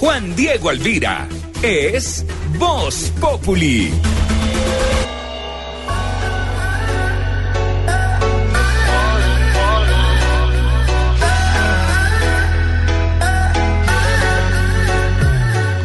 [0.00, 1.26] Juan Diego Alvira
[1.60, 2.24] es
[2.56, 3.92] Voz Populi.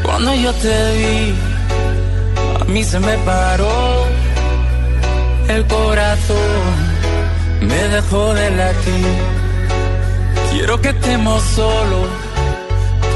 [0.04, 1.34] Cuando yo te vi,
[2.62, 4.06] a mí se me paró
[5.48, 6.38] el corazón,
[7.62, 9.18] me dejó de latir.
[10.52, 12.10] Quiero que estemos solos,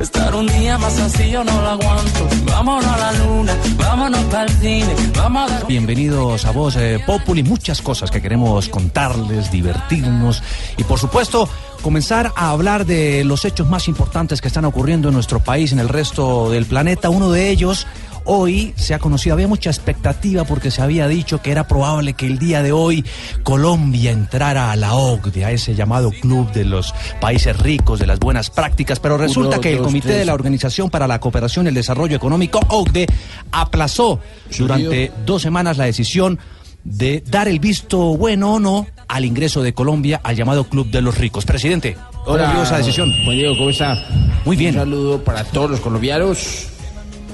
[0.00, 2.28] Estar un día más así yo no lo aguanto.
[2.44, 4.94] Vámonos a la luna, vámonos para cine.
[5.16, 5.64] Vamos a.
[5.64, 10.40] Bienvenidos a Voz eh, Populi, muchas cosas que queremos contarles, divertirnos
[10.76, 11.48] y por supuesto
[11.82, 15.80] comenzar a hablar de los hechos más importantes que están ocurriendo en nuestro país, en
[15.80, 17.10] el resto del planeta.
[17.10, 17.88] Uno de ellos
[18.30, 22.26] hoy se ha conocido, había mucha expectativa porque se había dicho que era probable que
[22.26, 23.04] el día de hoy
[23.42, 28.18] Colombia entrara a la OCDE, a ese llamado club de los países ricos, de las
[28.18, 30.18] buenas prácticas, pero resulta Uno, que el Comité tres.
[30.18, 33.06] de la Organización para la Cooperación y el Desarrollo Económico, OCDE,
[33.50, 34.20] aplazó
[34.58, 36.38] durante dos semanas la decisión
[36.84, 41.00] de dar el visto bueno o no al ingreso de Colombia al llamado Club de
[41.00, 41.46] los Ricos.
[41.46, 43.10] Presidente, ¿cómo vio esa decisión?
[43.24, 44.06] Juan Diego, ¿cómo está?
[44.44, 44.74] Muy bien.
[44.74, 46.68] Un saludo para todos los colombianos.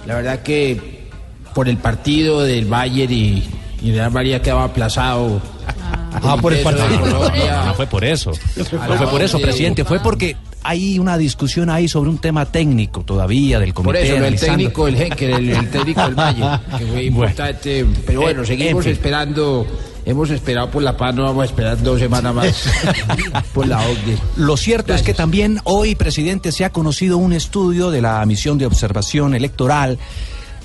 [0.06, 1.08] La verdad que
[1.54, 3.42] por el partido del Bayern y,
[3.82, 5.40] y Real María quedaba aplazado.
[6.22, 7.00] Ah, por el partido.
[7.00, 7.64] Colombia.
[7.66, 8.32] No fue por eso.
[8.56, 9.84] No fue por eso, presidente.
[9.84, 13.88] Fue porque hay una discusión ahí sobre un tema técnico todavía del comité.
[13.88, 14.56] Por eso, el analizando.
[14.56, 17.86] técnico, el Henker, el, el técnico del Bayern, que fue importante.
[18.06, 18.92] Pero bueno, Eh, seguimos en fin.
[18.92, 19.66] esperando.
[20.06, 22.64] Hemos esperado por la paz, no vamos a esperar dos semanas más
[23.54, 24.18] por la OCDE.
[24.36, 28.58] Lo cierto es que también hoy, presidente, se ha conocido un estudio de la misión
[28.58, 29.98] de observación electoral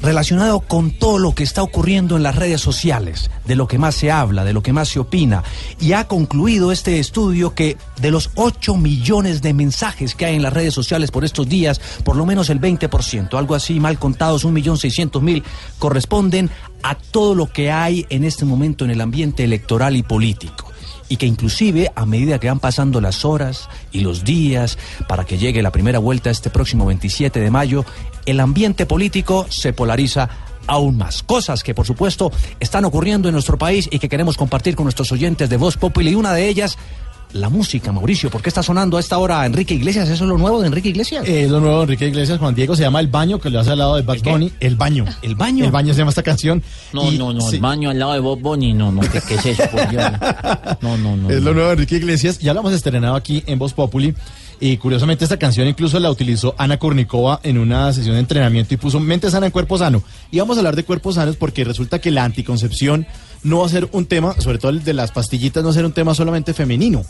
[0.02, 3.96] relacionado con todo lo que está ocurriendo en las redes sociales, de lo que más
[3.96, 5.44] se habla, de lo que más se opina.
[5.80, 10.44] Y ha concluido este estudio que de los 8 millones de mensajes que hay en
[10.44, 14.46] las redes sociales por estos días, por lo menos el 20%, algo así mal contados,
[14.46, 15.44] 1.600.000,
[15.78, 16.50] corresponden
[16.84, 20.69] a todo lo que hay en este momento en el ambiente electoral y político
[21.10, 24.78] y que inclusive a medida que van pasando las horas y los días
[25.08, 27.84] para que llegue la primera vuelta este próximo 27 de mayo,
[28.26, 30.30] el ambiente político se polariza
[30.68, 31.24] aún más.
[31.24, 35.12] Cosas que por supuesto están ocurriendo en nuestro país y que queremos compartir con nuestros
[35.12, 36.78] oyentes de Voz Populi y una de ellas
[37.34, 38.30] la música, Mauricio.
[38.30, 40.10] ¿Por qué está sonando a esta hora Enrique Iglesias?
[40.10, 41.28] ¿Eso es lo nuevo de Enrique Iglesias?
[41.28, 43.72] Eh, lo nuevo de Enrique Iglesias, Juan Diego, se llama El Baño, que lo hace
[43.72, 44.18] al lado de Bad?
[44.24, 44.52] Bunny.
[44.60, 45.06] El Baño.
[45.22, 45.66] El baño.
[45.66, 46.64] El Baño se llama esta canción.
[46.94, 49.22] No, Y- no, no, sí, el baño al lado de Bob Bunny, no, no, ¿qué,
[49.28, 49.64] qué es eso?
[49.72, 50.04] por Dios?
[50.82, 51.30] No, no, no.
[51.40, 52.40] Es lo nuevo de Enrique Iglesias.
[52.40, 54.16] Ya lo hemos estrenado aquí en Voz Populi.
[54.62, 58.78] Y curiosamente esta canción incluso la utilizó Ana Kurnikova en una sesión de entrenamiento y
[58.78, 60.04] puso mente sana en cuerpo sano.
[60.32, 63.08] Y vamos a hablar de cuerpos sanos porque resulta que la anticoncepción
[63.44, 65.76] no va a ser un tema, sobre todo el de las pastillitas, no va a
[65.76, 67.06] ser un tema solamente femenino.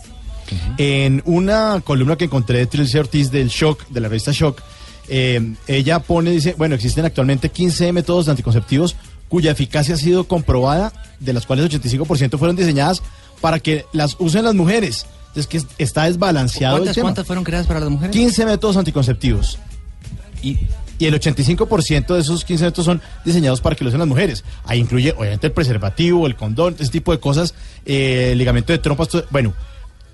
[0.77, 4.61] En una columna que encontré de Trilce Ortiz del Shock, de la revista Shock,
[5.07, 8.95] eh, ella pone, dice, bueno, existen actualmente 15 métodos anticonceptivos
[9.27, 13.01] cuya eficacia ha sido comprobada, de las cuales 85% fueron diseñadas
[13.41, 15.05] para que las usen las mujeres.
[15.29, 17.03] Entonces, que está desbalanceado el ¿Cuántas, tema.
[17.06, 18.16] cuántas fueron creadas para las mujeres?
[18.16, 19.57] 15 métodos anticonceptivos.
[20.41, 20.57] Y,
[20.97, 24.44] y el 85% de esos 15 métodos son diseñados para que lo usen las mujeres.
[24.66, 27.53] Ahí incluye, obviamente, el preservativo, el condón, ese tipo de cosas,
[27.85, 29.07] eh, el ligamento de trompas.
[29.09, 29.53] todo- bueno,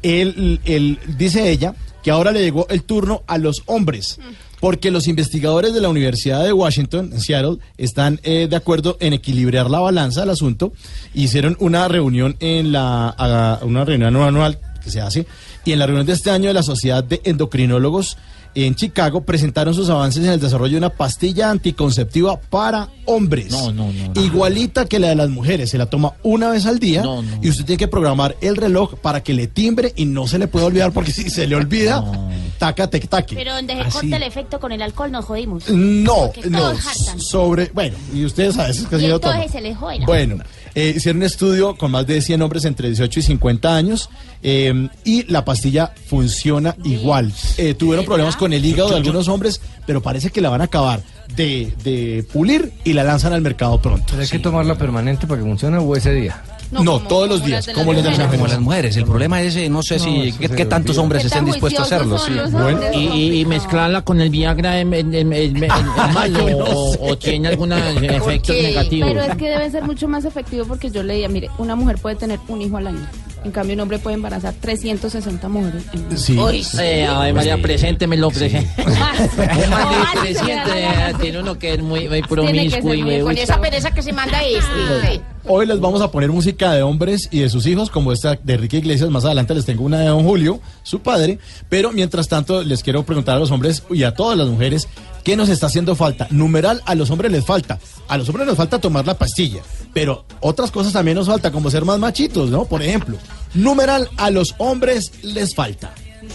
[0.04, 1.74] él, él- dice ella
[2.04, 4.20] que ahora le llegó el turno a los hombres.
[4.62, 9.14] Porque los investigadores de la Universidad de Washington, en Seattle, están eh, de acuerdo en
[9.14, 10.72] equilibrar la balanza del asunto.
[11.14, 15.28] Hicieron una reunión en la, a- una reunión anual que se hace.
[15.66, 18.18] Y en la reunión de este año de la Sociedad de Endocrinólogos
[18.58, 23.52] en Chicago presentaron sus avances en el desarrollo de una pastilla anticonceptiva para hombres.
[23.52, 24.22] No, no, no, no.
[24.22, 25.70] Igualita que la de las mujeres.
[25.72, 27.40] Se la toma una vez al día No, no.
[27.42, 30.48] y usted tiene que programar el reloj para que le timbre y no se le
[30.48, 32.30] pueda olvidar porque si se le olvida, No.
[32.58, 33.36] taca, tec, taque.
[33.36, 33.92] Pero donde se Así.
[33.92, 35.70] corta el efecto con el alcohol nos jodimos.
[35.70, 36.74] No, no,
[37.18, 39.96] sobre, bueno, y ustedes saben, es que ha Y sido entonces se les joda.
[40.06, 40.38] Bueno,
[40.76, 44.10] Eh, hicieron un estudio con más de 100 hombres entre 18 y 50 años
[44.44, 47.32] eh, y la pastilla funciona igual.
[47.58, 50.66] Eh, tuvieron problemas con el hígado de algunos hombres, pero parece que la van a
[50.66, 51.02] acabar
[51.36, 54.06] de, de pulir y la lanzan al mercado pronto.
[54.10, 56.44] Pero hay que tomarla permanente para que funcione o ese día.
[56.84, 58.52] No, todos los días, como les de las Como mujeres.
[58.52, 58.98] las mujeres.
[58.98, 61.02] El problema es, eh, no sé si qué, tantos olvida.
[61.04, 62.18] hombres ¿Qué estén dispuestos a hacerlo.
[62.20, 62.32] sí.
[62.32, 62.82] los Bueno?
[62.94, 64.86] Y, y- mezclarla con el Viagra es,
[66.14, 69.10] malo o, o tiene algunos efectos negativos.
[69.10, 72.16] Pero es que debe ser mucho más efectivo porque yo leía, mire, una mujer puede
[72.16, 73.08] tener un hijo al año.
[73.44, 75.84] En cambio, un hombre puede embarazar 360 mujeres.
[76.16, 76.36] Sí.
[76.36, 76.66] Uy.
[76.80, 78.68] Eh, ay, María, preséntemelo, presente.
[78.78, 80.54] Es más de Ojalá se 300, me
[80.86, 83.20] haga la eh, tiene uno que es muy, muy Tiene que promiscuo ser y muy
[83.22, 85.22] con esa pereza que se manda este.
[85.48, 88.56] Hoy les vamos a poner música de hombres y de sus hijos, como esta de
[88.56, 89.12] Enrique Iglesias.
[89.12, 91.38] Más adelante les tengo una de Don Julio, su padre.
[91.70, 94.88] Pero mientras tanto, les quiero preguntar a los hombres y a todas las mujeres,
[95.24, 96.28] ¿qué nos está haciendo falta?
[96.32, 97.80] Numeral, a los hombres les falta.
[98.08, 99.62] A los hombres nos falta tomar la pastilla.
[99.94, 102.66] Pero otras cosas también nos falta, como ser más machitos, ¿no?
[102.66, 103.16] Por ejemplo,
[103.54, 105.94] numeral, a los hombres les falta.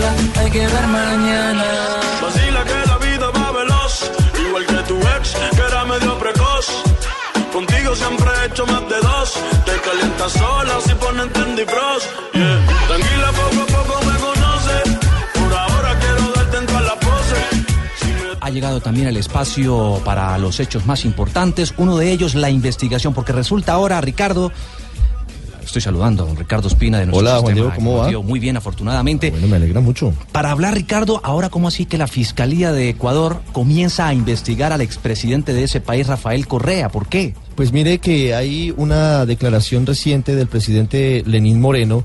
[0.00, 1.64] Tranquila, hay que ver mañana.
[2.22, 4.10] Vacila que la vida va veloz,
[4.46, 6.66] igual que tu ex, que era medio precoz.
[7.52, 9.34] Contigo siempre he hecho más de dos.
[9.66, 12.06] Te calientas sola si ponen Tendy Frost.
[12.32, 12.66] Yeah.
[12.88, 14.98] Tranquila, poco a poco me conoces.
[15.34, 18.36] Por ahora quiero darte en todas las poses.
[18.40, 21.74] Ha llegado también el espacio para los hechos más importantes.
[21.76, 24.50] Uno de ellos, la investigación, porque resulta ahora, Ricardo.
[25.64, 28.10] Estoy saludando a don Ricardo Espina de nuestro Hola, Juan Diego, ¿cómo va?
[28.22, 29.30] Muy bien, afortunadamente.
[29.30, 30.12] Bueno, me alegra mucho.
[30.32, 34.80] Para hablar, Ricardo, ahora cómo así que la Fiscalía de Ecuador comienza a investigar al
[34.80, 36.88] expresidente de ese país, Rafael Correa.
[36.88, 37.34] ¿Por qué?
[37.54, 42.04] Pues mire que hay una declaración reciente del presidente Lenín Moreno,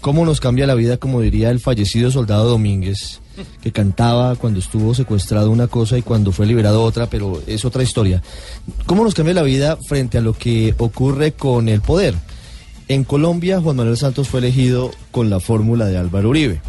[0.00, 3.20] cómo nos cambia la vida, como diría el fallecido soldado Domínguez,
[3.62, 7.82] que cantaba cuando estuvo secuestrado una cosa y cuando fue liberado otra, pero es otra
[7.82, 8.22] historia.
[8.86, 12.14] ¿Cómo nos cambia la vida frente a lo que ocurre con el poder?
[12.90, 16.60] En Colombia, Juan Manuel Santos fue elegido con la fórmula de Álvaro Uribe.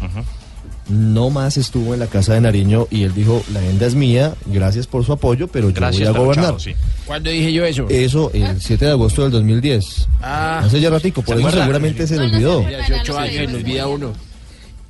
[0.88, 4.34] No más estuvo en la casa de Nariño y él dijo, la agenda es mía,
[4.46, 6.60] gracias por su apoyo, pero yo voy a gobernar.
[6.60, 6.74] sí.
[7.06, 7.88] ¿Cuándo dije yo eso?
[7.88, 10.06] Eso el 7 de agosto del 2010.
[10.20, 10.60] Ah.
[10.64, 12.60] Hace ya ratico, por ¿Se eso seguramente se le olvidó.
[12.60, 14.12] 18 años olvida uno.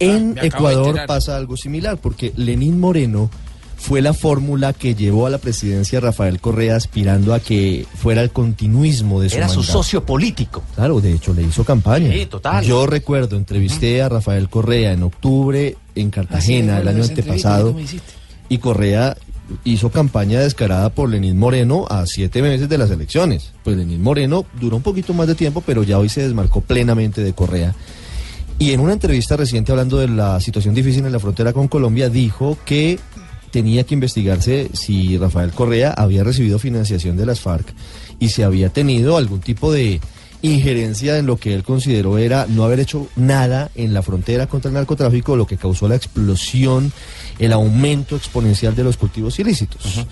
[0.01, 3.31] En de Ecuador pasa algo similar, porque Lenín Moreno
[3.83, 8.31] fue la fórmula que llevó a la presidencia Rafael Correa aspirando a que fuera el
[8.31, 10.63] continuismo de su Era su socio político.
[10.77, 12.13] Claro, de hecho le hizo campaña.
[12.13, 12.65] Sí, total.
[12.65, 17.75] Yo recuerdo, entrevisté a Rafael Correa en octubre en Cartagena el año antepasado
[18.49, 19.17] y Correa
[19.65, 23.51] hizo campaña descarada por Lenín Moreno a siete meses de las elecciones.
[23.65, 27.21] Pues Lenín Moreno duró un poquito más de tiempo, pero ya hoy se desmarcó plenamente
[27.21, 27.75] de Correa.
[28.61, 32.09] Y en una entrevista reciente hablando de la situación difícil en la frontera con Colombia,
[32.09, 33.01] dijo que
[33.53, 37.73] tenía que investigarse si Rafael Correa había recibido financiación de las FARC
[38.19, 40.01] y si había tenido algún tipo de
[40.41, 44.71] injerencia en lo que él consideró era no haber hecho nada en la frontera contra
[44.71, 46.93] el narcotráfico, lo que causó la explosión,
[47.39, 50.05] el aumento exponencial de los cultivos ilícitos.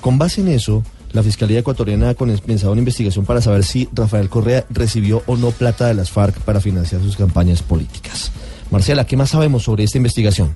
[0.00, 4.28] Con base en eso, la Fiscalía Ecuatoriana ha comenzado una investigación para saber si Rafael
[4.28, 8.30] Correa recibió o no plata de las FARC para financiar sus campañas políticas.
[8.70, 10.54] Marcela, ¿qué más sabemos sobre esta investigación?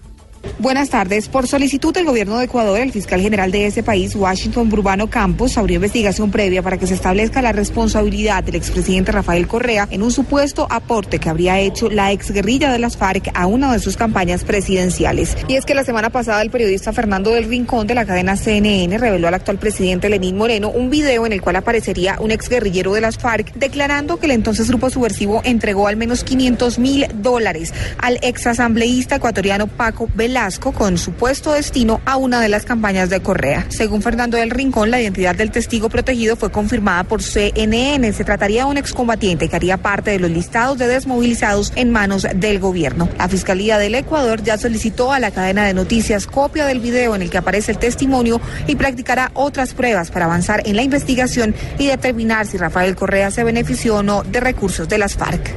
[0.58, 1.28] Buenas tardes.
[1.28, 5.58] Por solicitud del gobierno de Ecuador, el fiscal general de ese país, Washington Burbano Campos,
[5.58, 10.12] abrió investigación previa para que se establezca la responsabilidad del expresidente Rafael Correa en un
[10.12, 14.44] supuesto aporte que habría hecho la exguerrilla de las FARC a una de sus campañas
[14.44, 15.37] presidenciales.
[15.49, 18.99] Y es que la semana pasada el periodista Fernando del Rincón de la cadena CNN
[18.99, 23.00] reveló al actual presidente Lenín Moreno un video en el cual aparecería un exguerrillero de
[23.00, 28.18] las FARC declarando que el entonces grupo subversivo entregó al menos 500 mil dólares al
[28.22, 33.66] exasambleísta ecuatoriano Paco Velasco con supuesto destino a una de las campañas de Correa.
[33.68, 38.10] Según Fernando del Rincón, la identidad del testigo protegido fue confirmada por CNN.
[38.14, 42.26] Se trataría de un excombatiente que haría parte de los listados de desmovilizados en manos
[42.34, 43.10] del gobierno.
[43.18, 47.20] La Fiscalía del Ecuador ya solicitó a la cadena de noticias copia del video en
[47.20, 51.88] el que aparece el testimonio y practicará otras pruebas para avanzar en la investigación y
[51.88, 55.50] determinar si Rafael Correa se benefició o no de recursos de las FARC.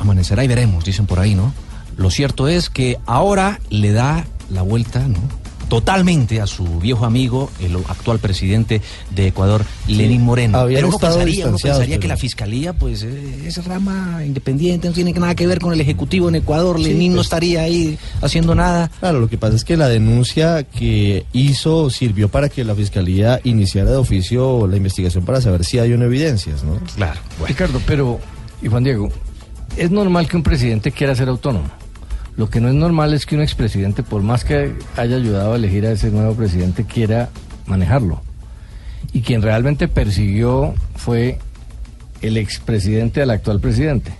[0.00, 1.54] Amanecerá y veremos, dicen por ahí, ¿no?
[1.98, 5.18] Lo cierto es que ahora le da la vuelta, ¿no?
[5.68, 10.64] totalmente a su viejo amigo, el actual presidente de Ecuador, Lenín Moreno.
[10.66, 15.34] Pero uno estado pensaría, uno que la fiscalía, pues, es rama independiente, no tiene nada
[15.34, 16.80] que ver con el ejecutivo en Ecuador.
[16.80, 17.26] Lenín no pues.
[17.26, 18.90] estaría ahí haciendo nada.
[19.00, 23.40] Claro, lo que pasa es que la denuncia que hizo sirvió para que la fiscalía
[23.44, 26.80] iniciara de oficio la investigación para saber si hay o no evidencias, ¿no?
[26.96, 27.20] Claro.
[27.46, 28.18] Ricardo, pero,
[28.62, 29.10] y Juan Diego,
[29.76, 31.68] es normal que un presidente quiera ser autónomo.
[32.38, 35.56] Lo que no es normal es que un expresidente, por más que haya ayudado a
[35.56, 37.28] elegir a ese nuevo presidente, quiera
[37.66, 38.22] manejarlo.
[39.12, 41.38] Y quien realmente persiguió fue
[42.22, 44.12] el expresidente al actual presidente.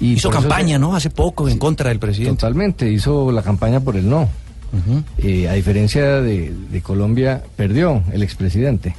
[0.00, 0.96] Y Hizo campaña, se- ¿no?
[0.96, 2.36] Hace poco en contra del presidente.
[2.40, 4.28] Totalmente, hizo la campaña por el no.
[5.18, 8.94] Eh, a diferencia de, de Colombia, perdió el expresidente.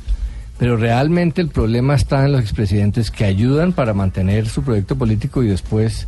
[0.57, 5.43] Pero realmente el problema está en los expresidentes que ayudan para mantener su proyecto político
[5.43, 6.07] y después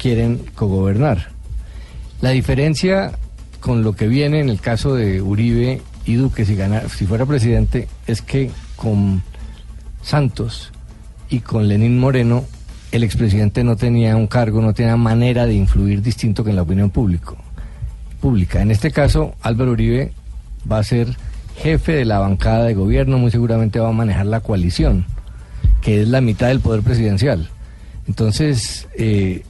[0.00, 1.28] quieren cogobernar.
[2.20, 3.12] La diferencia
[3.60, 6.56] con lo que viene en el caso de Uribe y Duque, si,
[6.96, 9.22] si fuera presidente, es que con
[10.02, 10.72] Santos
[11.28, 12.44] y con Lenín Moreno,
[12.92, 16.62] el expresidente no tenía un cargo, no tenía manera de influir distinto que en la
[16.62, 17.36] opinión público,
[18.20, 18.60] pública.
[18.60, 20.12] En este caso, Álvaro Uribe
[20.70, 21.16] va a ser
[21.56, 25.06] jefe de la bancada de gobierno, muy seguramente va a manejar la coalición,
[25.82, 27.48] que es la mitad del poder presidencial.
[28.08, 29.44] Entonces, eh,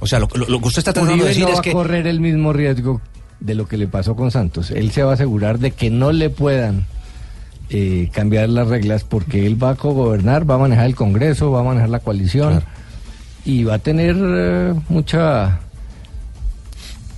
[0.00, 1.62] o sea, lo, lo- lo que usted está tratando Uribe de decir no es va
[1.62, 3.00] que a correr el mismo riesgo
[3.40, 4.70] de lo que le pasó con Santos.
[4.70, 6.86] Él se va a asegurar de que no le puedan
[7.70, 11.60] eh, cambiar las reglas porque él va a cogobernar, va a manejar el Congreso, va
[11.60, 12.62] a manejar la coalición
[13.44, 15.60] y va a tener eh, mucha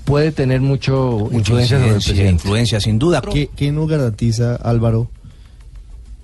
[0.04, 3.20] puede tener mucho Mucha influencia sobre el influencia, sin duda.
[3.20, 5.10] ¿Qué, qué no garantiza, Álvaro,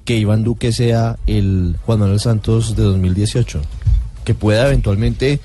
[0.04, 3.60] que Iván Duque sea el Juan Manuel Santos de 2018?
[4.24, 5.38] Que pueda eventualmente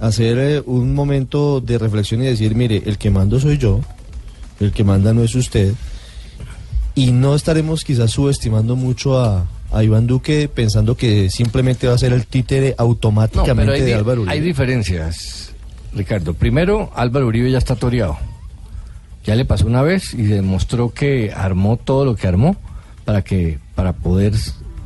[0.00, 3.80] hacer eh, un momento de reflexión y decir, mire, el que mando soy yo,
[4.58, 5.74] el que manda no es usted,
[6.94, 11.98] y no estaremos quizás subestimando mucho a, a Iván Duque pensando que simplemente va a
[11.98, 14.34] ser el títere automáticamente hay, de Álvaro Uribe.
[14.34, 15.52] hay diferencias,
[15.94, 16.34] Ricardo.
[16.34, 18.18] Primero, Álvaro Uribe ya está toreado.
[19.24, 22.56] Ya le pasó una vez y demostró que armó todo lo que armó
[23.04, 24.34] para que para poder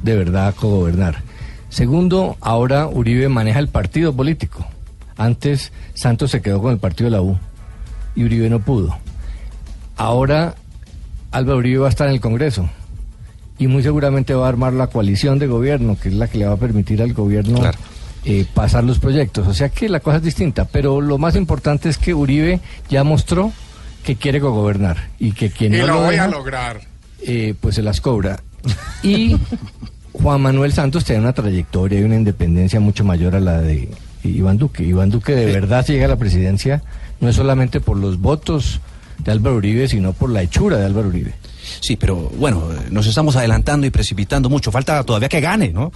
[0.03, 1.23] de verdad cogobernar.
[1.69, 4.67] Segundo, ahora Uribe maneja el partido político.
[5.17, 7.39] Antes Santos se quedó con el partido de la U
[8.17, 8.97] y Uribe no pudo.
[9.97, 10.55] Ahora
[11.31, 12.69] Álvaro Uribe va a estar en el Congreso
[13.59, 16.47] y muy seguramente va a armar la coalición de gobierno, que es la que le
[16.47, 17.61] va a permitir al gobierno
[18.25, 19.47] eh, pasar los proyectos.
[19.47, 23.05] O sea que la cosa es distinta, pero lo más importante es que Uribe ya
[23.05, 23.53] mostró
[24.05, 26.81] que quiere gobernar y que quien Y no lo voy a deja, lograr.
[27.23, 28.43] eh, pues se las cobra.
[29.03, 29.37] Y
[30.13, 33.89] Juan Manuel Santos tiene una trayectoria y una independencia mucho mayor a la de
[34.29, 34.83] Iván Duque.
[34.83, 36.83] Iván Duque de verdad llega a la presidencia
[37.21, 38.81] no es solamente por los votos
[39.19, 41.35] de Álvaro Uribe, sino por la hechura de Álvaro Uribe.
[41.81, 44.71] Sí, pero bueno, nos estamos adelantando y precipitando mucho.
[44.71, 45.93] Falta todavía que gane, ¿no?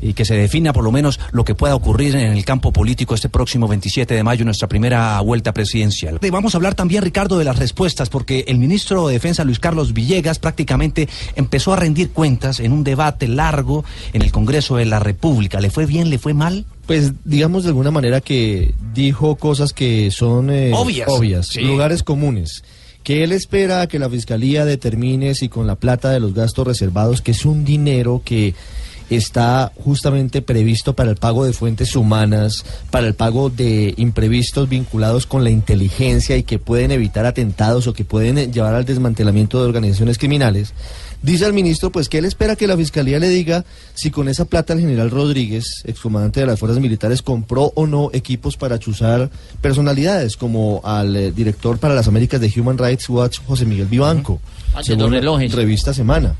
[0.00, 3.16] Y que se defina por lo menos lo que pueda ocurrir en el campo político
[3.16, 6.20] este próximo 27 de mayo, nuestra primera vuelta presidencial.
[6.22, 9.58] Y Vamos a hablar también, Ricardo, de las respuestas, porque el ministro de Defensa, Luis
[9.58, 14.84] Carlos Villegas, prácticamente empezó a rendir cuentas en un debate largo en el Congreso de
[14.84, 15.60] la República.
[15.60, 16.64] ¿Le fue bien, le fue mal?
[16.88, 21.48] Pues digamos de alguna manera que dijo cosas que son eh, Obvias.
[21.48, 21.60] Sí.
[21.60, 22.64] lugares comunes.
[23.02, 27.20] Que él espera que la fiscalía determine si con la plata de los gastos reservados,
[27.20, 28.54] que es un dinero que
[29.10, 35.26] está justamente previsto para el pago de fuentes humanas, para el pago de imprevistos vinculados
[35.26, 39.68] con la inteligencia y que pueden evitar atentados o que pueden llevar al desmantelamiento de
[39.68, 40.74] organizaciones criminales.
[41.20, 44.44] Dice el ministro pues que él espera que la fiscalía le diga si con esa
[44.44, 49.28] plata el general Rodríguez, excomandante de las fuerzas militares, compró o no equipos para chuzar
[49.60, 54.40] personalidades, como al eh, director para las Américas de Human Rights Watch, José Miguel Vivanco.
[54.82, 55.52] Según los relojes.
[55.52, 56.34] Revista Semana.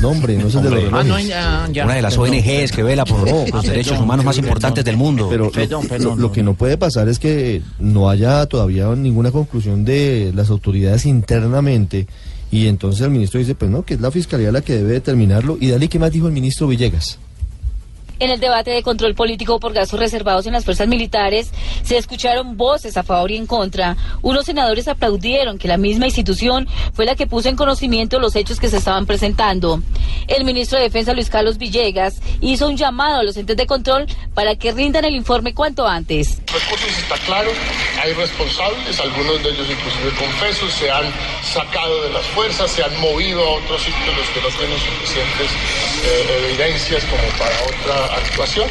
[0.00, 1.06] No, hombre, no es el de los relojes.
[1.06, 1.84] Ah, no, ya, ya.
[1.84, 4.36] Una de las Perdón, ONGs que vela por No, los ah, derechos perdón, humanos más
[4.36, 5.28] perdón, importantes del mundo.
[5.30, 9.30] Pero Perdón, perdón, lo, lo que no puede pasar es que no haya todavía ninguna
[9.30, 12.06] conclusión de las autoridades internamente
[12.54, 15.58] y entonces el ministro dice, pues no, que es la fiscalía la que debe determinarlo.
[15.60, 17.18] Y dale, ¿qué más dijo el ministro Villegas?
[18.24, 21.52] En el debate de control político por gastos reservados en las fuerzas militares,
[21.82, 23.98] se escucharon voces a favor y en contra.
[24.22, 28.58] Unos senadores aplaudieron que la misma institución fue la que puso en conocimiento los hechos
[28.58, 29.82] que se estaban presentando.
[30.26, 34.06] El ministro de Defensa, Luis Carlos Villegas, hizo un llamado a los entes de control
[34.32, 36.40] para que rindan el informe cuanto antes.
[36.54, 37.50] Recursos está claro,
[38.00, 42.98] hay responsables, algunos de ellos inclusive confesos, se han sacado de las fuerzas, se han
[43.00, 45.50] movido a otros sitios los que no tienen suficientes
[46.04, 48.68] eh, evidencias como para otra actuación.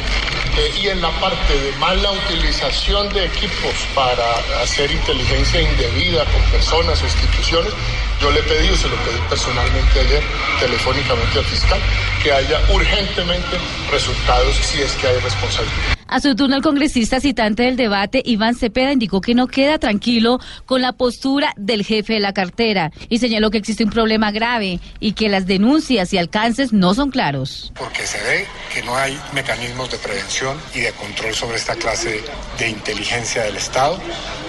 [0.56, 6.40] Eh, y en la parte de mala utilización de equipos para hacer inteligencia indebida con
[6.52, 7.72] personas o instituciones,
[8.20, 10.22] yo le he pedido, se lo pedí personalmente ayer,
[10.60, 11.80] telefónicamente al fiscal,
[12.22, 13.58] que haya urgentemente
[13.90, 15.93] resultados si es que hay responsabilidad.
[16.06, 20.38] A su turno, el congresista citante del debate, Iván Cepeda, indicó que no queda tranquilo
[20.66, 24.80] con la postura del jefe de la cartera y señaló que existe un problema grave
[25.00, 27.72] y que las denuncias y alcances no son claros.
[27.76, 32.22] Porque se ve que no hay mecanismos de prevención y de control sobre esta clase
[32.58, 33.98] de inteligencia del Estado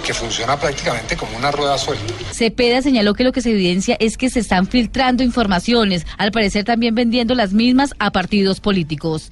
[0.04, 2.14] que funciona prácticamente como una rueda suelta.
[2.32, 6.64] Cepeda señaló que lo que se evidencia es que se están filtrando informaciones, al parecer
[6.64, 9.30] también vendiendo las mismas a partidos políticos.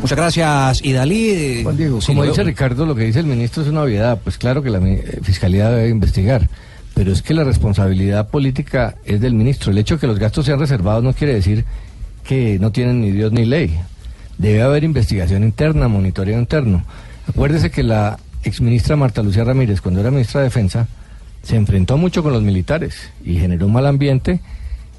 [0.00, 1.62] Muchas gracias, Idalí.
[1.62, 4.18] Juan Diego, como dice Ricardo, lo que dice el ministro es una obviedad.
[4.22, 6.48] Pues claro que la eh, fiscalía debe investigar,
[6.94, 9.70] pero es que la responsabilidad política es del ministro.
[9.70, 11.64] El hecho de que los gastos sean reservados no quiere decir
[12.24, 13.78] que no tienen ni Dios ni ley.
[14.38, 16.82] Debe haber investigación interna, monitoreo interno.
[17.28, 20.88] Acuérdese que la exministra Marta Lucía Ramírez, cuando era ministra de Defensa,
[21.42, 24.40] se enfrentó mucho con los militares y generó un mal ambiente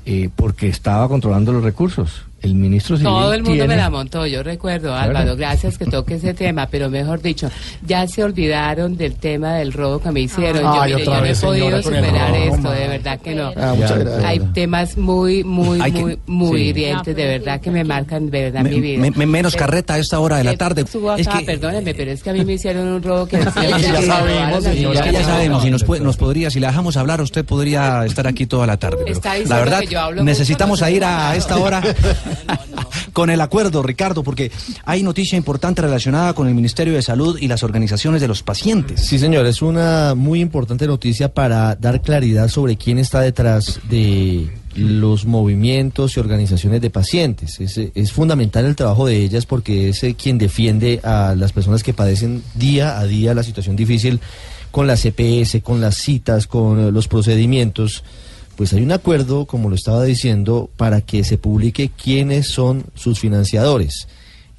[0.06, 2.26] eh, porque estaba controlando los recursos.
[2.42, 5.10] El ministro civil Todo el mundo tiene- me la montó, yo recuerdo, Claro.
[5.18, 7.50] Álvaro, gracias que toque ese tema, pero mejor dicho,
[7.86, 10.64] ya se olvidaron del tema del robo que me hicieron.
[10.66, 13.52] Ay, yo, mire, otra yo no he podido superar robo, esto, de verdad que no.
[13.56, 14.24] Ah, muchas gracias.
[14.24, 16.66] Hay temas muy, muy, Hay que- muy, muy sí.
[16.70, 19.02] hirientes, de verdad que me marcan, de verdad, Me- mi vida.
[19.02, 20.86] me- me- menos carreta a esta hora de la tarde.
[20.88, 23.38] Subo Es acá, que- perdónenme, pero es que a mí me hicieron un robo que...
[23.92, 25.64] Ya sabemos, señora, ya sabemos.
[25.66, 28.78] Y nos, puede- nos podría, si le dejamos hablar, usted podría estar aquí toda la
[28.78, 28.98] tarde.
[29.06, 31.82] pero la verdad, que yo hablo mucho, necesitamos a ir a esta hora
[33.14, 34.52] con el acuerdo, Ricardo, porque
[34.86, 39.02] hay noticia importante relacionada con el Ministerio de Salud y las organizaciones de los pacientes.
[39.02, 44.52] Sí, señor, es una muy importante noticia para dar claridad sobre quién está detrás de
[44.76, 47.60] los movimientos y organizaciones de pacientes.
[47.60, 51.94] Es, fundamental el trabajo de ellas porque es eh, quien defiende a las personas que
[51.94, 54.20] padecen día a día la situación difícil
[54.70, 58.04] con la CPS, con las citas, con los procedimientos.
[58.62, 63.20] Pues hay un acuerdo, como lo estaba diciendo, para que se publique quiénes son sus
[63.20, 64.08] financiadores.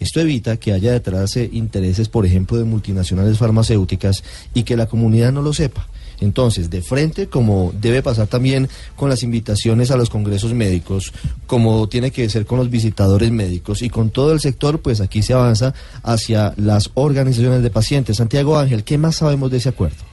[0.01, 5.31] Esto evita que haya detrás intereses, por ejemplo, de multinacionales farmacéuticas y que la comunidad
[5.31, 5.87] no lo sepa.
[6.19, 11.13] Entonces, de frente, como debe pasar también con las invitaciones a los congresos médicos,
[11.47, 15.23] como tiene que ser con los visitadores médicos y con todo el sector, pues aquí
[15.23, 18.17] se avanza hacia las organizaciones de pacientes.
[18.17, 20.12] Santiago Ángel, ¿qué más sabemos de ese acuerdo?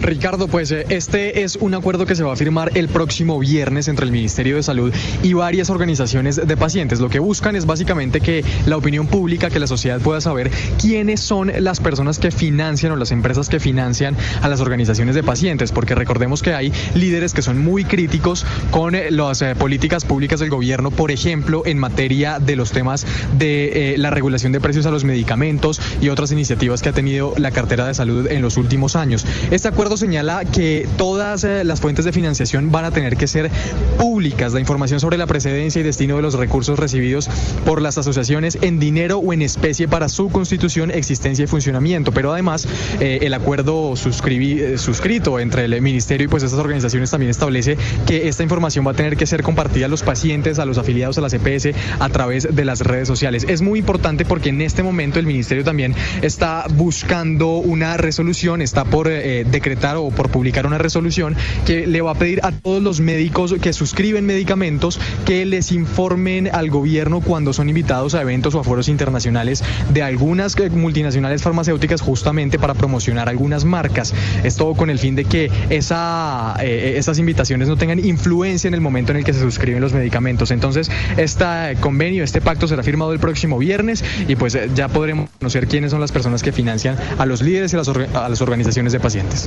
[0.00, 3.88] Ricardo, pues eh, este es un acuerdo que se va a firmar el próximo viernes
[3.88, 7.00] entre el Ministerio de Salud y varias organizaciones de pacientes.
[7.00, 11.20] Lo que buscan es básicamente que la opinión pública, que la sociedad pueda saber quiénes
[11.20, 15.72] son las personas que financian o las empresas que financian a las organizaciones de pacientes,
[15.72, 20.40] porque recordemos que hay líderes que son muy críticos con eh, las eh, políticas públicas
[20.40, 24.90] del gobierno, por ejemplo, en materia de los temas de la regulación de precios a
[24.90, 28.96] los medicamentos y otras iniciativas que ha tenido la cartera de salud en los últimos
[28.96, 29.26] años.
[29.68, 33.50] Este acuerdo señala que todas eh, las fuentes de financiación van a tener que ser
[33.98, 34.54] públicas.
[34.54, 37.28] La información sobre la precedencia y destino de los recursos recibidos
[37.66, 42.12] por las asociaciones en dinero o en especie para su constitución, existencia y funcionamiento.
[42.12, 42.66] Pero además,
[42.98, 47.76] eh, el acuerdo eh, suscrito entre el ministerio y pues estas organizaciones también establece
[48.06, 51.18] que esta información va a tener que ser compartida a los pacientes, a los afiliados
[51.18, 53.44] a la CPS a través de las redes sociales.
[53.46, 58.86] Es muy importante porque en este momento el ministerio también está buscando una resolución, está
[58.86, 62.82] por eh, decretar o por publicar una resolución que le va a pedir a todos
[62.82, 68.54] los médicos que suscriben medicamentos que les informen al gobierno cuando son invitados a eventos
[68.54, 74.14] o a foros internacionales de algunas eh, multinacionales farmacéuticas justamente para promocionar algunas marcas.
[74.44, 79.12] Esto con el fin de que eh, esas invitaciones no tengan influencia en el momento
[79.12, 80.50] en el que se suscriben los medicamentos.
[80.50, 81.44] Entonces, este
[81.80, 86.00] convenio, este pacto será firmado el próximo viernes y pues ya podremos conocer quiénes son
[86.00, 89.37] las personas que financian a los líderes y a las organizaciones de pacientes.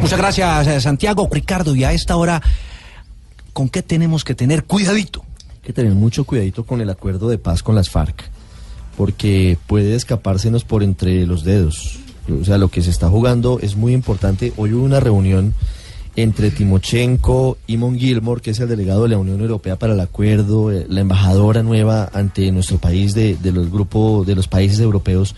[0.00, 1.28] Muchas gracias, eh, Santiago.
[1.30, 2.42] Ricardo, y a esta hora,
[3.52, 5.24] ¿con qué tenemos que tener cuidadito?
[5.50, 8.30] Hay que tener mucho cuidadito con el acuerdo de paz con las FARC,
[8.96, 12.00] porque puede escapársenos por entre los dedos.
[12.40, 14.52] O sea, lo que se está jugando es muy importante.
[14.56, 15.54] Hoy hubo una reunión
[16.16, 20.00] entre Timochenko y Mon Gilmore, que es el delegado de la Unión Europea para el
[20.00, 24.78] acuerdo, eh, la embajadora nueva ante nuestro país de, de los grupos de los países
[24.80, 25.34] europeos,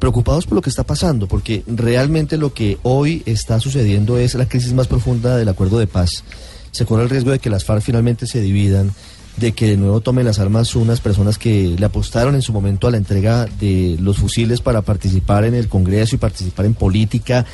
[0.00, 4.48] preocupados por lo que está pasando, porque realmente lo que hoy está sucediendo es la
[4.48, 6.24] crisis más profunda del acuerdo de paz.
[6.72, 8.92] Se corre el riesgo de que las FARC finalmente se dividan,
[9.36, 12.88] de que de nuevo tomen las armas unas personas que le apostaron en su momento
[12.88, 17.46] a la entrega de los fusiles para participar en el Congreso y participar en política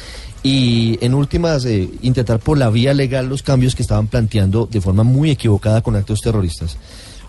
[0.43, 4.81] y en últimas eh, intentar por la vía legal los cambios que estaban planteando de
[4.81, 6.77] forma muy equivocada con actos terroristas.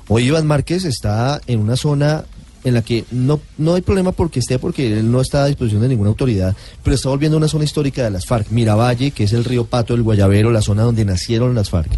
[0.07, 2.25] Hoy Iván Márquez está en una zona
[2.67, 5.81] en la que no, no hay problema porque esté, porque él no está a disposición
[5.81, 9.23] de ninguna autoridad, pero está volviendo a una zona histórica de las FARC, Miravalle, que
[9.23, 11.91] es el río Pato, el Guayabero, la zona donde nacieron las FARC.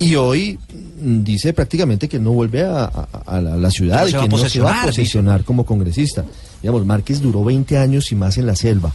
[0.00, 0.58] Y hoy
[1.02, 4.28] mm, dice prácticamente que no vuelve a, a- a la, a la ciudad y que
[4.28, 6.24] no se va a posicionar como congresista.
[6.62, 8.92] Digamos, Márquez duró 20 años y más en la selva.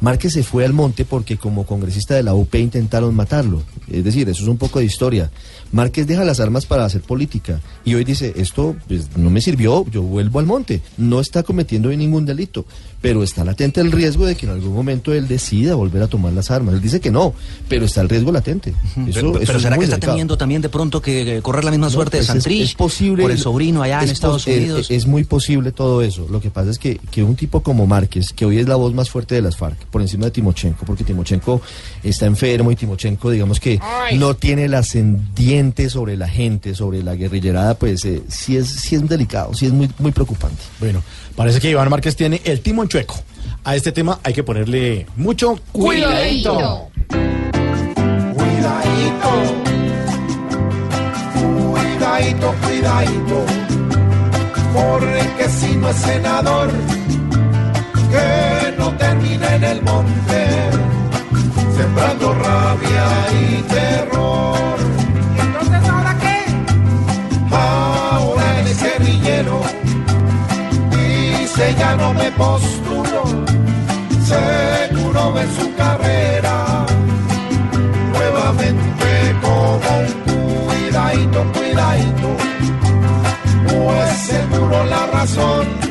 [0.00, 3.62] Márquez se fue al monte porque como congresista de la UP intentaron matarlo.
[3.90, 5.30] Es decir, eso es un poco de historia.
[5.72, 9.84] Márquez deja las armas para hacer política y hoy dice, esto pues, no me sirvió,
[9.90, 10.82] yo vuelvo al monte.
[10.96, 12.66] No está cometiendo ningún delito,
[13.06, 16.32] pero está latente el riesgo de que en algún momento él decida volver a tomar
[16.32, 16.74] las armas.
[16.74, 17.34] Él dice que no,
[17.68, 18.70] pero está el riesgo latente.
[18.70, 19.12] Eso- pero eso
[19.46, 20.12] pero es ¿será que está delicado.
[20.12, 22.62] temiendo también de pronto que eh, correr la misma No, suerte pues de es- Santrich
[22.62, 24.90] es posible por el sobrino allá en es Estados es- Unidos?
[24.90, 26.26] Es, muy posible todo eso.
[26.30, 28.92] Lo que pasa es que, que un tipo como Márquez, que hoy es la voz
[28.92, 31.60] más fuerte de las FARC, por encima de Timochenko, porque Timochenko
[32.02, 33.78] está enfermo y Timochenko, digamos que
[34.14, 38.96] no tiene el ascendiente sobre la gente, sobre la guerrillerada, pues eh, sí, es, sí
[38.96, 40.62] es delicado, sí es muy, muy preocupante.
[40.80, 41.02] Bueno,
[41.36, 43.14] parece que Iván Márquez tiene el timón chueco.
[43.62, 46.88] A este tema hay que ponerle mucho cuidadito.
[48.34, 49.30] Cuidadito,
[51.34, 53.44] cuidadito, cuidadito,
[54.72, 56.70] porque si no es senador,
[58.10, 60.46] que no termine en el monte,
[61.76, 64.56] sembrando rabia y terror.
[71.56, 73.24] Dice ya no me postulo,
[74.24, 76.86] seguro en su carrera
[78.12, 82.36] nuevamente como un cuidadito, cuidadito,
[83.68, 85.85] pues seguro la razón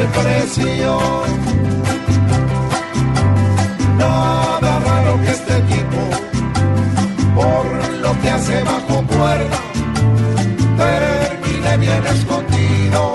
[0.00, 1.24] ejercer presión.
[3.98, 6.00] Nada raro que este tipo,
[7.34, 7.66] por
[7.98, 9.58] lo que hace bajo cuerda,
[10.78, 13.14] termine bien escondido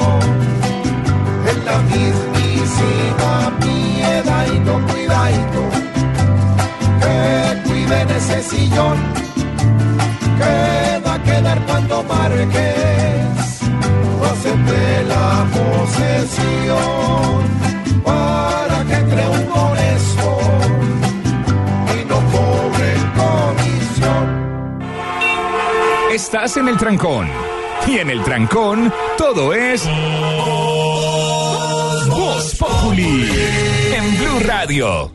[1.52, 5.62] en la mismísima piedadito, cuidadito,
[7.02, 8.98] que cuiden ese sillón,
[10.38, 12.94] que va a quedar cuando Márquez
[26.25, 27.29] Estás en el trancón.
[27.85, 29.88] Y en el trancón, todo es.
[32.09, 33.29] Voz Populi.
[33.93, 35.11] En Blue Radio.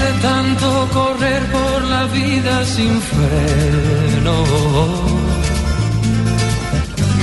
[0.00, 4.36] De tanto correr por la vida sin freno.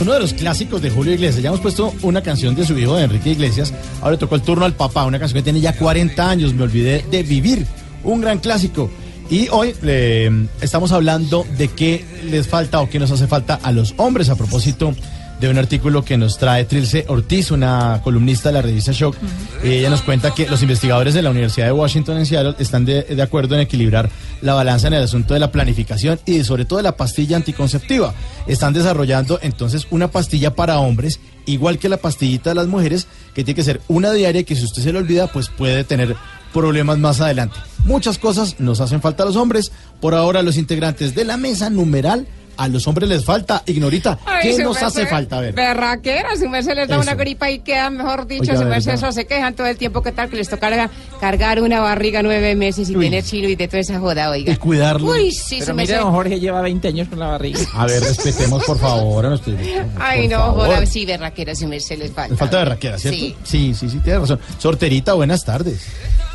[0.00, 1.42] Uno de los clásicos de Julio Iglesias.
[1.42, 3.72] Ya hemos puesto una canción de su hijo, de Enrique Iglesias.
[4.00, 6.54] Ahora le tocó el turno al papá, una canción que tiene ya 40 años.
[6.54, 7.66] Me olvidé de vivir.
[8.04, 8.90] Un gran clásico.
[9.28, 13.72] Y hoy eh, estamos hablando de qué les falta o qué nos hace falta a
[13.72, 14.94] los hombres a propósito
[15.40, 19.16] de un artículo que nos trae Trilce Ortiz, una columnista de la revista Shock.
[19.62, 22.84] Y ella nos cuenta que los investigadores de la Universidad de Washington en Seattle están
[22.84, 24.08] de, de acuerdo en equilibrar
[24.40, 28.14] la balanza en el asunto de la planificación y sobre todo de la pastilla anticonceptiva.
[28.46, 33.44] Están desarrollando entonces una pastilla para hombres, igual que la pastillita de las mujeres, que
[33.44, 36.16] tiene que ser una diaria que si usted se le olvida, pues puede tener
[36.52, 37.56] problemas más adelante.
[37.84, 39.72] Muchas cosas nos hacen falta a los hombres.
[40.00, 42.26] Por ahora los integrantes de la mesa numeral
[42.58, 43.62] a los hombres les falta.
[43.66, 45.38] Ignorita, Ay, ¿qué nos hace falta?
[45.38, 45.54] A ver.
[45.54, 49.08] Berraquera, su merced les da una gripa y quedan, mejor dicho, Oiga, su merced ¿verdad?
[49.08, 50.02] eso se quejan todo el tiempo.
[50.02, 50.90] ¿Qué tal que les toca
[51.20, 53.06] cargar, una barriga nueve meses y Uy.
[53.06, 54.52] tener chino y de toda esa joda, oiga?
[54.52, 55.10] Y cuidarlo.
[55.12, 57.60] Uy, sí, Pero mire, don Jorge lleva 20 años con la barriga.
[57.74, 59.86] A ver, respetemos por favor a nuestro director.
[60.00, 60.66] Ay, por no, favor.
[60.66, 62.36] joda, sí, berraquera, su merced les falta.
[62.36, 63.18] Falta de raquera, ¿cierto?
[63.18, 63.36] Sí.
[63.44, 64.40] sí, sí, sí, tiene razón.
[64.58, 65.86] Sorterita, buenas tardes.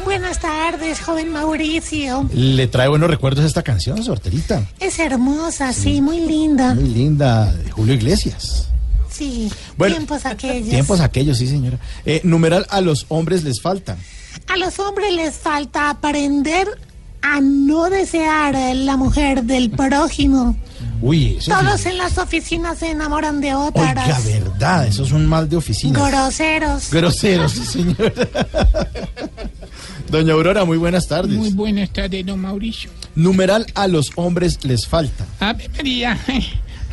[0.04, 2.30] Buenas tardes, joven Mauricio.
[2.34, 4.64] Le trae buenos recuerdos esta canción, Sorterita.
[4.80, 6.74] Es hermosa, sí, muy linda.
[6.76, 8.68] Muy linda, de Julio Iglesias.
[9.10, 10.70] Sí, Bueno, tiempos aquellos.
[10.70, 11.78] Tiempos aquellos, sí, señora.
[12.06, 13.96] Eh, numeral a los hombres les falta.
[14.48, 16.68] A los hombres les falta aprender
[17.22, 20.56] a no desear la mujer del prójimo.
[21.02, 21.90] Uy, eso Todos sí.
[21.90, 24.26] en las oficinas se enamoran de Oiga, otras.
[24.26, 26.08] verdad, eso es un mal de oficina.
[26.10, 26.90] Groseros.
[26.92, 28.12] Groseros, sí, señora.
[30.14, 31.36] Doña Aurora, muy buenas tardes.
[31.36, 32.92] Muy buenas tardes, don Mauricio.
[33.16, 35.26] Numeral a los hombres les falta.
[35.40, 36.16] Ave María,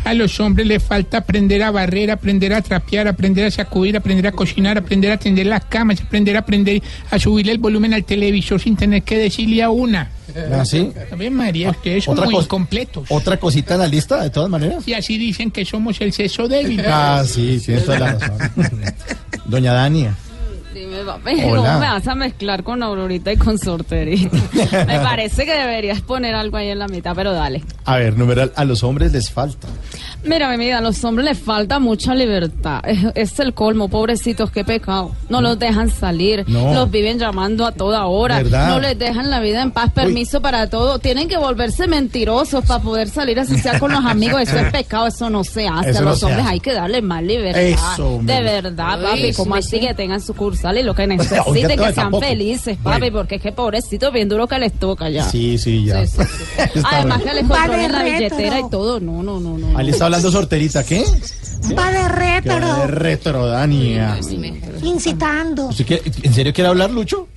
[0.04, 4.26] a los hombres les falta aprender a barrer, aprender a trapear, aprender a sacudir, aprender
[4.26, 8.04] a cocinar, aprender a tender las camas, aprender a aprender a subirle el volumen al
[8.04, 10.11] televisor sin tener que decirle a una.
[10.50, 10.90] ¿Ah, sí?
[11.12, 13.04] Ave María, ustedes son muy incompletos.
[13.11, 14.88] Otra cosita en la lista, de todas maneras.
[14.88, 16.80] Y así dicen que somos el sexo débil.
[16.87, 18.38] Ah, sí, tienes toda la razón.
[19.44, 20.16] Doña Dania.
[20.81, 21.57] Dime, papi, Hola.
[21.57, 24.35] ¿cómo me vas a mezclar con Aurorita y con Sorterita?
[24.87, 27.62] me parece que deberías poner algo ahí en la mitad, pero dale.
[27.85, 29.69] A ver, numeral a los hombres les falta.
[30.25, 32.81] Mira, mi vida, a los hombres les falta mucha libertad.
[32.87, 35.14] Es, es el colmo, pobrecitos, qué pecado.
[35.29, 36.73] No los dejan salir, No.
[36.73, 38.71] los viven llamando a toda hora, ¿Verdad?
[38.71, 40.99] no les dejan la vida en paz, permiso para todo.
[40.99, 44.40] Tienen que volverse mentirosos para poder salir así sea con los amigos.
[44.43, 45.90] Eso es pecado, eso no se hace.
[45.90, 46.53] Eso a los hombres hace.
[46.55, 47.61] hay que darle más libertad.
[47.61, 49.87] Eso, de verdad, papi, como sí, así sí.
[49.87, 52.24] que tengan sucursal y lo que necesiten, que sean tampoco.
[52.26, 53.16] felices, papi, Bueno.
[53.18, 55.24] porque es que pobrecitos, bien duro que les toca ya.
[55.24, 56.06] Sí, sí, ya.
[56.06, 56.24] Sí, sí,
[56.56, 56.62] sí.
[56.78, 59.00] Está Además que les Va controlen la billetera y todo.
[59.00, 59.76] No, no, no, no.
[59.78, 61.04] Ahí le está hablando Sorterita, ¿qué?
[61.78, 62.76] Va de retro.
[62.76, 64.18] de retro, Dania.
[64.83, 65.66] Incitando.
[65.66, 67.28] ¿Usted quiere- ¿En serio quiere hablar, Lucho?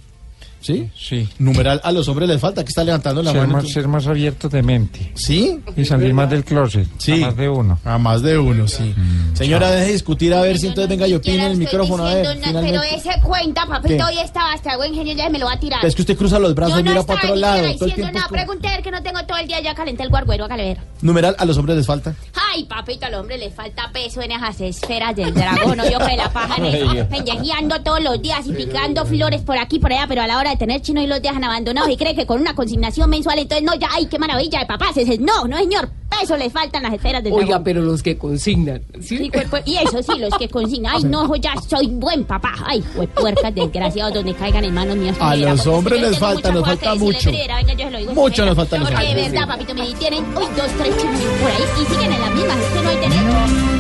[0.64, 0.90] ¿Sí?
[0.98, 1.28] Sí.
[1.40, 3.54] Numeral a los hombres les falta, que está levantando la Ser mano.
[3.54, 5.12] más, ser más abiertos de mente.
[5.14, 5.60] ¿Sí?
[5.76, 6.88] Y salir más del closet.
[6.98, 7.22] Sí.
[7.22, 7.80] a más de uno.
[7.84, 8.96] A más de uno, sí.
[9.34, 12.06] Señora, deje de discutir a ver si entonces venga y opine en el micrófono.
[12.06, 12.96] A ver, pero finalmente.
[12.96, 14.04] ese cuenta, papito, ¿Qué?
[14.04, 15.86] hoy estaba hasta buen genio, ya me lo va a tirar.
[15.86, 17.62] Es que usted cruza los brazos Yo y no mira para otro lado.
[17.68, 18.14] diciendo tiempo.
[18.14, 20.78] nada, pregunté a que no tengo todo el día ya calenté el guarguero, hágale ver.
[21.02, 22.16] Numeral a los hombres les falta.
[22.54, 26.16] Ay, papito, al hombre le falta peso en esas esferas del dragón, no yo que
[26.16, 26.78] la paja en Oiga.
[27.02, 30.38] eso, pendejeando todos los días y picando flores por aquí por allá, pero a la
[30.38, 33.40] hora de tener chino y los dejan abandonados y cree que con una consignación mensual,
[33.40, 35.90] entonces no, ya, ay, qué maravilla de papás, ese es no, no señor,
[36.20, 37.64] peso le faltan las esferas del Oiga, dragón.
[37.64, 38.82] pero los que consignan.
[39.02, 42.82] Sí, cuerpo- y eso sí, los que consignan, ay, no, ya soy buen papá, ay,
[43.16, 45.16] puercas desgraciados, donde caigan en manos mías.
[45.20, 47.30] A primera, los hombres les falta, nos falta mucho.
[47.32, 49.48] Pereira, venga, yo se lo digo, Mucho nos falta Porque de verdad, sí.
[49.48, 52.66] papito, me tienen, uy, dos, tres chismes por ahí y siguen en las mismas, es
[52.66, 53.24] que no hay derecho.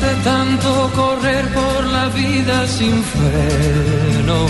[0.03, 4.47] De tanto correr por la vida sin freno.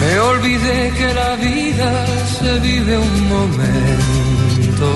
[0.00, 2.06] Me olvidé que la vida
[2.38, 4.88] se vive un momento.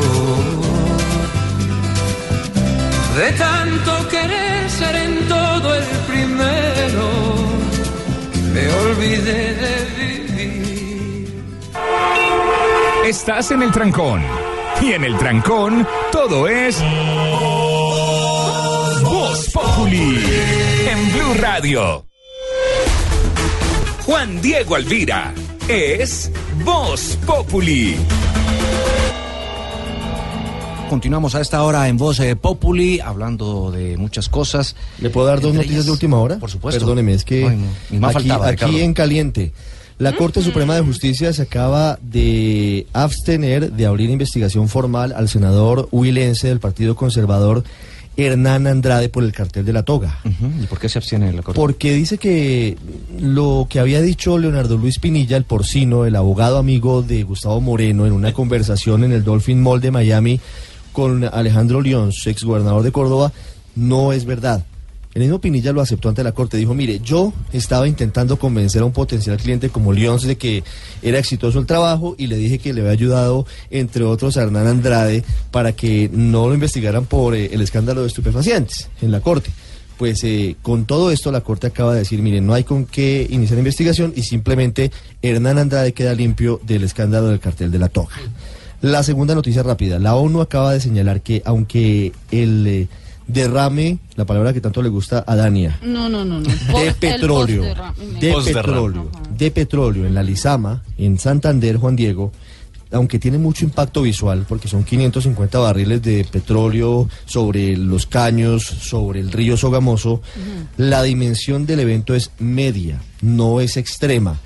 [3.16, 7.08] De tanto querer ser en todo el primero.
[8.52, 11.44] Me olvidé de vivir.
[13.04, 14.22] Estás en el trancón.
[14.80, 16.80] Y en el trancón, todo es.
[19.02, 20.24] Voz Populi.
[20.88, 22.11] En Blue Radio.
[24.12, 25.32] Juan Diego Alvira.
[25.68, 26.30] Es
[26.66, 27.96] Voz Populi.
[30.90, 34.76] Continuamos a esta hora en Voz eh, Populi, hablando de muchas cosas.
[35.00, 36.36] ¿Le puedo dar dos noticias ellas- de última hora?
[36.36, 36.80] Por supuesto.
[36.80, 37.56] Perdóneme, es que Ay,
[37.98, 39.52] no, aquí, faltaba, aquí en caliente.
[39.96, 45.88] La Corte Suprema de Justicia se acaba de abstener de abrir investigación formal al senador
[45.90, 47.64] huilense del Partido Conservador
[48.16, 50.20] Hernán Andrade por el cartel de la toga.
[50.62, 51.58] ¿Y por qué se abstiene la Corte?
[51.58, 52.76] Porque dice que
[53.18, 58.06] lo que había dicho Leonardo Luis Pinilla, el porcino, el abogado amigo de Gustavo Moreno,
[58.06, 60.40] en una conversación en el Dolphin Mall de Miami
[60.92, 63.32] con Alejandro León, ex gobernador de Córdoba,
[63.74, 64.64] no es verdad.
[65.14, 66.56] El mismo Pinilla lo aceptó ante la corte.
[66.56, 70.64] Dijo, mire, yo estaba intentando convencer a un potencial cliente como Lyons de que
[71.02, 74.66] era exitoso el trabajo y le dije que le había ayudado, entre otros, a Hernán
[74.66, 79.50] Andrade para que no lo investigaran por eh, el escándalo de estupefacientes en la corte.
[79.98, 83.26] Pues eh, con todo esto la corte acaba de decir, mire, no hay con qué
[83.28, 88.14] iniciar investigación y simplemente Hernán Andrade queda limpio del escándalo del cartel de la toga.
[88.80, 92.66] La segunda noticia rápida, la ONU acaba de señalar que aunque el...
[92.66, 92.88] eh,
[93.26, 96.48] derrame, la palabra que tanto le gusta a Dania, No, no, no, no.
[96.48, 97.62] de Post- petróleo,
[98.20, 102.32] de petróleo, de petróleo en la Lizama, en Santander, Juan Diego,
[102.90, 109.20] aunque tiene mucho impacto visual, porque son 550 barriles de petróleo sobre los caños, sobre
[109.20, 110.20] el río Sogamoso,
[110.76, 114.38] la dimensión del evento es media, no es extrema.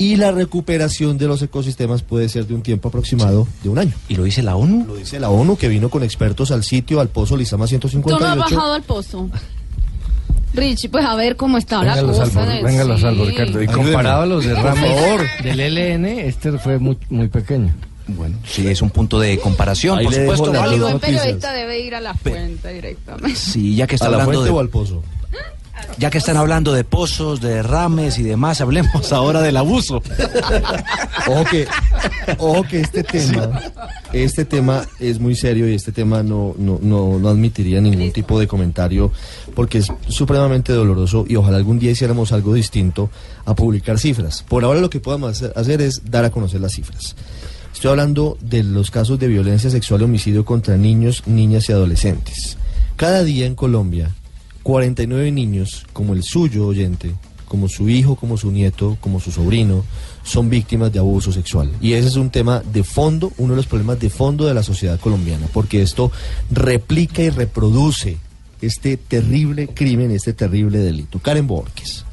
[0.00, 3.92] Y la recuperación de los ecosistemas puede ser de un tiempo aproximado de un año.
[4.08, 4.86] ¿Y lo dice la ONU?
[4.86, 7.84] Lo dice la ONU, que vino con expertos al sitio, al pozo Lizama Tú no
[7.86, 8.56] has 158.
[8.56, 9.28] bajado al pozo.
[10.54, 12.26] Richie, pues a ver cómo está la Venga, cosa.
[12.30, 13.02] salvo, venga, lo sí.
[13.02, 13.62] salvo, Ricardo.
[13.62, 13.84] Y Ayúdeme.
[13.92, 14.90] comparado a los derrames
[15.44, 17.72] del LN, este fue muy, muy pequeño.
[18.08, 21.94] Bueno, sí, es un punto de comparación, Ahí por supuesto, El buen periodista debe ir
[21.94, 23.36] a la fuente directamente.
[23.36, 25.02] Sí, ya que está ¿A la hablando fuente de o al pozo?
[25.98, 30.02] Ya que están hablando de pozos, de derrames y demás, hablemos ahora del abuso.
[31.26, 31.66] Ojo que,
[32.38, 33.60] ojo que este tema,
[34.12, 38.40] este tema es muy serio y este tema no, no, no, no admitiría ningún tipo
[38.40, 39.12] de comentario
[39.54, 43.10] porque es supremamente doloroso y ojalá algún día hiciéramos algo distinto
[43.44, 44.42] a publicar cifras.
[44.48, 47.14] Por ahora lo que podemos hacer- hacer es dar a conocer las cifras.
[47.72, 52.56] Estoy hablando de los casos de violencia sexual y homicidio contra niños, niñas y adolescentes.
[52.96, 54.10] Cada día en Colombia,
[54.62, 57.14] 49 niños, como el suyo oyente,
[57.46, 59.84] como su hijo, como su nieto, como su sobrino,
[60.22, 61.72] son víctimas de abuso sexual.
[61.80, 64.62] Y ese es un tema de fondo, uno de los problemas de fondo de la
[64.62, 66.12] sociedad colombiana, porque esto
[66.50, 68.18] replica y reproduce
[68.60, 71.18] este terrible crimen, este terrible delito.
[71.18, 72.04] Karen Borges.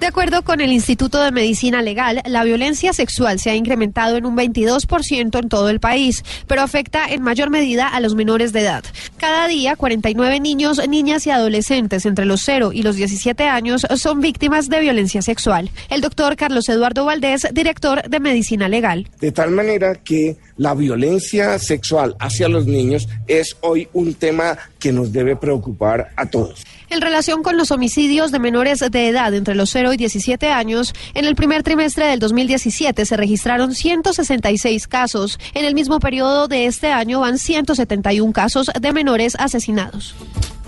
[0.00, 4.26] De acuerdo con el Instituto de Medicina Legal, la violencia sexual se ha incrementado en
[4.26, 8.60] un 22% en todo el país, pero afecta en mayor medida a los menores de
[8.60, 8.84] edad.
[9.16, 14.20] Cada día, 49 niños, niñas y adolescentes entre los 0 y los 17 años son
[14.20, 15.68] víctimas de violencia sexual.
[15.90, 19.08] El doctor Carlos Eduardo Valdés, director de Medicina Legal.
[19.18, 24.92] De tal manera que la violencia sexual hacia los niños es hoy un tema que
[24.92, 26.62] nos debe preocupar a todos.
[26.90, 30.94] En relación con los homicidios de menores de edad entre los 0 y 17 años,
[31.14, 35.38] en el primer trimestre del 2017 se registraron 166 casos.
[35.54, 40.14] En el mismo periodo de este año van 171 casos de menores asesinados.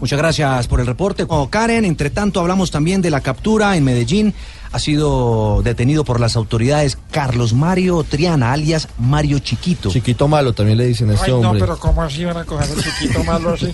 [0.01, 1.25] Muchas gracias por el reporte.
[1.29, 4.35] Oh, Karen, entre tanto hablamos también de la captura en Medellín.
[4.73, 9.91] Ha sido detenido por las autoridades Carlos Mario Triana, alias Mario Chiquito.
[9.91, 11.61] Chiquito malo también le dicen a este Ay, no, hombre.
[11.61, 13.67] pero ¿cómo así van a coger chiquito malo así?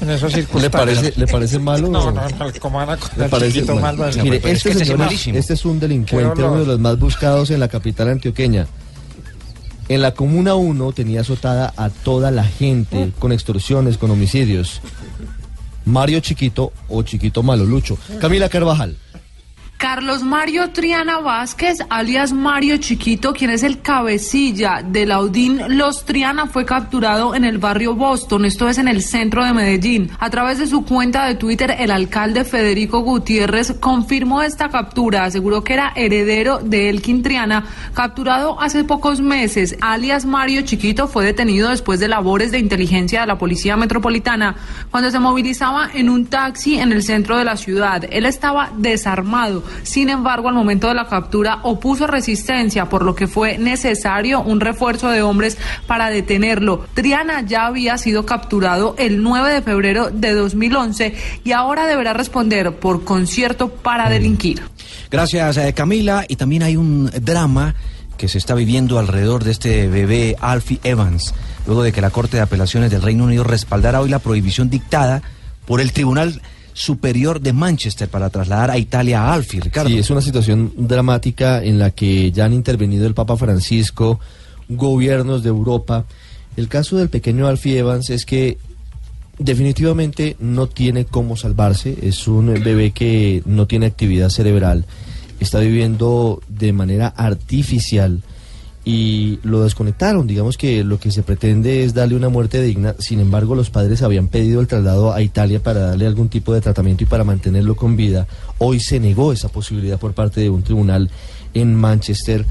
[0.00, 0.70] En esas ¿Le circunstancias.
[0.72, 1.88] parece, ¿Le parece malo?
[1.88, 3.82] No, no, no, ¿cómo van a ¿Le coger parece chiquito mal?
[3.98, 4.20] malo así?
[4.22, 5.38] Mire, es este, que ese es señor es- malísimo.
[5.38, 8.66] este es un delincuente, uno de los más buscados en la capital antioqueña.
[9.88, 14.80] En la Comuna 1 tenía azotada a toda la gente con extorsiones, con homicidios.
[15.84, 17.98] Mario Chiquito o Chiquito Malo, Lucho.
[18.20, 18.96] Camila Carvajal.
[19.80, 26.46] Carlos Mario Triana Vázquez, alias Mario Chiquito, quien es el cabecilla del Audín Los Triana,
[26.46, 30.10] fue capturado en el barrio Boston, esto es en el centro de Medellín.
[30.18, 35.64] A través de su cuenta de Twitter, el alcalde Federico Gutiérrez confirmó esta captura, aseguró
[35.64, 37.64] que era heredero de Elkin Triana,
[37.94, 39.76] capturado hace pocos meses.
[39.80, 44.56] Alias Mario Chiquito fue detenido después de labores de inteligencia de la Policía Metropolitana
[44.90, 48.04] cuando se movilizaba en un taxi en el centro de la ciudad.
[48.10, 49.69] Él estaba desarmado.
[49.82, 54.60] Sin embargo, al momento de la captura opuso resistencia, por lo que fue necesario un
[54.60, 56.86] refuerzo de hombres para detenerlo.
[56.94, 62.76] Triana ya había sido capturado el 9 de febrero de 2011 y ahora deberá responder
[62.76, 64.62] por concierto para delinquir.
[65.10, 66.24] Gracias, eh, Camila.
[66.28, 67.74] Y también hay un drama
[68.16, 71.34] que se está viviendo alrededor de este bebé Alfie Evans,
[71.66, 75.22] luego de que la Corte de Apelaciones del Reino Unido respaldara hoy la prohibición dictada
[75.64, 76.42] por el Tribunal
[76.80, 79.90] Superior de Manchester para trasladar a Italia a Alfie, Ricardo.
[79.90, 84.18] Sí, es una situación dramática en la que ya han intervenido el Papa Francisco,
[84.66, 86.06] gobiernos de Europa.
[86.56, 88.56] El caso del pequeño Alfie Evans es que
[89.38, 91.98] definitivamente no tiene cómo salvarse.
[92.00, 94.86] Es un bebé que no tiene actividad cerebral.
[95.38, 98.22] Está viviendo de manera artificial
[98.84, 100.26] y lo desconectaron.
[100.26, 102.94] Digamos que lo que se pretende es darle una muerte digna.
[102.98, 106.60] Sin embargo, los padres habían pedido el traslado a Italia para darle algún tipo de
[106.60, 108.26] tratamiento y para mantenerlo con vida.
[108.58, 111.10] Hoy se negó esa posibilidad por parte de un tribunal
[111.52, 112.46] en Manchester.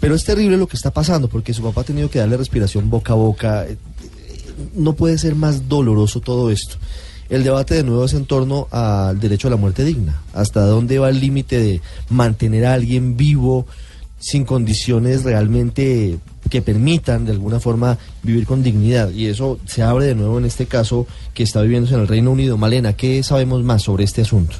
[0.00, 2.90] Pero es terrible lo que está pasando porque su papá ha tenido que darle respiración
[2.90, 3.66] boca a boca.
[3.66, 3.76] Eh,
[4.74, 6.76] No puede ser más doloroso todo esto.
[7.28, 10.20] el debate de nuevo es en torno al derecho a la muerte digna.
[10.32, 13.66] ¿Hasta dónde va el límite de mantener a alguien vivo
[14.20, 16.18] sin condiciones realmente
[16.48, 19.10] que permitan de alguna forma vivir con dignidad?
[19.10, 22.30] Y eso se abre de nuevo en este caso que está viviéndose en el Reino
[22.30, 22.56] Unido.
[22.56, 24.56] Malena, ¿qué sabemos más sobre este asunto?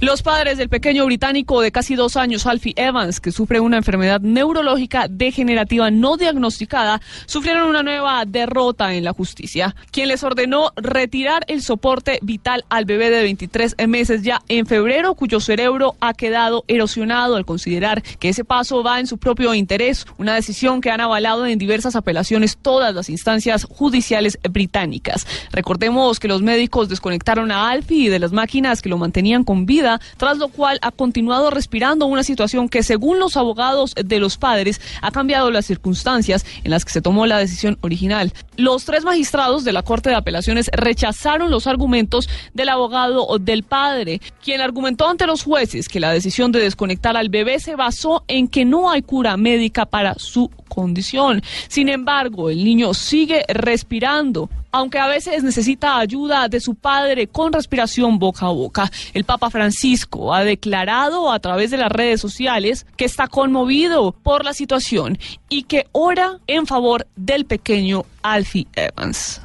[0.00, 4.20] Los padres del pequeño británico de casi dos años, Alfie Evans, que sufre una enfermedad
[4.20, 11.44] neurológica degenerativa no diagnosticada, sufrieron una nueva derrota en la justicia, quien les ordenó retirar
[11.48, 16.64] el soporte vital al bebé de 23 meses ya en febrero, cuyo cerebro ha quedado
[16.68, 21.00] erosionado al considerar que ese paso va en su propio interés, una decisión que han
[21.00, 25.26] avalado en diversas apelaciones todas las instancias judiciales británicas.
[25.50, 29.87] Recordemos que los médicos desconectaron a Alfie de las máquinas que lo mantenían con vida
[30.16, 34.80] tras lo cual ha continuado respirando una situación que, según los abogados de los padres,
[35.00, 38.32] ha cambiado las circunstancias en las que se tomó la decisión original.
[38.56, 44.20] Los tres magistrados de la Corte de Apelaciones rechazaron los argumentos del abogado del padre,
[44.42, 48.48] quien argumentó ante los jueces que la decisión de desconectar al bebé se basó en
[48.48, 51.42] que no hay cura médica para su condición.
[51.68, 57.52] Sin embargo, el niño sigue respirando, aunque a veces necesita ayuda de su padre con
[57.52, 58.90] respiración boca a boca.
[59.14, 64.44] El Papa Francisco ha declarado a través de las redes sociales que está conmovido por
[64.44, 69.40] la situación y que ora en favor del pequeño Alfie Evans.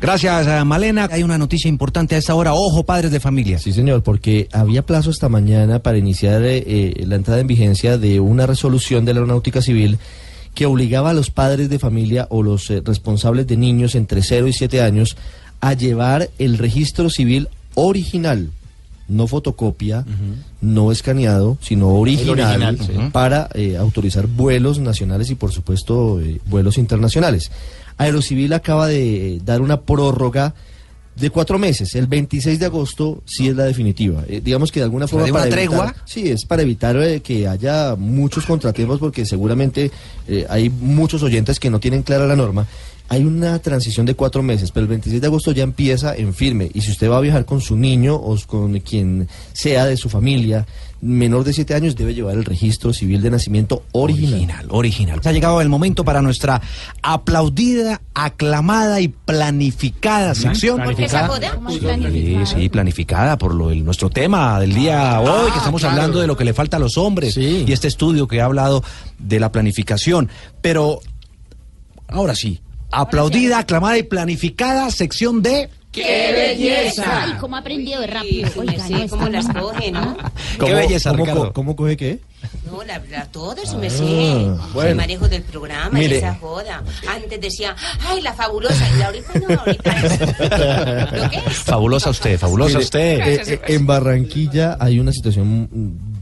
[0.00, 1.08] Gracias, eh, Malena.
[1.10, 2.54] Hay una noticia importante a esta hora.
[2.54, 3.58] Ojo, padres de familia.
[3.58, 7.98] Sí, señor, porque había plazo esta mañana para iniciar eh, eh, la entrada en vigencia
[7.98, 9.98] de una resolución de la Aeronáutica Civil
[10.54, 14.48] que obligaba a los padres de familia o los eh, responsables de niños entre 0
[14.48, 15.16] y 7 años
[15.60, 18.50] a llevar el registro civil original,
[19.08, 20.04] no fotocopia,
[20.60, 22.78] no escaneado, sino original,
[23.12, 27.50] para eh, autorizar vuelos nacionales y por supuesto eh, vuelos internacionales.
[27.98, 30.54] Aerocivil acaba de dar una prórroga
[31.16, 31.94] de cuatro meses.
[31.94, 34.24] El 26 de agosto sí es la definitiva.
[34.28, 35.26] Eh, digamos que de alguna forma...
[35.26, 35.94] ¿De para evitar- tregua?
[36.06, 39.90] sí, es para evitar eh, que haya muchos contratiempos porque seguramente
[40.28, 42.66] eh, hay muchos oyentes que no tienen clara la norma.
[43.12, 46.70] Hay una transición de cuatro meses, pero el 26 de agosto ya empieza en firme.
[46.72, 50.08] Y si usted va a viajar con su niño o con quien sea de su
[50.08, 50.64] familia,
[51.00, 54.34] menor de siete años, debe llevar el registro civil de nacimiento original.
[54.34, 55.20] Original, original.
[55.24, 56.60] Ha llegado el momento para nuestra
[57.02, 60.76] aplaudida, aclamada y planificada sección.
[60.76, 61.28] ¿Planificada?
[61.68, 66.28] Sí, sí, planificada por lo, el- nuestro tema del día hoy, que estamos hablando de
[66.28, 68.84] lo que le falta a los hombres y este estudio que ha hablado
[69.18, 70.28] de la planificación.
[70.60, 71.00] Pero
[72.08, 72.60] ahora sí,
[72.90, 75.68] aplaudida, aclamada y planificada sección de...
[75.92, 77.24] ¡Qué belleza!
[77.24, 78.48] Ay, cómo ha aprendido de rápido.
[78.56, 80.16] Oiga, Sí, no, como está las coge, ¿no?
[80.64, 81.52] Qué belleza, cómo, Ricardo.
[81.52, 82.20] ¿Cómo coge qué?
[82.64, 84.04] No, la, la todo su merced.
[84.72, 84.90] bueno.
[84.90, 86.18] El manejo del programa y Mire.
[86.18, 86.84] esa joda.
[87.08, 87.74] Antes decía,
[88.06, 88.86] ay, la fabulosa.
[88.96, 90.20] Y ahorita no, ahorita es.
[91.22, 91.56] ¿Lo qué es?
[91.56, 93.20] Fabulosa usted, fabulosa Mire, usted.
[93.20, 95.68] eh, eh, en Barranquilla hay una situación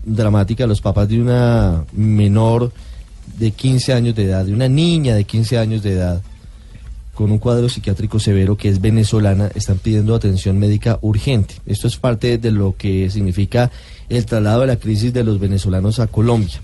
[0.03, 0.67] dramática.
[0.67, 2.73] Los papás de una menor
[3.37, 6.23] de 15 años de edad, de una niña de 15 años de edad,
[7.19, 11.57] con un cuadro psiquiátrico severo que es venezolana, están pidiendo atención médica urgente.
[11.67, 13.73] Esto es parte de lo que significa
[14.09, 16.61] el traslado de la crisis de los venezolanos a Colombia.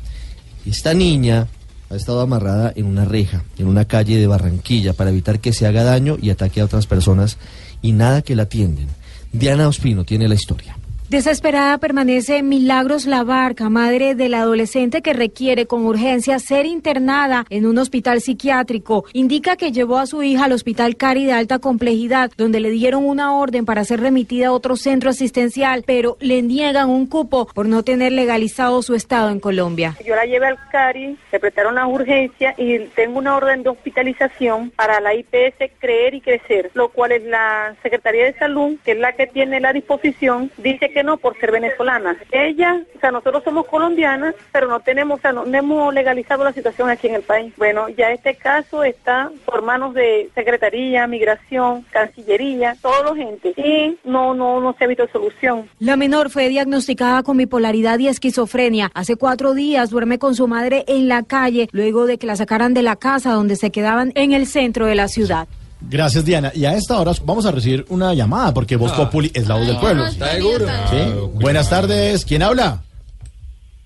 [0.65, 1.49] Esta niña
[1.91, 5.67] ha estado amarrada en una reja, en una calle de Barranquilla, para evitar que se
[5.67, 7.37] haga daño y ataque a otras personas
[7.83, 8.87] y nada que la atienden.
[9.33, 10.77] Diana Ospino tiene la historia.
[11.11, 17.77] Desesperada permanece Milagros Labarca, madre del adolescente que requiere con urgencia ser internada en un
[17.77, 19.05] hospital psiquiátrico.
[19.13, 23.05] Indica que llevó a su hija al hospital Cari de alta complejidad, donde le dieron
[23.05, 27.67] una orden para ser remitida a otro centro asistencial, pero le niegan un cupo por
[27.69, 29.97] no tener legalizado su estado en Colombia.
[30.07, 34.71] Yo la llevé al CARI, le prestaron las urgencias y tengo una orden de hospitalización
[34.71, 38.99] para la IPS Creer y Crecer, lo cual es la Secretaría de Salud, que es
[38.99, 42.17] la que tiene la disposición, dice que no por ser venezolana.
[42.31, 46.53] Ella, o sea, nosotros somos colombianas, pero no tenemos, o sea, no, hemos legalizado la
[46.53, 47.53] situación aquí en el país.
[47.57, 53.99] Bueno, ya este caso está por manos de Secretaría, Migración, Cancillería, toda la gente y
[54.05, 55.69] no, no, no se ha visto solución.
[55.79, 58.91] La menor fue diagnosticada con bipolaridad y esquizofrenia.
[58.95, 62.73] Hace cuatro días duerme con su madre en la calle luego de que la sacaran
[62.73, 65.49] de la casa donde se quedaban en el centro de la ciudad.
[65.89, 66.51] Gracias, Diana.
[66.55, 69.67] Y a esta hora vamos a recibir una llamada porque Voz Populi es la voz
[69.67, 70.07] del pueblo.
[70.07, 70.67] ¿Está seguro?
[70.91, 70.97] Sí.
[71.35, 72.25] Buenas tardes.
[72.25, 72.83] ¿Quién habla?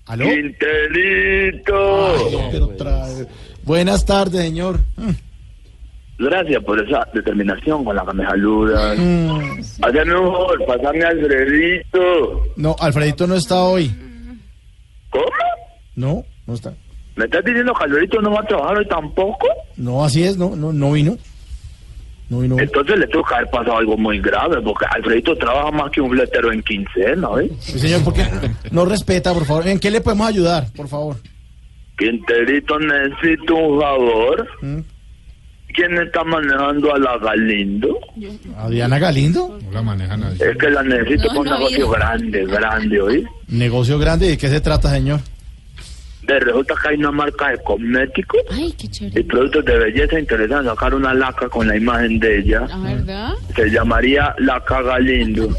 [0.05, 0.25] ¿Aló?
[0.25, 1.69] Quintelito.
[2.51, 3.27] Pero.
[3.63, 4.79] Buenas tardes, señor.
[6.17, 8.97] Gracias por esa determinación con la que me saludas.
[8.97, 9.29] Mm.
[9.81, 12.43] Hazme un favor, pasame a Alfredito.
[12.57, 13.95] No, Alfredito no está hoy.
[15.11, 15.25] ¿Cómo?
[15.95, 16.73] No, no está.
[17.15, 19.47] ¿Me estás diciendo que Alfredito no va a trabajar hoy tampoco?
[19.77, 21.17] No, así es, no, no, no vino.
[22.31, 26.11] Entonces le tuvo que haber pasado algo muy grave, porque Alfredito trabaja más que un
[26.11, 27.49] fletero en quincena, ¿eh?
[27.59, 28.23] Sí, señor, porque
[28.71, 29.67] no respeta, por favor.
[29.67, 31.15] ¿En qué le podemos ayudar, por favor?
[31.97, 34.47] Quinterito, necesito un favor.
[35.73, 37.97] ¿Quién está manejando a la Galindo?
[38.57, 39.59] ¿A Diana Galindo?
[39.65, 40.51] No la maneja nadie.
[40.51, 43.23] Es que la necesito No, un no negocio grande, grande, ¿oí?
[43.47, 45.19] Negocio grande, ¿de qué se trata, señor?
[46.29, 49.19] De resulta que hay una marca de cosméticos Ay, qué chévere.
[49.19, 52.61] y productos de belleza interesan sacar una laca con la imagen de ella.
[52.67, 53.33] ¿La verdad?
[53.55, 55.49] Se llamaría Laca Galindo.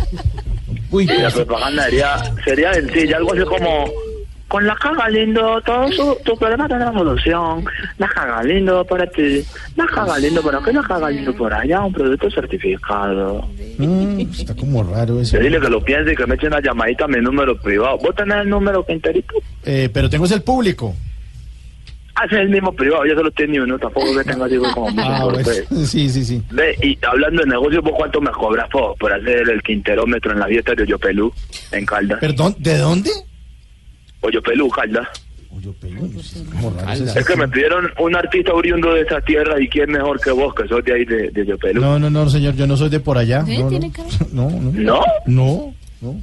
[0.92, 3.90] y la propaganda sería, sería sencilla, algo así como
[4.50, 7.64] con la caga lindo, todo su, tu problema tendrá solución.
[7.98, 9.44] La caga lindo para ti,
[9.76, 13.46] la caga lindo para acá, la caga lindo por allá, un producto certificado.
[13.78, 15.36] Mm, está como raro eso.
[15.36, 17.96] Yo dile que lo piense y que me eche una llamadita a mi número privado.
[17.98, 19.34] ¿Vos tenés el número Quinterito?
[19.64, 20.96] Eh, pero tengo es el público.
[22.16, 25.00] Ah, es el mismo privado, yo solo tengo uno, tampoco que tenga así como mucho
[25.06, 25.64] Ah, fe.
[25.86, 26.42] Sí, sí, sí.
[26.50, 30.40] Ve, y hablando de negocio, ¿vos cuánto me cobras por, por hacer el quinterómetro en
[30.40, 31.32] la fiesta de Oyopelú,
[31.70, 32.18] en Caldas?
[32.18, 33.10] Perdón, ¿de dónde?
[34.20, 35.08] Oyopelú, Caldas.
[36.52, 39.90] Como raro ese- Es que me pidieron un artista oriundo de esa tierra y quién
[39.90, 41.80] mejor que vos, que sos de ahí de, de Oyopelú.
[41.80, 43.44] No, no, no, señor, yo no soy de por allá.
[43.44, 43.58] ¿Sí?
[43.58, 43.68] No, no.
[43.70, 43.92] ¿Tiene
[44.32, 44.72] no, no.
[44.72, 45.02] ¿No?
[45.26, 46.20] No, no.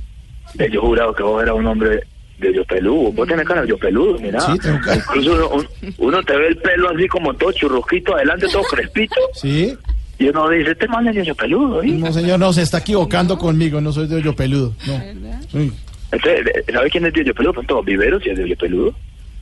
[0.57, 2.03] Eh, Yo jurado que vos eras un hombre
[2.39, 3.11] de Oyopelú.
[3.13, 4.39] Vos tenés cara de Oyopelú, mira.
[4.39, 4.95] Sí, tengo cara.
[4.95, 5.67] Incluso uno, un-
[5.97, 9.15] uno te ve el pelo así como todo churrusquito adelante, todo crespito.
[9.33, 9.75] Sí.
[10.19, 11.87] Y uno dice, este man es de Oyopelú, ¿eh?
[11.91, 14.73] No, señor, no, se está equivocando conmigo, no soy de hoyo peludo.
[14.87, 15.03] No.
[15.51, 15.71] Sí.
[16.11, 17.53] Entonces, ¿sabes quién es de Oyopelú?
[17.53, 18.93] Pronto, Viveros y es de Oyopelú.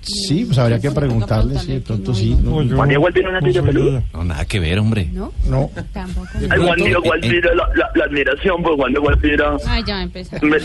[0.01, 2.37] Sí, pues habría que preguntarle, sí, de pronto sí.
[2.39, 4.03] No, Juan Diego tiene una de Oyopelú.
[4.13, 5.07] No, nada que ver, hombre.
[5.11, 5.33] ¿No?
[5.45, 5.71] No.
[5.93, 6.27] Tampoco.
[6.47, 9.57] Ay, Juan Diego Alvira, la, la, la admiración por Juan Diego Alvira.
[9.67, 10.35] Ay, ya empezó.
[10.45, 10.57] me-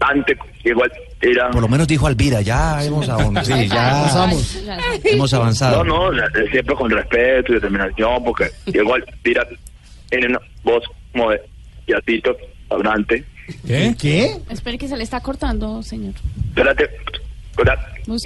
[0.00, 0.90] Ante, igual,
[1.20, 1.50] era...
[1.50, 3.44] Por lo menos dijo Alvira, ya hemos avanzado.
[3.60, 4.58] Sí, ya Avanzamos.
[5.04, 5.84] hemos avanzado.
[5.84, 9.46] No, no, siempre con respeto y determinación, porque igual, mira,
[10.08, 10.82] tiene una voz
[11.12, 11.40] como de
[11.86, 12.34] yatito,
[12.70, 13.24] hablante.
[13.66, 13.94] ¿Qué?
[13.98, 14.36] ¿Qué?
[14.50, 16.14] Espere que se le está cortando, señor.
[16.48, 16.90] Espérate,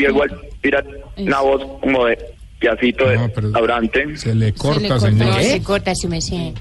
[0.08, 0.84] igual, mira,
[1.16, 2.18] una voz como de
[2.62, 3.18] yacito, de
[3.54, 4.16] hablante.
[4.16, 6.52] Se le corta, No, se corta su mesía.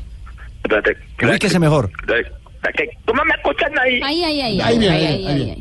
[0.64, 0.98] Espérate.
[1.24, 1.90] Ubíquese mejor.
[2.76, 4.00] que- ¿Cómo me escuchan ahí?
[4.04, 5.52] Ahí ahí ay, ahí ay.
[5.52, 5.58] Es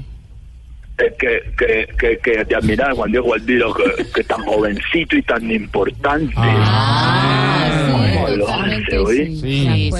[1.18, 5.51] que, que, que, que te admirar Juan Diego Alvira, que, que tan jovencito y tan
[5.51, 6.34] importante.
[6.34, 9.90] Como lo hace, ¿oí?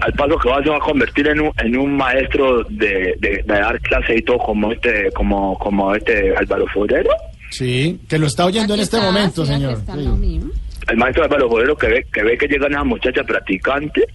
[0.00, 3.42] Al, paso que va se va a convertir en un, en un maestro de, de,
[3.44, 7.10] de dar clase y todo como este como como este Álvaro Forero
[7.50, 9.78] Sí, que lo está oyendo en este momento, señor.
[9.94, 10.40] Sí.
[10.88, 14.06] el maestro Álvaro Forero que ve que ve que llegan a muchacha practicante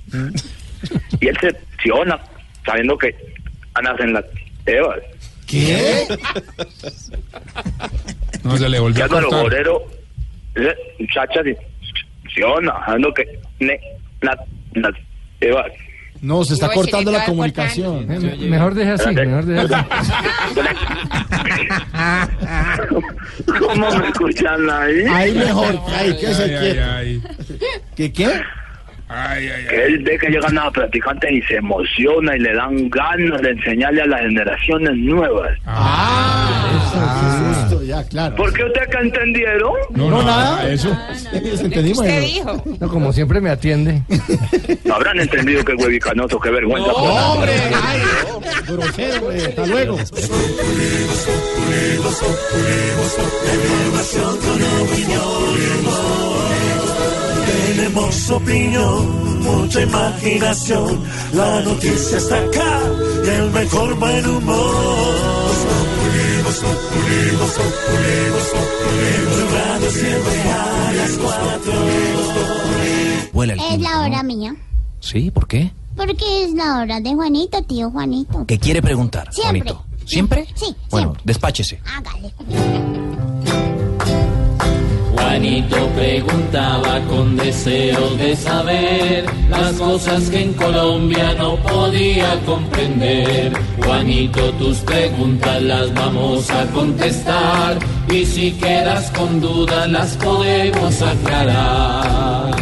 [1.19, 2.19] y él se emociona
[2.65, 3.15] sabiendo que
[3.81, 4.25] nacen las
[4.65, 4.97] evas
[5.47, 6.05] ¿Qué?
[8.43, 9.45] No se le volvió a cortar.
[10.55, 11.57] Esa muchacha que
[16.21, 18.07] No, se está cortando la comunicación.
[18.49, 19.75] Mejor deje así, mejor deje así.
[23.59, 25.05] ¿Cómo me escuchan ahí?
[25.09, 27.21] Ahí mejor, ahí, que se Ay, ay,
[28.11, 28.39] quieto.
[29.07, 33.51] Que él ve que llegan a practicantes y se emociona y le dan ganas de
[33.51, 35.57] enseñarle a las generaciones nuevas.
[35.65, 38.35] Ah, qué susto, ya, claro.
[38.35, 39.71] ¿Por qué ustedes que entendieron?
[39.91, 40.69] No, nada.
[40.69, 40.97] Eso.
[41.31, 41.99] Entendimos.
[41.99, 42.27] Usted eso.
[42.27, 42.63] dijo.
[42.81, 44.01] No, como siempre me atiende.
[44.83, 46.91] No habrán entendido que huevicanoso, qué vergüenza.
[46.91, 47.53] No, hombre,
[47.83, 48.01] ay,
[48.67, 49.45] grosero, güey.
[49.45, 49.97] Hasta luego.
[57.97, 61.03] Tenemos opinión, mucha imaginación.
[61.33, 62.81] La noticia está acá
[63.25, 64.75] y el mejor buen humor.
[69.07, 71.73] En tu radio siempre a las cuatro.
[73.33, 74.55] Huele el Es la hora mía.
[74.99, 75.71] Sí, ¿por qué?
[75.95, 78.45] Porque es la hora de Juanito, tío Juanito.
[78.45, 79.61] ¿Qué quiere preguntar, Siempre.
[79.71, 79.85] Juanito?
[80.05, 80.47] ¿Siempre?
[80.53, 81.81] Sí, Bueno, despáchese.
[81.95, 82.31] hágale.
[85.27, 93.51] Juanito preguntaba con deseo de saber las cosas que en Colombia no podía comprender.
[93.83, 97.77] Juanito, tus preguntas las vamos a contestar
[98.09, 102.55] y si quedas con dudas las podemos aclarar.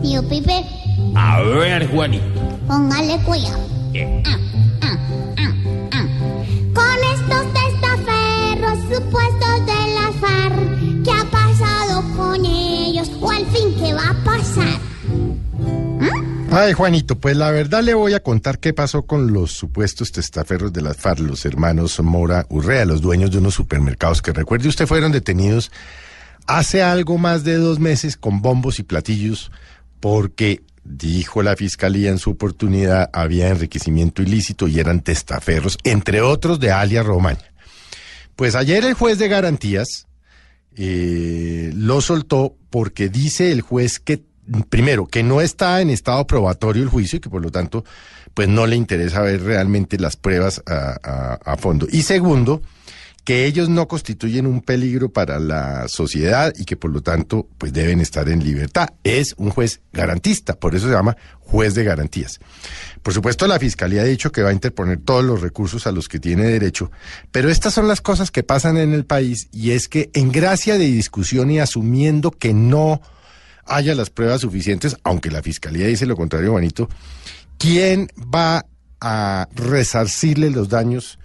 [0.00, 0.64] Tío Pipe,
[1.16, 2.24] A ver, Juanito.
[2.68, 3.66] póngale cuidado.
[3.96, 4.38] Ah, ah,
[16.50, 20.72] Ay, Juanito, pues la verdad le voy a contar qué pasó con los supuestos testaferros
[20.72, 24.86] de las FARC, los hermanos Mora Urrea, los dueños de unos supermercados que recuerde usted
[24.86, 25.70] fueron detenidos
[26.46, 29.52] hace algo más de dos meses con bombos y platillos
[30.00, 36.58] porque dijo la fiscalía en su oportunidad, había enriquecimiento ilícito y eran testaferros, entre otros
[36.58, 37.52] de alias Romaña.
[38.34, 40.06] Pues ayer el juez de garantías
[40.76, 44.22] eh, lo soltó porque dice el juez que,
[44.68, 47.84] primero, que no está en estado probatorio el juicio y que por lo tanto,
[48.34, 51.86] pues no le interesa ver realmente las pruebas a, fondo.
[51.90, 52.62] Y segundo,
[53.24, 57.74] que ellos no constituyen un peligro para la sociedad y que por lo tanto pues
[57.74, 58.88] deben estar en libertad.
[59.04, 62.40] Es un juez garantista, por eso se llama juez de garantías.
[63.02, 66.08] Por supuesto la fiscalía ha dicho que va a interponer todos los recursos a los
[66.08, 66.90] que tiene derecho,
[67.30, 70.78] pero estas son las cosas que pasan en el país y es que en gracia
[70.78, 73.02] de discusión y asumiendo que no
[73.68, 76.88] haya las pruebas suficientes, aunque la fiscalía dice lo contrario, Juanito,
[77.58, 78.66] ¿quién va
[79.00, 81.18] a resarcirle los daños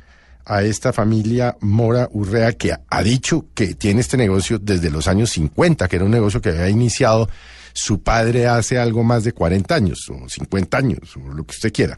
[0.46, 5.32] a esta familia Mora Urrea que ha dicho que tiene este negocio desde los años
[5.32, 7.30] 50, que era un negocio que había iniciado
[7.74, 11.74] su padre hace algo más de 40 años o 50 años o lo que usted
[11.74, 11.98] quiera.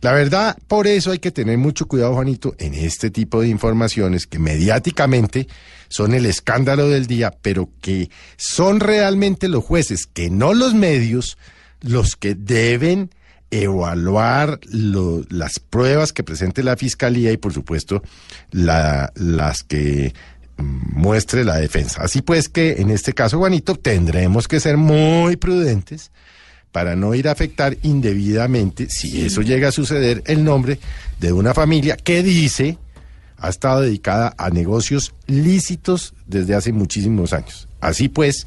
[0.00, 4.26] La verdad, por eso hay que tener mucho cuidado, Juanito, en este tipo de informaciones
[4.26, 5.46] que mediáticamente
[5.92, 11.36] son el escándalo del día, pero que son realmente los jueces, que no los medios,
[11.82, 13.10] los que deben
[13.50, 18.02] evaluar lo- las pruebas que presente la fiscalía y, por supuesto,
[18.50, 20.14] la- las que
[20.56, 22.02] mm, muestre la defensa.
[22.02, 26.10] Así pues que en este caso, Juanito, tendremos que ser muy prudentes
[26.72, 30.78] para no ir a afectar indebidamente, si eso llega a suceder, el nombre
[31.20, 32.78] de una familia que dice
[33.42, 37.68] ha estado dedicada a negocios lícitos desde hace muchísimos años.
[37.80, 38.46] Así pues,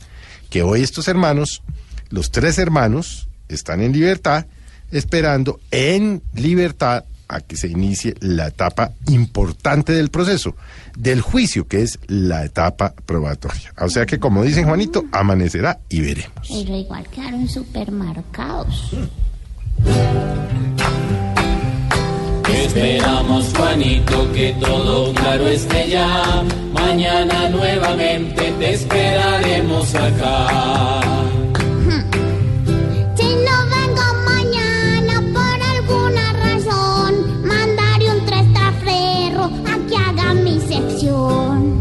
[0.50, 1.62] que hoy estos hermanos,
[2.10, 4.46] los tres hermanos, están en libertad,
[4.92, 10.56] esperando en libertad a que se inicie la etapa importante del proceso,
[10.98, 13.74] del juicio, que es la etapa probatoria.
[13.80, 16.48] O sea que, como dicen Juanito, amanecerá y veremos.
[16.48, 18.96] Pero igual quedaron supermercados.
[22.66, 26.44] Esperamos, Juanito, que todo claro esté ya.
[26.74, 31.02] Mañana nuevamente te esperaremos acá.
[33.16, 41.80] Si no vengo mañana por alguna razón, mandaré un testaferro a que haga mi sección.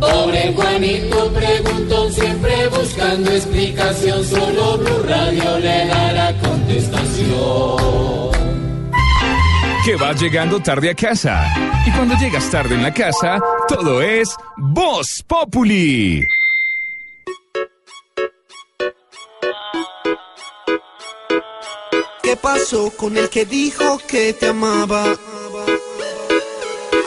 [0.00, 4.24] Pobre Juanito preguntón, siempre buscando explicación.
[4.24, 8.01] Solo Blue Radio le dará contestación.
[9.84, 11.44] Que vas llegando tarde a casa.
[11.84, 16.24] Y cuando llegas tarde en la casa, todo es Voz Populi.
[22.22, 25.16] ¿Qué pasó con el que dijo que te amaba?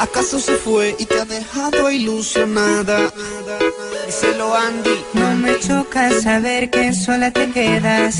[0.02, 3.10] ¿Acaso se fue y te ha dejado ilusionada?
[4.06, 5.06] Díselo Andy.
[5.14, 8.20] No me choca saber que sola te quedas.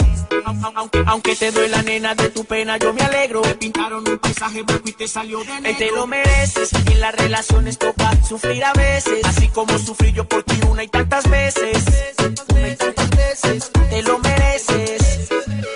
[0.81, 3.41] Aunque, aunque te duela nena de tu pena, yo me alegro.
[3.41, 5.77] Te pintaron un paisaje blanco y te salió de negro.
[5.77, 6.71] te lo mereces.
[6.73, 9.23] Y en las relaciones toca sufrir a veces.
[9.25, 11.83] Así como sufrí yo por ti una y tantas veces.
[12.49, 13.71] Una y tantas veces.
[13.91, 15.00] Te lo mereces.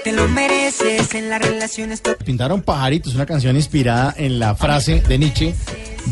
[0.03, 2.01] Te lo mereces en las relaciones.
[2.23, 5.55] Pintaron pajaritos, una canción inspirada en la frase de Nietzsche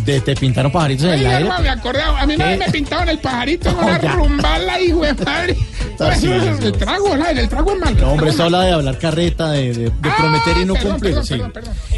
[0.05, 1.49] de te pintaron pajaritos en el aire.
[1.61, 5.13] me acordé, a mí vez me pintaron el pajarito en No, una rumbala, hijo de
[5.13, 5.55] madre.
[5.93, 7.97] El trago, el trago es malo.
[8.01, 11.15] No, hombre, esto habla de hablar carreta, de, de- de prometer y no Ah, cumplir.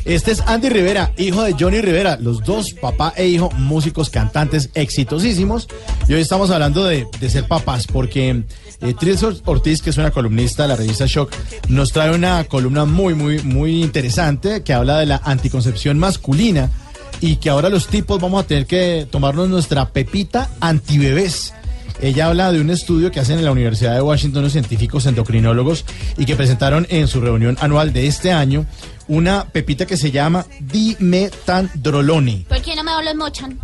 [0.03, 4.69] Este es Andy Rivera, hijo de Johnny Rivera, los dos, papá e hijo, músicos, cantantes
[4.73, 5.67] exitosísimos.
[6.09, 8.43] Y hoy estamos hablando de, de ser papás, porque
[8.81, 11.31] eh, Tris Or- Ortiz, que es una columnista de la revista Shock,
[11.69, 16.69] nos trae una columna muy, muy, muy interesante que habla de la anticoncepción masculina
[17.21, 21.53] y que ahora los tipos vamos a tener que tomarnos nuestra pepita antibebés.
[22.01, 25.85] Ella habla de un estudio que hacen en la Universidad de Washington los científicos endocrinólogos
[26.17, 28.65] y que presentaron en su reunión anual de este año
[29.07, 32.45] una pepita que se llama dimetandroloni.
[32.49, 33.57] ¿Por qué no me los mochan?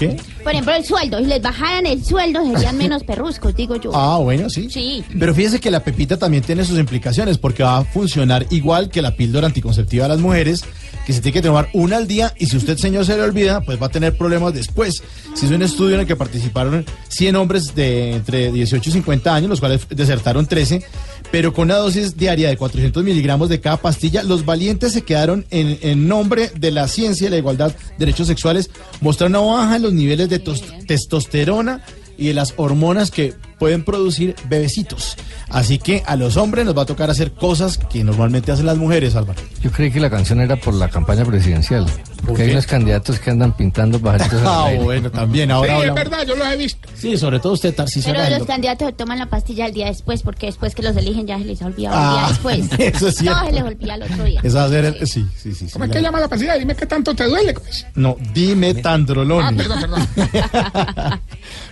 [0.00, 0.16] ¿Qué?
[0.42, 1.18] Por ejemplo, el sueldo.
[1.18, 3.90] Si les bajaran el sueldo, serían menos perruscos, digo yo.
[3.94, 4.68] Ah, bueno, sí.
[4.70, 5.04] Sí.
[5.18, 9.02] Pero fíjese que la pepita también tiene sus implicaciones porque va a funcionar igual que
[9.02, 10.64] la píldora anticonceptiva de las mujeres
[11.06, 13.60] que se tiene que tomar una al día y si usted, señor, se le olvida,
[13.62, 15.02] pues va a tener problemas después.
[15.34, 19.34] Se hizo un estudio en el que participaron 100 hombres de entre 18 y 50
[19.34, 20.82] años, los cuales desertaron 13,
[21.30, 25.46] pero con una dosis diaria de 400 miligramos de cada pastilla, los valientes se quedaron
[25.50, 28.70] en, en nombre de la ciencia y la igualdad, derechos sexuales,
[29.00, 31.82] mostraron una baja en los niveles de tos- testosterona
[32.18, 35.16] y de las hormonas que pueden producir bebecitos.
[35.50, 38.76] Así que a los hombres nos va a tocar hacer cosas que normalmente hacen las
[38.78, 39.40] mujeres, Álvaro.
[39.62, 41.86] Yo creí que la canción era por la campaña presidencial.
[42.26, 44.40] Porque hay unos candidatos que andan pintando pajaritos.
[44.50, 46.88] Ah, bueno, también ahora Sí, es verdad, yo los he visto.
[46.94, 48.12] Sí, sobre todo usted, Tarcisio.
[48.12, 51.26] Pero los candidatos se toman la pastilla el día después, porque después que los eligen
[51.26, 52.80] ya se les ha olvidado el Ah, día después.
[52.94, 53.38] eso es cierto.
[53.40, 54.40] No, se les olvida el otro día.
[54.42, 55.66] Eso va a ser el- sí, sí, sí.
[55.66, 56.54] sí, ¿Cómo es que llama la pastilla?
[56.56, 57.52] Dime qué tanto te duele.
[57.54, 57.86] pues.
[57.94, 59.44] No, dime tandrolón.
[59.44, 61.20] Ah, perdón, perdón.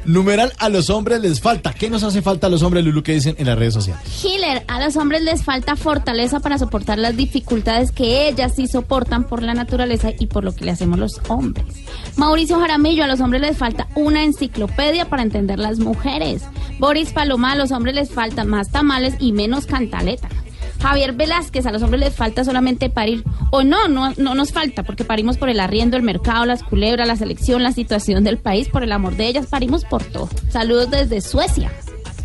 [0.09, 1.75] Numeral a los hombres les falta.
[1.75, 4.03] ¿Qué nos hace falta a los hombres, Lulu, que dicen en las redes sociales?
[4.25, 9.25] Hiller, a los hombres les falta fortaleza para soportar las dificultades que ellas sí soportan
[9.25, 11.67] por la naturaleza y por lo que le hacemos los hombres.
[12.17, 16.43] Mauricio Jaramillo, a los hombres les falta una enciclopedia para entender las mujeres.
[16.79, 20.31] Boris Paloma, a los hombres les falta más tamales y menos cantaleta.
[20.81, 23.25] Javier Velázquez, a los hombres les falta solamente parir.
[23.51, 27.07] O no, no, no nos falta, porque parimos por el arriendo, el mercado, las culebras,
[27.07, 30.29] la selección, la situación del país, por el amor de ellas, parimos por todo.
[30.51, 31.73] Saludos desde Suecia.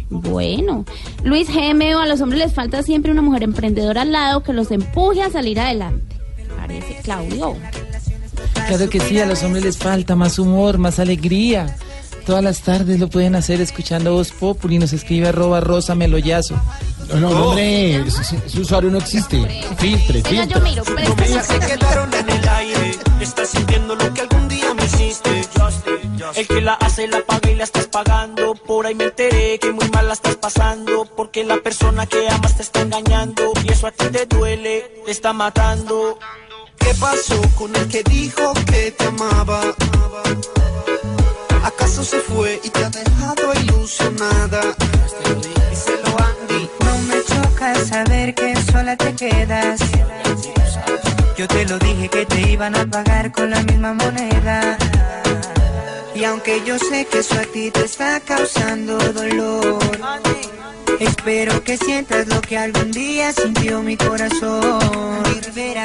[0.09, 0.85] Bueno,
[1.23, 4.69] Luis GMO, a los hombres les falta siempre una mujer emprendedora al lado que los
[4.69, 6.15] empuje a salir adelante.
[6.55, 7.55] Parece Claudio.
[8.67, 11.75] Claro que sí, a los hombres les falta más humor, más alegría.
[12.25, 14.79] Todas las tardes lo pueden hacer escuchando Voz Populi.
[14.79, 16.55] Nos escribe arroba rosa meloyazo.
[17.09, 19.37] No, no, hombre, ese, ese usuario no existe.
[19.77, 20.61] Filtre, Venga, yo filtre.
[20.61, 22.91] miro, Promesas se quedaron en el aire.
[23.19, 25.41] Estás sintiendo lo que algún día me hiciste.
[26.35, 28.55] El que la hace la paga y la estás pagando.
[28.55, 31.05] Por ahí me enteré que muy mal la estás pasando.
[31.15, 33.51] Porque la persona que amas te está engañando.
[33.63, 36.17] Y eso a ti te duele, te está matando.
[36.79, 39.61] ¿Qué pasó con el que dijo que te amaba?
[41.63, 44.61] ¿Acaso se fue y te ha dejado ilusionada?
[47.63, 49.79] Choca saber que sola te quedas.
[51.37, 54.77] Yo te lo dije que te iban a pagar con la misma moneda.
[56.13, 59.79] Y aunque yo sé que eso a ti te está causando dolor,
[60.99, 65.23] espero que sientas lo que algún día sintió mi corazón.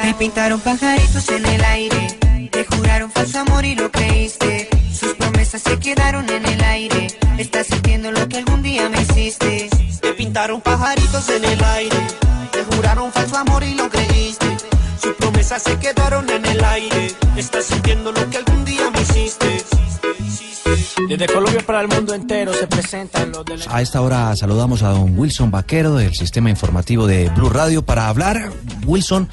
[0.03, 2.07] Me pintaron pajaritos en el aire,
[2.51, 4.67] te juraron falso amor y lo creíste.
[5.49, 7.07] Sus promesas se quedaron en el aire.
[7.39, 9.67] Estás sintiendo lo que algún día me hiciste.
[9.99, 11.97] Te pintaron pajaritos en el aire.
[12.51, 14.45] Te juraron falso amor y lo creíste.
[15.01, 17.07] Sus promesas se quedaron en el aire.
[17.35, 19.63] Estás sintiendo lo que algún día me hiciste.
[21.07, 23.65] Desde Colombia para el mundo entero se presentan los de la...
[23.69, 28.07] A esta hora saludamos a don Wilson Vaquero del sistema informativo de Blue Radio para
[28.07, 28.51] hablar,
[28.85, 29.27] Wilson,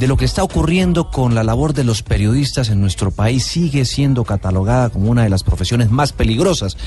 [0.00, 3.44] de lo que está ocurriendo con la labor de los periodistas en nuestro país.
[3.44, 6.78] Sigue siendo catalogada como una de las profesiones más peligrosas.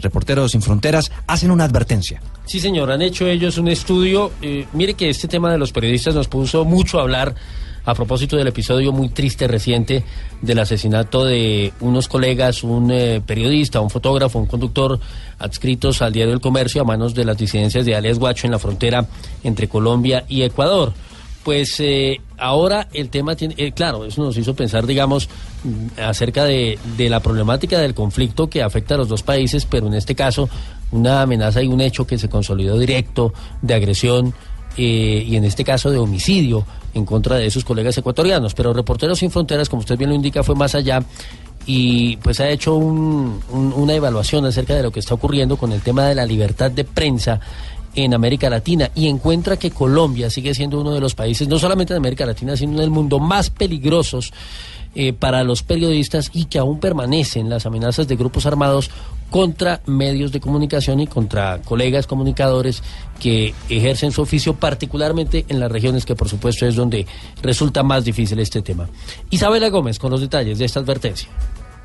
[0.00, 2.22] Reporteros sin Fronteras hacen una advertencia.
[2.46, 4.32] Sí, señor, han hecho ellos un estudio.
[4.40, 7.34] eh, mire que este tema de los periodistas nos puso mucho a hablar
[7.84, 10.02] a propósito del episodio muy triste reciente
[10.40, 14.98] del asesinato de unos colegas, un eh, periodista, un fotógrafo, un conductor
[15.38, 18.58] adscritos al diario El Comercio a manos de las disidencias de alias Guacho en la
[18.58, 19.06] frontera
[19.44, 20.94] entre Colombia y Ecuador.
[21.44, 25.28] Pues eh, ahora el tema tiene, eh, claro, eso nos hizo pensar, digamos,
[25.64, 29.88] mm, acerca de, de la problemática del conflicto que afecta a los dos países, pero
[29.88, 30.48] en este caso
[30.92, 34.34] una amenaza y un hecho que se consolidó directo de agresión
[34.76, 36.64] eh, y en este caso de homicidio
[36.94, 38.54] en contra de sus colegas ecuatorianos.
[38.54, 41.02] Pero Reporteros Sin Fronteras, como usted bien lo indica, fue más allá
[41.66, 45.72] y pues ha hecho un- un- una evaluación acerca de lo que está ocurriendo con
[45.72, 47.40] el tema de la libertad de prensa
[47.94, 51.94] en América Latina y encuentra que Colombia sigue siendo uno de los países, no solamente
[51.94, 54.32] de América Latina, sino del mundo más peligrosos
[54.94, 58.90] eh, para los periodistas y que aún permanecen las amenazas de grupos armados
[59.30, 62.82] contra medios de comunicación y contra colegas comunicadores
[63.18, 67.06] que ejercen su oficio, particularmente en las regiones que por supuesto es donde
[67.40, 68.88] resulta más difícil este tema.
[69.30, 71.30] Isabela Gómez con los detalles de esta advertencia.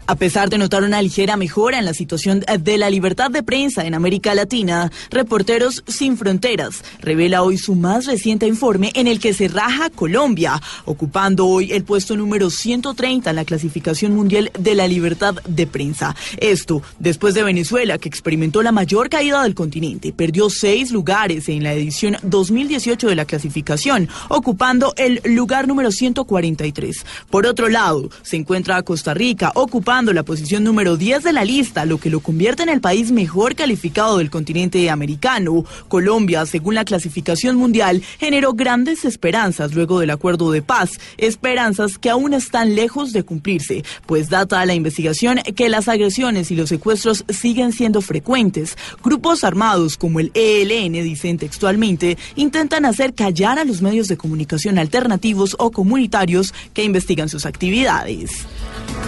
[0.09, 3.85] A pesar de notar una ligera mejora en la situación de la libertad de prensa
[3.85, 9.33] en América Latina, Reporteros Sin Fronteras revela hoy su más reciente informe en el que
[9.33, 14.87] se raja Colombia, ocupando hoy el puesto número 130 en la clasificación mundial de la
[14.87, 16.15] libertad de prensa.
[16.37, 21.63] Esto después de Venezuela, que experimentó la mayor caída del continente, perdió seis lugares en
[21.63, 27.05] la edición 2018 de la clasificación, ocupando el lugar número 143.
[27.29, 31.43] Por otro lado, se encuentra Costa Rica ocupando ocupando la posición número 10 de la
[31.43, 35.65] lista, lo que lo convierte en el país mejor calificado del continente americano.
[35.87, 42.11] Colombia, según la clasificación mundial, generó grandes esperanzas luego del acuerdo de paz, esperanzas que
[42.11, 47.25] aún están lejos de cumplirse, pues data la investigación que las agresiones y los secuestros
[47.29, 48.77] siguen siendo frecuentes.
[49.03, 54.77] Grupos armados como el ELN, dicen textualmente, intentan hacer callar a los medios de comunicación
[54.77, 58.45] alternativos o comunitarios que investigan sus actividades.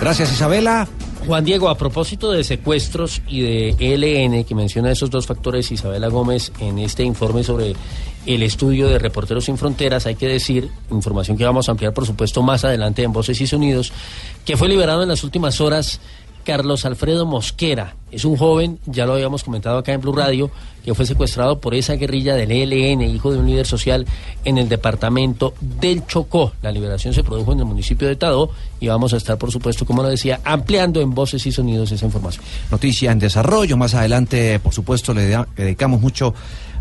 [0.02, 0.79] Gracias, Isabela.
[1.26, 6.08] Juan Diego, a propósito de secuestros y de ELN, que menciona esos dos factores Isabela
[6.08, 7.76] Gómez en este informe sobre
[8.26, 12.06] el estudio de Reporteros Sin Fronteras, hay que decir, información que vamos a ampliar por
[12.06, 13.92] supuesto más adelante en Voces y Sonidos,
[14.46, 16.00] que fue liberado en las últimas horas
[16.50, 17.94] Carlos Alfredo Mosquera.
[18.12, 20.50] Es un joven, ya lo habíamos comentado acá en Blue Radio,
[20.84, 24.08] que fue secuestrado por esa guerrilla del ELN, hijo de un líder social,
[24.46, 26.54] en el departamento del Chocó.
[26.64, 29.86] La liberación se produjo en el municipio de Tadó y vamos a estar, por supuesto,
[29.86, 32.44] como lo decía, ampliando en voces y sonidos esa información.
[32.72, 33.78] Noticia en desarrollo.
[33.78, 36.34] Más adelante, por supuesto, le dedicamos mucho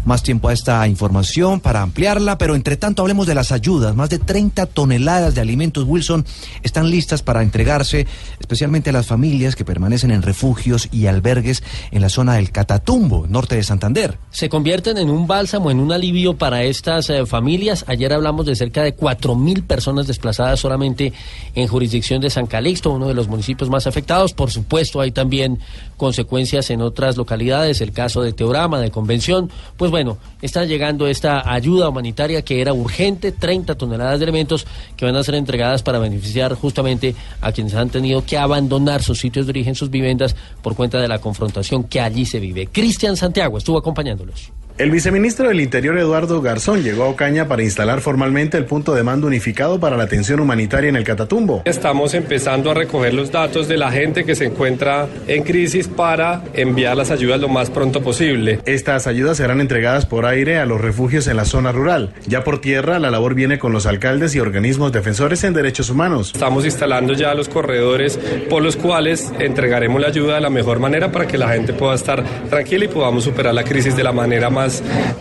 [0.04, 3.94] más tiempo a esta información para ampliarla, pero entre tanto hablemos de las ayudas.
[3.94, 6.24] Más de 30 toneladas de alimentos Wilson
[6.62, 8.06] están listas para entregarse,
[8.40, 13.26] especialmente a las familias que permanecen en refugios y albergues en la zona del Catatumbo,
[13.28, 14.18] norte de Santander.
[14.30, 17.84] se convierten en un bálsamo, en un alivio para estas eh, familias.
[17.88, 21.12] Ayer hablamos de cerca de 4.000 personas desplazadas solamente
[21.54, 24.32] en jurisdicción de San Calixto, uno de los municipios más afectados.
[24.32, 25.58] Por supuesto, hay también
[25.96, 29.50] consecuencias en otras localidades, el caso de Teorama, de Convención.
[29.76, 34.66] Pues bueno, está llegando esta ayuda humanitaria que era urgente, 30 toneladas de elementos
[34.96, 39.18] que van a ser entregadas para beneficiar justamente a quienes han tenido que abandonar sus
[39.18, 42.66] sitios de origen, sus viviendas, por cuenta de la confrontación que allí se vive.
[42.66, 44.52] Cristian Santiago estuvo acompañándolos.
[44.78, 49.02] El viceministro del Interior Eduardo Garzón llegó a Ocaña para instalar formalmente el punto de
[49.02, 51.62] mando unificado para la atención humanitaria en el Catatumbo.
[51.64, 56.44] Estamos empezando a recoger los datos de la gente que se encuentra en crisis para
[56.54, 58.60] enviar las ayudas lo más pronto posible.
[58.66, 62.12] Estas ayudas serán entregadas por aire a los refugios en la zona rural.
[62.28, 66.30] Ya por tierra, la labor viene con los alcaldes y organismos defensores en derechos humanos.
[66.32, 68.16] Estamos instalando ya los corredores
[68.48, 71.96] por los cuales entregaremos la ayuda de la mejor manera para que la gente pueda
[71.96, 74.67] estar tranquila y podamos superar la crisis de la manera más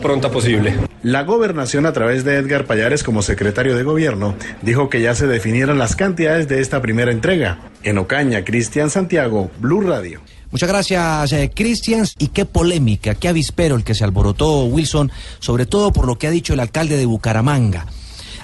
[0.02, 0.76] pronta posible.
[1.04, 5.28] La gobernación, a través de Edgar Payares como secretario de gobierno, dijo que ya se
[5.28, 7.60] definieron las cantidades de esta primera entrega.
[7.84, 10.22] En Ocaña, Cristian Santiago, Blue Radio.
[10.52, 12.06] Muchas gracias, eh, Cristian.
[12.18, 16.28] Y qué polémica, qué avispero el que se alborotó Wilson, sobre todo por lo que
[16.28, 17.86] ha dicho el alcalde de Bucaramanga.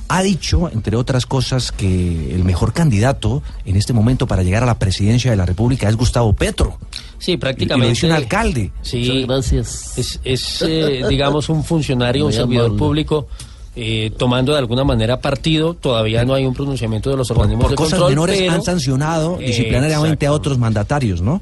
[0.10, 4.68] Ha dicho, entre otras cosas, que el mejor candidato en este momento para llegar a
[4.68, 6.78] la presidencia de la República es Gustavo Petro.
[7.24, 7.90] Sí, Y lo prácticamente.
[7.94, 8.72] dice un alcalde.
[8.82, 9.98] Sí, gracias.
[9.98, 12.80] Es, es, eh, digamos, un funcionario, un servidor amable.
[12.80, 13.28] público.
[13.76, 17.72] eh, tomando de alguna manera partido, todavía no hay un pronunciamiento de los organismos Por
[17.72, 18.12] de cosas control.
[18.12, 21.42] menores pero- han sancionado disciplinariamente a otros mandatarios, ¿no?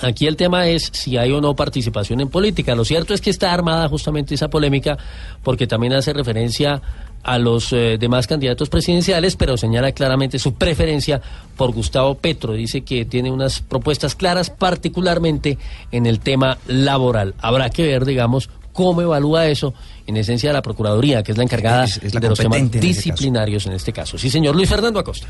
[0.00, 2.74] Aquí el tema es si hay o no participación en política.
[2.76, 4.96] Lo cierto es que está armada justamente esa polémica
[5.42, 6.80] porque también hace referencia
[7.22, 11.20] a los eh, demás candidatos presidenciales, pero señala claramente su preferencia
[11.56, 12.52] por Gustavo Petro.
[12.54, 15.58] Dice que tiene unas propuestas claras, particularmente
[15.92, 17.34] en el tema laboral.
[17.40, 19.72] Habrá que ver, digamos, cómo evalúa eso
[20.06, 23.66] en esencia la Procuraduría, que es la encargada Es- es la de los temas disciplinarios
[23.66, 24.18] en este caso.
[24.18, 25.28] Sí, señor Luis Fernando Acosta.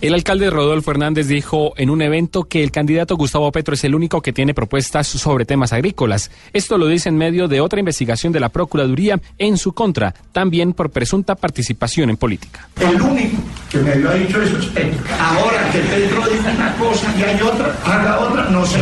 [0.00, 3.96] El alcalde Rodolfo Hernández dijo en un evento que el candidato Gustavo Petro es el
[3.96, 6.30] único que tiene propuestas sobre temas agrícolas.
[6.52, 10.72] Esto lo dice en medio de otra investigación de la Procuraduría en su contra, también
[10.72, 12.68] por presunta participación en política.
[12.78, 13.38] El único
[13.68, 15.00] que me lo ha dicho eso es Petro.
[15.18, 18.78] Ahora que Petro dice una cosa y hay otra, haga otra, no sé.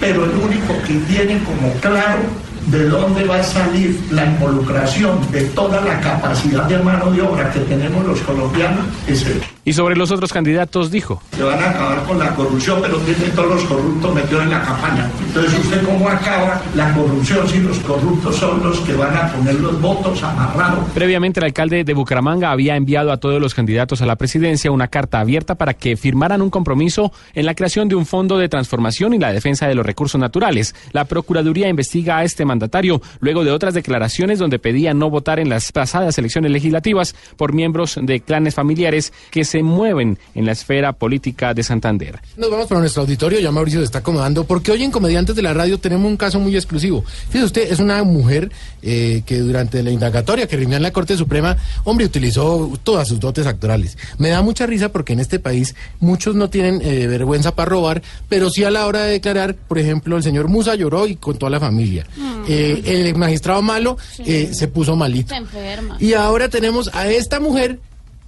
[0.00, 2.22] Pero el único que tiene como claro
[2.66, 7.50] de dónde va a salir la involucración de toda la capacidad de mano de obra
[7.52, 9.40] que tenemos los colombianos es él.
[9.64, 13.30] Y sobre los otros candidatos dijo, Se van a acabar con la corrupción, pero tienen
[13.32, 15.10] todos los corruptos metidos en la campaña.
[15.26, 19.54] Entonces, ¿usted cómo acaba la corrupción si los corruptos son los que van a poner
[19.56, 20.88] los votos amarrados?
[20.94, 24.88] Previamente, el alcalde de Bucaramanga había enviado a todos los candidatos a la presidencia una
[24.88, 29.12] carta abierta para que firmaran un compromiso en la creación de un fondo de transformación
[29.14, 30.74] y la defensa de los recursos naturales.
[30.92, 35.48] La Procuraduría investiga a este mandatario luego de otras declaraciones donde pedía no votar en
[35.48, 40.92] las pasadas elecciones legislativas por miembros de clanes familiares que se mueven en la esfera
[40.92, 42.20] política de Santander.
[42.36, 45.42] Nos vamos para nuestro auditorio, ya Mauricio se está acomodando, porque hoy en Comediantes de
[45.42, 47.02] la Radio tenemos un caso muy exclusivo.
[47.02, 51.16] Fíjese usted, es una mujer eh, que durante la indagatoria que rindió en la Corte
[51.16, 53.98] Suprema, hombre, utilizó todas sus dotes actorales.
[54.18, 58.02] Me da mucha risa porque en este país muchos no tienen eh, vergüenza para robar,
[58.28, 61.36] pero sí a la hora de declarar, por ejemplo, el señor Musa lloró y con
[61.36, 62.06] toda la familia.
[62.46, 65.30] Eh, el magistrado malo eh, se puso malito.
[65.30, 65.96] Se enferma.
[65.98, 67.80] Y ahora tenemos a esta mujer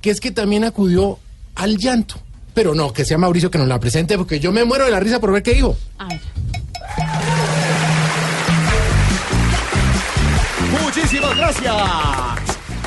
[0.03, 1.18] que es que también acudió
[1.55, 2.16] al llanto.
[2.53, 5.00] Pero no, que sea Mauricio que nos la presente, porque yo me muero de la
[5.00, 5.76] risa por ver qué dijo.
[10.82, 11.74] Muchísimas gracias.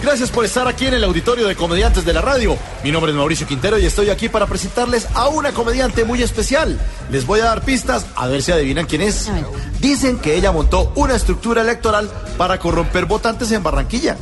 [0.04, 2.56] Gracias por estar aquí en el auditorio de comediantes de la radio.
[2.84, 6.80] Mi nombre es Mauricio Quintero y estoy aquí para presentarles a una comediante muy especial.
[7.10, 9.32] Les voy a dar pistas a ver si adivinan quién es.
[9.80, 12.08] Dicen que ella montó una estructura electoral
[12.38, 14.16] para corromper votantes en Barranquilla.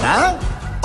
[0.00, 0.38] ¿Nada?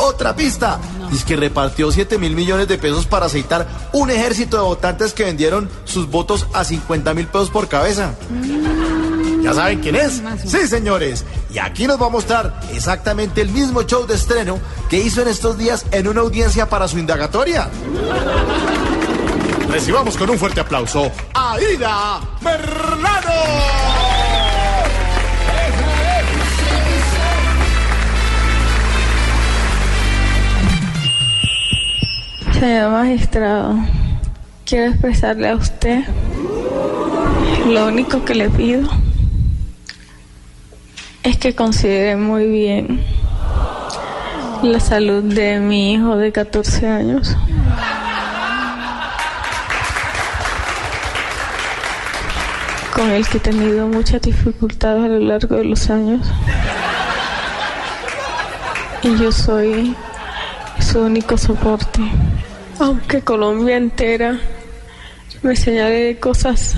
[0.06, 0.80] Otra pista.
[1.10, 5.24] Dice que repartió 7 mil millones de pesos para aceitar un ejército de votantes que
[5.24, 8.14] vendieron sus votos a 50 mil pesos por cabeza.
[9.42, 10.22] ¿Ya saben quién es?
[10.46, 11.26] Sí, señores.
[11.52, 15.28] Y aquí nos va a mostrar exactamente el mismo show de estreno que hizo en
[15.28, 17.68] estos días en una audiencia para su indagatoria.
[19.70, 21.58] Recibamos con un fuerte aplauso a
[22.42, 24.15] Merlano.
[32.60, 33.76] Señor magistrado,
[34.66, 36.06] quiero expresarle a usted
[37.68, 38.88] lo único que le pido
[41.24, 43.04] es que considere muy bien
[44.64, 47.36] la salud de mi hijo de 14 años.
[52.94, 56.26] con el que he tenido muchas dificultades a lo largo de los años.
[59.04, 59.94] Y yo soy
[60.80, 62.02] su único soporte.
[62.80, 64.40] Aunque Colombia entera
[65.42, 66.76] me señale cosas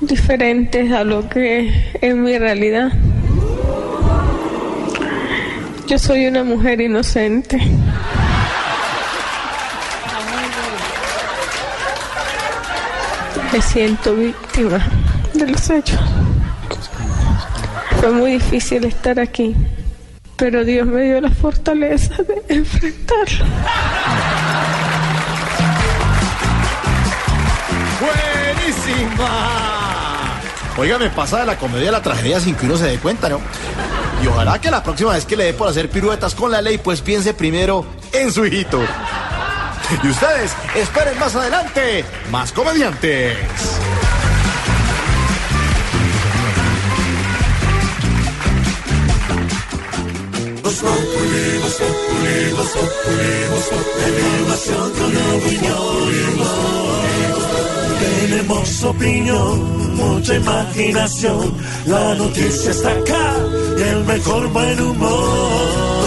[0.00, 2.92] diferentes a lo que es mi realidad.
[5.86, 7.58] Yo soy una mujer inocente.
[13.52, 14.84] Me siento víctima
[15.34, 16.00] de los hechos.
[18.00, 19.54] Fue muy difícil estar aquí,
[20.36, 23.44] pero Dios me dio la fortaleza de enfrentarlo.
[28.00, 29.64] ¡Buenísima!
[30.76, 33.28] Oiga, me pasa de la comedia a la tragedia sin que uno se dé cuenta,
[33.28, 33.40] ¿no?
[34.22, 36.78] Y ojalá que la próxima vez que le dé por hacer piruetas con la ley,
[36.78, 38.80] pues piense primero en su hijito.
[40.02, 43.36] Y ustedes, esperen más adelante, más comediantes.
[58.00, 61.54] Tenemos opinión, mucha imaginación.
[61.86, 63.36] La noticia está acá
[63.78, 66.04] y el mejor buen humor.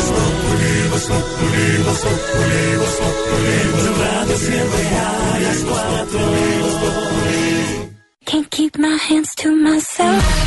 [3.80, 6.20] Tu radio siempre a las cuatro.
[8.26, 10.47] Can't keep my hands to myself.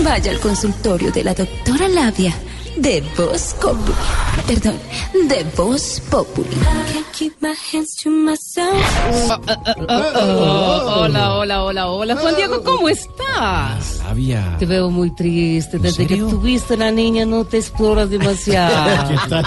[0.00, 2.34] Vaya al consultorio de la doctora Labia
[2.76, 3.94] de Voz Populi.
[4.46, 4.78] Perdón,
[5.28, 6.48] de Voz Populi.
[6.92, 8.74] Can't keep my hands to myself.
[9.88, 12.16] Oh, hola, hola, hola, hola.
[12.16, 14.00] Juan Diego, ¿cómo estás?
[14.04, 14.56] Labia.
[14.58, 15.78] Te veo muy triste.
[15.78, 19.08] Desde que tuviste la niña no te exploras demasiado.
[19.08, 19.44] ¿Qué tal?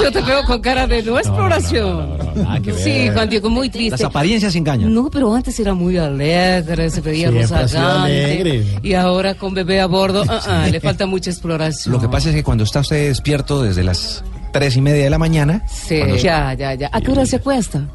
[0.00, 2.18] Yo te veo con cara de no exploración.
[2.34, 2.82] Nada que ver.
[2.82, 3.92] Sí, Juan Diego, muy triste.
[3.92, 4.92] Las apariencias engañan.
[4.92, 7.78] No, pero antes era muy alegre, se veía rozagante.
[7.78, 8.64] alegre.
[8.82, 11.92] Y ahora con bebé a bordo, ah, ah, le falta mucha exploración.
[11.92, 15.10] Lo que pasa es que cuando está usted despierto desde las tres y media de
[15.10, 16.90] la mañana, Sí, ya, ya, ya.
[16.92, 17.88] ¿A qué hora se acuesta?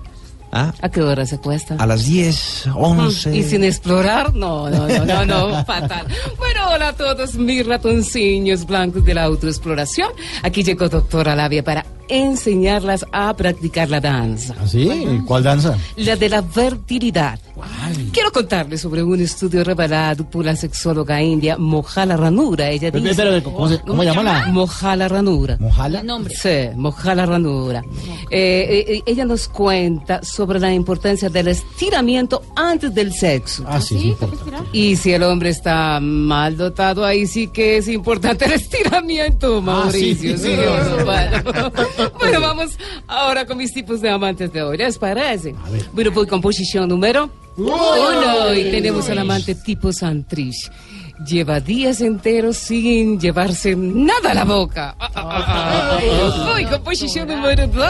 [0.52, 0.74] ¿Ah?
[0.82, 1.76] ¿A qué hora se acuesta?
[1.78, 3.36] a las 10, 11.
[3.36, 4.34] ¿Y sin explorar?
[4.36, 6.06] No, no, no, no, no, fatal.
[6.38, 10.10] Bueno, hola a todos mis ratoncillos blancos de la autoexploración.
[10.44, 14.54] Aquí llegó doctora Labia para enseñarlas a practicar la danza.
[14.62, 14.90] ¿Así?
[15.26, 15.78] ¿Cuál danza?
[15.96, 17.40] La de la fertilidad.
[18.12, 22.70] Quiero contarles sobre un estudio revelado por la sexóloga india Mohala Ranura.
[22.70, 23.16] Ella Pero, dice...
[23.16, 25.56] pero, ¿cómo se- cómo llama la- Mohala Ranura.
[25.60, 26.04] ¿Mojala?
[26.34, 27.82] Sí, Mohala Ranura.
[28.30, 33.64] Eh, eh, ella nos cuenta sobre la importancia del estiramiento antes del sexo.
[33.68, 34.28] Ah, sí, sí.
[34.72, 40.34] Y si el hombre está mal dotado, ahí sí que es importante el estiramiento, Mauricio.
[40.34, 40.44] Ah, sí.
[40.44, 41.72] sí, eso, bueno.
[42.20, 42.78] Bueno, vamos
[43.08, 44.78] ahora con mis tipos de amantes de hoy.
[44.78, 45.56] ¿Les parece?
[45.94, 48.54] Bueno, voy con posición número uno.
[48.54, 50.70] Y tenemos al amante tipo Santrich.
[51.26, 54.96] Lleva días enteros sin llevarse nada a la boca.
[54.98, 56.46] Ah, ah, ah, ah.
[56.52, 57.86] Voy con posición número 2.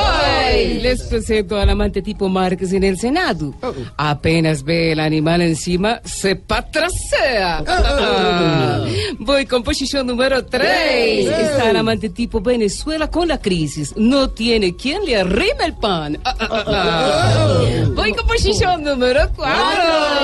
[0.82, 3.54] Les presento al amante tipo Márquez en el Senado.
[3.96, 7.64] Apenas ve el animal encima, se patrasea.
[9.20, 11.28] Voy con posición número 3.
[11.28, 13.94] Está el amante tipo Venezuela con la crisis.
[13.96, 16.20] No tiene quien le arrime el pan.
[16.26, 17.90] Ah, ah, ah, ah.
[17.96, 19.54] Voy con posición número 4.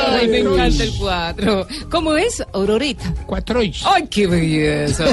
[0.09, 1.67] Ay, me encanta el 4.
[1.89, 2.96] ¿Cómo es, Aurorita?
[3.25, 5.05] Cuatro Ay, qué belleza.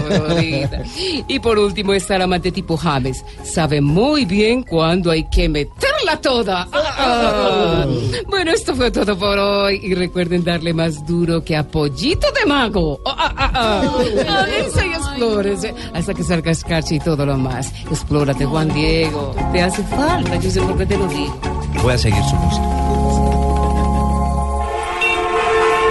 [1.28, 3.24] Y por último está el amante tipo James.
[3.42, 6.68] Sabe muy bien cuándo hay que meterla toda.
[6.72, 7.86] Ah, ah.
[8.28, 9.80] Bueno, esto fue todo por hoy.
[9.82, 13.00] Y recuerden darle más duro que a pollito de mago.
[13.06, 14.46] Ah, ah, ah, ah.
[14.84, 17.72] Y explórese hasta que salga escarcha y todo lo más.
[17.90, 19.34] Explórate, Juan Diego.
[19.52, 21.40] Te hace falta, yo sé por qué te lo digo.
[21.82, 22.84] Voy a seguir su música.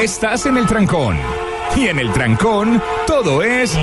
[0.01, 1.42] Estás en el trancón.
[1.75, 3.73] Y en el trancón, todo es.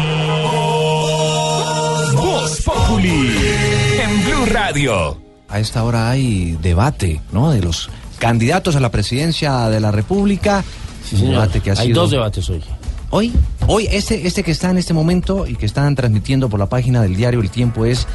[2.14, 3.34] Voz Populi.
[4.02, 5.20] En Blue Radio.
[5.48, 7.50] A esta hora hay debate, ¿no?
[7.50, 10.62] De los candidatos a la presidencia de la República.
[11.04, 11.32] Sí, señor.
[11.32, 12.62] Debate que ha Hay sido- dos debates hoy.
[13.10, 13.32] Hoy,
[13.66, 17.02] hoy este, este que está en este momento y que están transmitiendo por la página
[17.02, 18.06] del diario El Tiempo es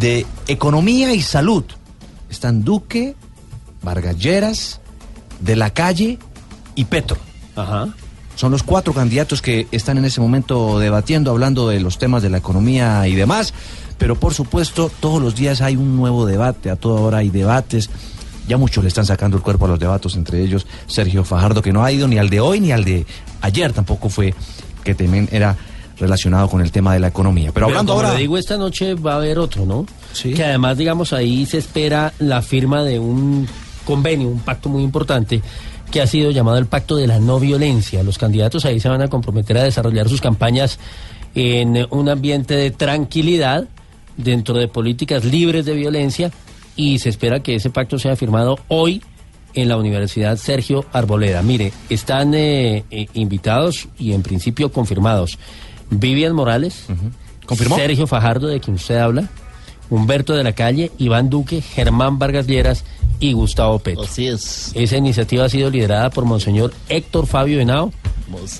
[0.00, 1.64] de economía y salud.
[2.28, 3.14] Están Duque,
[3.82, 4.80] Vargas Lleras,
[5.38, 6.18] De la Calle
[6.74, 7.16] y Petro.
[7.54, 7.88] Ajá.
[8.38, 12.30] Son los cuatro candidatos que están en ese momento debatiendo, hablando de los temas de
[12.30, 13.52] la economía y demás.
[13.98, 17.90] Pero por supuesto, todos los días hay un nuevo debate, a toda hora hay debates.
[18.46, 21.72] Ya muchos le están sacando el cuerpo a los debates, entre ellos Sergio Fajardo, que
[21.72, 23.06] no ha ido ni al de hoy ni al de
[23.40, 24.32] ayer, tampoco fue,
[24.84, 25.56] que también era
[25.98, 27.50] relacionado con el tema de la economía.
[27.52, 28.16] Pero hablando como ahora...
[28.20, 29.84] digo, esta noche va a haber otro, ¿no?
[30.22, 33.48] Que además, digamos, ahí se espera la firma de un
[33.84, 35.42] convenio, un pacto muy importante
[35.90, 38.02] que ha sido llamado el Pacto de la No Violencia.
[38.02, 40.78] Los candidatos ahí se van a comprometer a desarrollar sus campañas
[41.34, 43.66] en un ambiente de tranquilidad,
[44.16, 46.30] dentro de políticas libres de violencia,
[46.76, 49.02] y se espera que ese pacto sea firmado hoy
[49.54, 51.42] en la Universidad Sergio Arboleda.
[51.42, 55.38] Mire, están eh, eh, invitados y en principio confirmados
[55.90, 56.84] Vivian Morales,
[57.46, 57.76] ¿Confirmó?
[57.76, 59.28] Sergio Fajardo, de quien usted habla,
[59.90, 62.84] Humberto de la Calle, Iván Duque, Germán Vargas Lleras
[63.20, 64.04] y Gustavo Petro.
[64.04, 64.70] Así es.
[64.74, 67.92] Esa iniciativa ha sido liderada por Monseñor Héctor Fabio Henao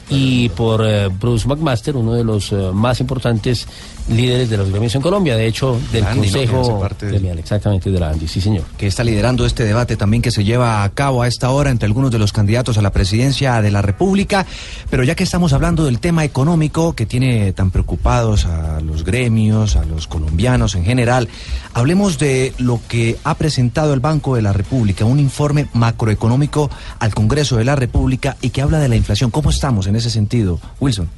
[0.09, 3.67] y por eh, Bruce McMaster, uno de los eh, más importantes
[4.09, 6.33] líderes de los gremios en Colombia, de hecho, del Andy, ¿no?
[6.33, 8.65] Consejo parte Gremial, exactamente, de la Andy, sí señor.
[8.77, 11.87] que está liderando este debate también que se lleva a cabo a esta hora entre
[11.87, 14.47] algunos de los candidatos a la presidencia de la República.
[14.91, 19.77] Pero ya que estamos hablando del tema económico que tiene tan preocupados a los gremios,
[19.77, 21.29] a los colombianos en general,
[21.75, 27.15] hablemos de lo que ha presentado el Banco de la República, un informe macroeconómico al
[27.15, 29.31] Congreso de la República y que habla de la inflación.
[29.31, 31.09] ¿Cómo estamos en ese sentido, Wilson?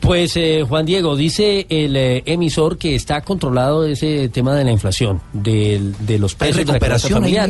[0.00, 4.70] Pues eh, Juan Diego, dice el eh, emisor que está controlado ese tema de la
[4.70, 6.78] inflación, del- de, los precios de la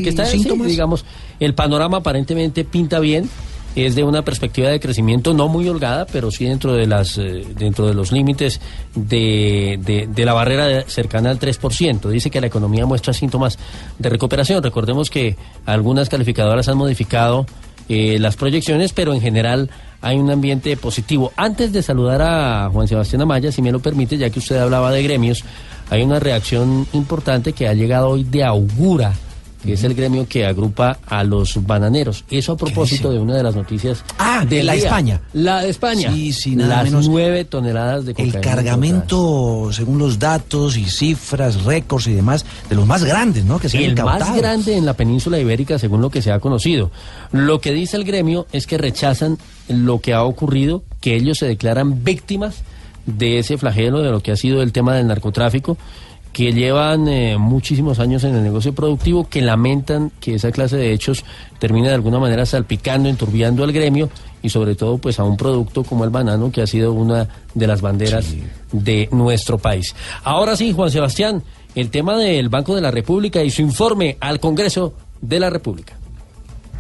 [0.03, 0.69] que está, sí, síntomas?
[0.69, 1.05] digamos,
[1.39, 3.29] el panorama aparentemente pinta bien,
[3.75, 7.45] es de una perspectiva de crecimiento no muy holgada, pero sí dentro de las eh,
[7.59, 8.59] dentro de los límites
[8.95, 12.09] de, de- de la barrera de- cercana al 3%.
[12.09, 13.59] Dice que la economía muestra síntomas
[13.99, 14.63] de recuperación.
[14.63, 15.37] Recordemos que
[15.67, 17.45] algunas calificadoras han modificado
[17.91, 19.69] eh, las proyecciones, pero en general
[20.07, 21.33] hay un ambiente positivo.
[21.37, 24.93] Antes de saludar a Juan Sebastián Amaya, si me lo permite, ya que usted hablaba
[24.93, 25.45] de gremios,
[25.91, 29.15] hay una reacción importante que ha llegado hoy de Augura,
[29.67, 32.25] que es el gremio que agrupa a los bananeros.
[32.31, 34.85] Eso a propósito de una de las noticias Ah, de la día.
[34.85, 35.21] España.
[35.33, 36.13] La de España.
[36.13, 37.09] Sí, sí, nada Las menos.
[37.09, 38.41] nueve toneladas de El cocaína.
[38.41, 43.59] cargamento, según los datos y cifras, récords y demás, de los más grandes, ¿no?
[43.59, 46.41] Que se han el más grande en la península ibérica, según lo que se ha
[46.41, 46.91] conocido.
[47.33, 49.39] Lo que dice el gremio es que rechazan
[49.69, 52.63] lo que ha ocurrido, que ellos se declaran víctimas
[53.07, 55.77] de ese flagelo, de lo que ha sido el tema del narcotráfico,
[56.37, 60.93] que llevan eh, muchísimos años en el negocio productivo, que lamentan que esa clase de
[60.93, 61.25] hechos
[61.59, 64.11] termine de alguna manera salpicando, enturbiando al gremio
[64.43, 67.67] y sobre todo pues a un producto como el banano, que ha sido una de
[67.67, 68.35] las banderas
[68.71, 69.97] de nuestro país.
[70.25, 71.43] Ahora sí, Juan Sebastián,
[71.75, 75.97] el tema del Banco de la República y su informe al Congreso de la República.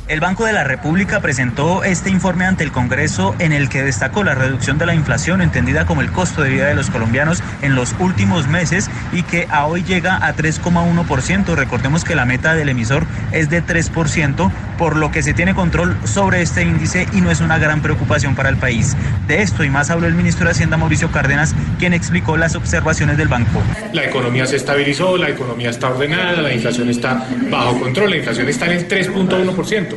[0.09, 4.23] El Banco de la República presentó este informe ante el Congreso en el que destacó
[4.23, 7.75] la reducción de la inflación entendida como el costo de vida de los colombianos en
[7.75, 11.57] los últimos meses y que a hoy llega a 3,1%.
[11.57, 15.97] Recordemos que la meta del emisor es de 3%, por lo que se tiene control
[16.05, 18.97] sobre este índice y no es una gran preocupación para el país.
[19.27, 23.19] De esto y más habló el ministro de Hacienda Mauricio Cárdenas, quien explicó las observaciones
[23.19, 23.61] del banco.
[23.93, 28.49] La economía se estabilizó, la economía está ordenada, la inflación está bajo control, la inflación
[28.49, 29.96] está en el 3.1%.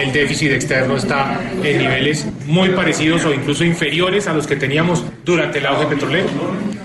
[0.00, 5.04] El déficit externo está en niveles muy parecidos o incluso inferiores a los que teníamos
[5.24, 6.28] durante el auge petrolero.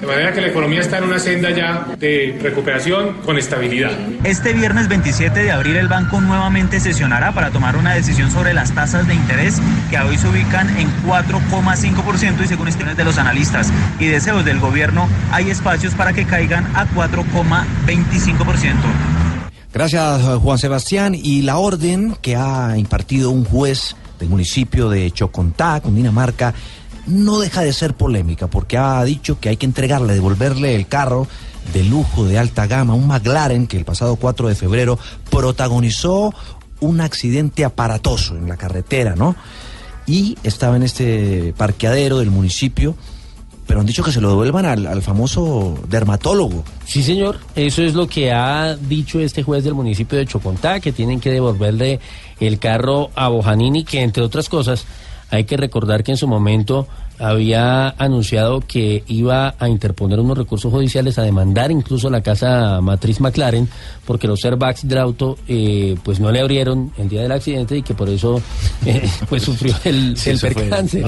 [0.01, 3.91] De manera que la economía está en una senda ya de recuperación con estabilidad.
[4.23, 8.73] Este viernes 27 de abril el banco nuevamente sesionará para tomar una decisión sobre las
[8.73, 9.61] tasas de interés
[9.91, 14.59] que hoy se ubican en 4,5% y según estimaciones de los analistas y deseos del
[14.59, 19.10] gobierno hay espacios para que caigan a 4,25%.
[19.73, 21.15] Gracias, Juan Sebastián.
[21.15, 26.53] Y la orden que ha impartido un juez del municipio de Chocontá, Cundinamarca,
[27.07, 31.27] no deja de ser polémica porque ha dicho que hay que entregarle, devolverle el carro
[31.73, 34.99] de lujo de alta gama, un McLaren que el pasado 4 de febrero
[35.29, 36.33] protagonizó
[36.79, 39.35] un accidente aparatoso en la carretera, ¿no?
[40.05, 42.95] Y estaba en este parqueadero del municipio,
[43.67, 46.63] pero han dicho que se lo devuelvan al, al famoso dermatólogo.
[46.85, 47.39] Sí, señor.
[47.55, 51.31] Eso es lo que ha dicho este juez del municipio de Chocontá, que tienen que
[51.31, 51.99] devolverle
[52.39, 54.85] el carro a Bojanini, que entre otras cosas,
[55.29, 56.87] hay que recordar que en su momento
[57.21, 63.19] había anunciado que iba a interponer unos recursos judiciales a demandar incluso la casa matriz
[63.21, 63.69] McLaren
[64.05, 67.81] porque los airbags del auto eh, pues no le abrieron el día del accidente y
[67.83, 68.41] que por eso
[68.85, 71.01] eh, pues sufrió el, Sí, percance.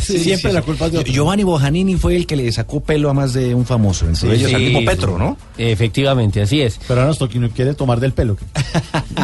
[0.00, 1.12] Sí, Siempre sí, la culpa es de otro.
[1.12, 4.52] Giovanni Bojanini fue el que le sacó pelo a más de un famoso, entre ellos
[4.52, 4.86] al Sí, mismo sí.
[4.86, 5.36] Petro, ¿no?
[5.58, 6.78] Efectivamente, así es.
[6.86, 8.36] Pero ahora nos toca, no quiere tomar del pelo.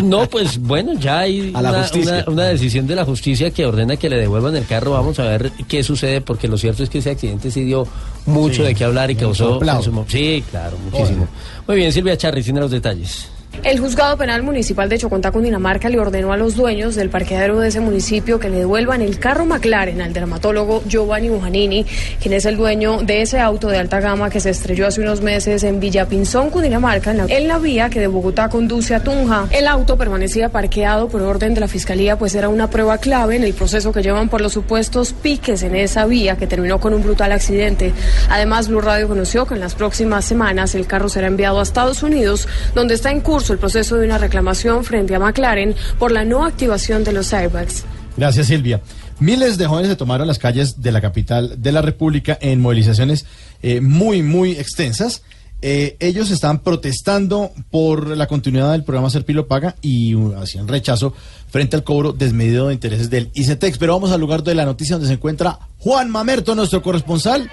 [0.03, 2.25] No, pues bueno, ya hay A la una, justicia.
[2.27, 4.93] una- una decisión de la justicia que ordena que le devuelvan el carro.
[4.93, 7.87] Vamos a ver qué sucede, porque lo cierto es que ese accidente sí dio
[8.27, 9.61] mucho Sí, de qué hablar y causó...
[9.63, 11.27] en su Sí, claro, muchísimo.
[11.67, 13.29] Muy bien, Silvia Charri, tiene los detalles.
[13.63, 17.69] El juzgado penal municipal de Chocontá, Cundinamarca, le ordenó a los dueños del parqueadero de
[17.69, 21.85] ese municipio que le devuelvan el carro McLaren al dermatólogo Giovanni Bujanini,
[22.23, 25.21] quien es el dueño de ese auto de alta gama que se estrelló hace unos
[25.21, 29.47] meses en Villapinzón, Cundinamarca, en la, en la vía que de Bogotá conduce a Tunja.
[29.51, 33.45] El auto permanecía parqueado por orden de la fiscalía, pues era una prueba clave en
[33.45, 37.03] el proceso que llevan por los supuestos piques en esa vía que terminó con un
[37.03, 37.93] brutal accidente.
[38.31, 42.03] Además, Blue Radio conoció que en las próximas semanas el carro será enviado a Estados
[42.03, 46.25] Unidos, donde está en curso el proceso de una reclamación frente a McLaren por la
[46.25, 47.85] no activación de los airbags.
[48.17, 48.83] Gracias, Silvia.
[49.21, 53.25] Miles de jóvenes se tomaron las calles de la capital de la República en movilizaciones
[53.63, 55.23] eh, muy, muy extensas.
[55.63, 61.13] Eh, ellos están protestando por la continuidad del programa Serpilo Paga y uh, hacían rechazo
[61.51, 63.77] frente al cobro desmedido de intereses del ICETEX.
[63.77, 67.51] Pero vamos al lugar de la noticia donde se encuentra Juan Mamerto, nuestro corresponsal.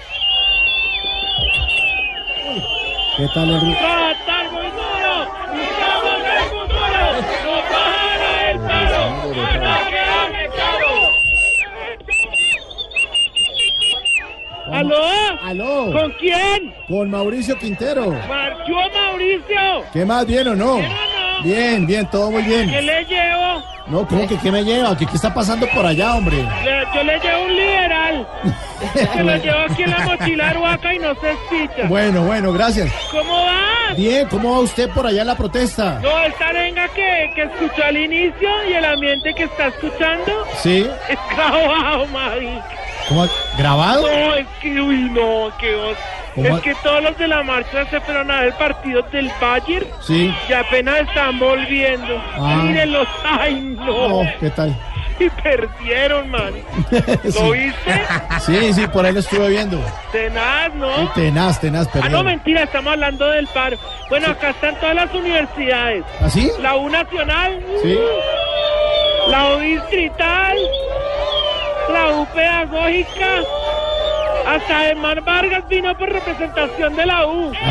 [3.18, 3.74] ¿Qué tal, Henry?
[3.74, 5.24] ¡Tratar muy duro!
[5.60, 7.02] ¡Estamos en el futuro!
[7.44, 9.02] ¡No para el paro!
[9.36, 11.28] ¡Van a quedar echados!
[14.78, 14.96] ¿Aló?
[15.42, 15.92] ¿Aló?
[15.92, 16.72] ¿Con quién?
[16.86, 18.10] Con Mauricio Quintero.
[18.28, 19.84] Marchó Mauricio.
[19.92, 20.24] ¿Qué más?
[20.24, 20.76] ¿Bien o no?
[20.76, 21.42] ¿Bien o no?
[21.42, 22.70] Bien, bien, todo muy bien.
[22.70, 23.62] ¿Qué le llevo?
[23.90, 24.96] No, ¿cómo que qué me lleva?
[24.96, 26.36] ¿Qué, qué está pasando por allá, hombre?
[26.64, 28.28] Le- yo le llevo un liberal.
[28.94, 31.88] Se lo llevo aquí en la mochila arhuaca y no se espicha.
[31.88, 32.92] Bueno, bueno, gracias.
[33.10, 33.94] ¿Cómo va?
[33.96, 35.98] Bien, ¿cómo va usted por allá en la protesta?
[36.00, 40.86] No, esta arenga que, que escuchó al inicio y el ambiente que está escuchando Sí.
[41.08, 42.68] es grabado, marica.
[43.08, 43.26] ¿Cómo?
[43.56, 44.02] ¿Grabado?
[44.02, 45.96] No, es que, uy, no, que os...
[46.42, 46.56] ¿Cómo?
[46.56, 49.86] Es que todos los de la marcha se fueron a ver el partido del Bayern
[50.00, 50.34] Sí.
[50.48, 52.20] y apenas están volviendo.
[52.36, 52.62] Ah.
[52.64, 53.92] Mírenlos, ay, no.
[54.20, 54.76] Oh, ¿qué tal?
[55.20, 56.52] Y perdieron, man.
[57.34, 58.02] ¿Lo viste?
[58.40, 59.80] Sí, sí, por ahí lo estuve viendo.
[60.12, 60.96] Tenaz, ¿no?
[60.96, 62.08] Sí, tenaz, tenaz, Ah, pero.
[62.10, 63.76] no, mentira, estamos hablando del paro.
[64.10, 66.04] Bueno, acá están todas las universidades.
[66.20, 66.48] ¿Ah, sí?
[66.60, 67.60] La U Nacional.
[67.82, 67.98] Sí.
[69.28, 70.56] La U Distrital.
[71.92, 73.42] La U Pedagógica.
[74.48, 77.52] Hasta Edmar Vargas vino por representación de la U.
[77.54, 77.70] ¿Ah?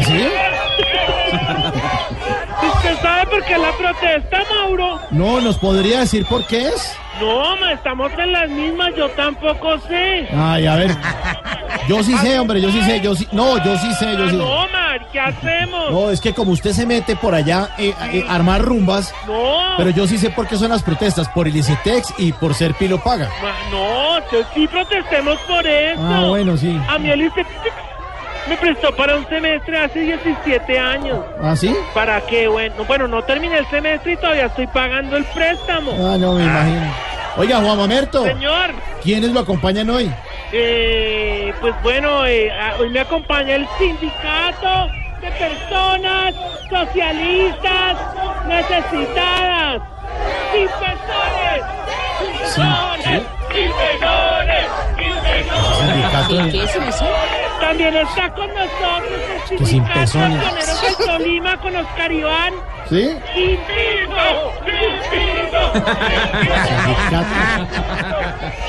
[2.75, 4.99] ¿Usted sabe por qué la protesta, Mauro?
[5.11, 6.95] No, ¿nos podría decir por qué es?
[7.19, 10.27] No, ma, estamos en las mismas, yo tampoco sé.
[10.35, 10.95] Ay, a ver.
[11.87, 13.27] Yo sí sé, hombre, yo sí sé, yo sí.
[13.31, 14.35] No, yo sí sé, yo Ah, sí.
[14.37, 15.91] no, Mar, ¿qué hacemos?
[15.91, 19.61] No, es que como usted se mete por allá eh, eh, a armar rumbas, No.
[19.77, 22.73] pero yo sí sé por qué son las protestas, por el ICETEX y por ser
[22.75, 23.29] Pilo Paga.
[23.41, 26.01] Ma, no, yo sí protestemos por eso.
[26.03, 26.79] Ah, bueno, sí.
[26.87, 27.47] A mí el ICETEX
[28.47, 31.19] me prestó para un semestre hace 17 años.
[31.41, 31.75] ¿Ah, sí?
[31.93, 32.47] ¿Para qué?
[32.47, 35.91] Bueno, bueno, no terminé el semestre y todavía estoy pagando el préstamo.
[35.93, 36.93] Ah, no, me imagino.
[37.37, 38.71] Oiga, Juan Mamerto, Señor,
[39.03, 40.11] ¿quiénes lo acompañan hoy?
[40.51, 44.87] eh, pues bueno, eh, a- hoy me acompaña el sindicato
[45.21, 46.33] de personas
[46.69, 47.97] socialistas
[48.47, 49.81] necesitadas.
[50.53, 51.63] ¡Sin pezones!
[52.55, 53.03] ¡Sin!
[53.03, 53.23] ¡Sin
[56.51, 57.05] ¿Qué es eso?
[57.59, 59.19] También está con nosotros
[59.49, 62.53] el sindicato Camioneros del Tolima con Oscar Iván.
[62.89, 63.17] ¿Sí?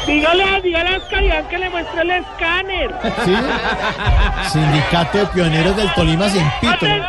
[0.06, 2.94] Dígale, dígale a Oscar que le muestre el escáner.
[3.24, 3.36] ¿Sí?
[4.50, 6.74] Sindicato de Pioneros del Tolima sin pito.
[6.74, 7.06] ¡Atención!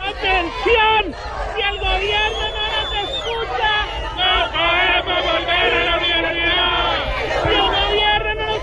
[0.00, 1.14] ¡Atención!
[1.54, 3.72] Si el gobierno no nos escucha,
[4.16, 6.94] no podemos volver a la universidad.
[7.42, 8.62] Si el gobierno no nos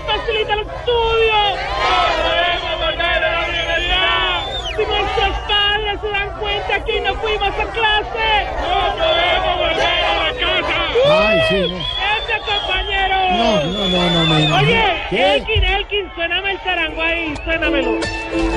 [0.94, 1.60] facilita el estudio,
[1.90, 4.40] no podemos volver a la universidad.
[4.76, 8.28] Si nuestros padres se dan cuenta que no fuimos a clase,
[8.60, 11.28] no podemos volver a la casa.
[11.28, 11.76] Ay, sí, no.
[11.76, 13.16] ¡Ese compañero!
[13.30, 14.56] No, no, no, no, imagino.
[14.56, 15.34] Oye.
[15.34, 17.98] Elkin, Elkin, suéname el charango ahí, suénamelo.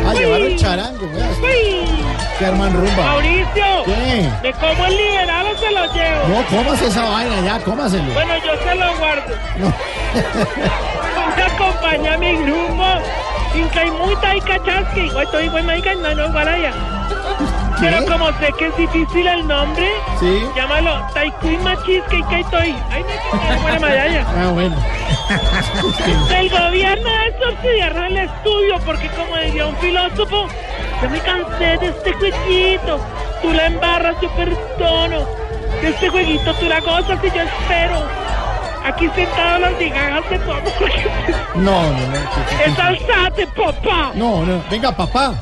[0.06, 0.56] Ah, llevaron Uy.
[0.56, 1.06] charango.
[1.06, 2.06] Uy.
[2.38, 3.04] Que arman rumba.
[3.04, 4.30] Mauricio, ¿Qué?
[4.44, 6.28] ¿me como el liberal o se lo llevo?
[6.28, 8.14] No, cómase esa vaina ya, cómaselo.
[8.14, 9.36] Bueno, yo se lo guardo.
[9.58, 9.66] Me
[11.42, 12.86] acompaña mi grupo.
[13.56, 15.08] Incaimuta y cachasque.
[15.22, 16.08] Estoy igual marica, no,
[16.38, 16.74] allá.
[17.80, 19.88] Pero como sé que es difícil el nombre,
[20.20, 20.46] Sí.
[20.56, 22.76] llámalo Taikuin Machisque y Kaitoi.
[22.92, 24.26] Ay, que buena medalla.
[24.38, 24.76] Ah, bueno.
[26.36, 30.48] El gobierno debe subsidiar el estudio porque como diría un filósofo,
[31.02, 33.00] yo me cansé de este jueguito.
[33.42, 35.26] Tú la embarras, yo perdono.
[35.82, 38.02] De este jueguito tú la gozas y yo espero.
[38.86, 40.74] Aquí sentado las migajas de tu amor.
[41.56, 42.66] No, no, no.
[42.66, 44.12] ¡Es alzate, papá!
[44.16, 44.62] No, no.
[44.70, 45.34] Venga, papá.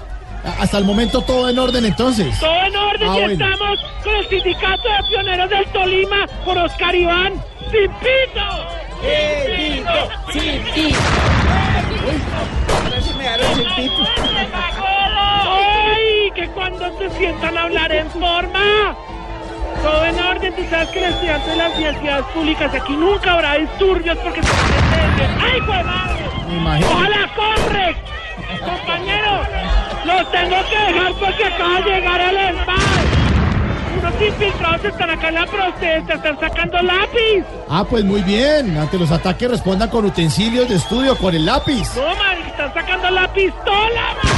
[0.59, 2.39] Hasta el momento todo en orden entonces.
[2.39, 3.31] Todo en orden Ah, y bueno.
[3.45, 7.33] estamos con el sindicato de pioneros del Tolima por Oscar Iván.
[7.71, 8.47] ¡Sin pito!
[9.01, 10.09] ¡Sin pito!
[10.33, 11.01] ¡Sin pito!
[14.83, 16.31] ¡Ay!
[16.35, 18.95] Que cuando se sientan a hablar en forma.
[19.81, 23.55] Todo en orden, tú sabes que los estudiantes de las universidades públicas aquí nunca habrá
[23.55, 25.79] disturbios porque se van ¡Ay, pues
[26.55, 26.87] imagino.
[26.91, 27.95] ¡Ojalá compre!
[28.63, 29.47] Compañeros,
[30.05, 32.77] los tengo que dejar porque acaba de llegar el ESMAD.
[33.99, 37.43] Unos infiltrados están acá en la protesta, están sacando lápiz.
[37.69, 38.77] Ah, pues muy bien.
[38.77, 41.89] Ante los ataques respondan con utensilios de estudio, con el lápiz.
[41.95, 44.31] No, man, están sacando la pistola, man.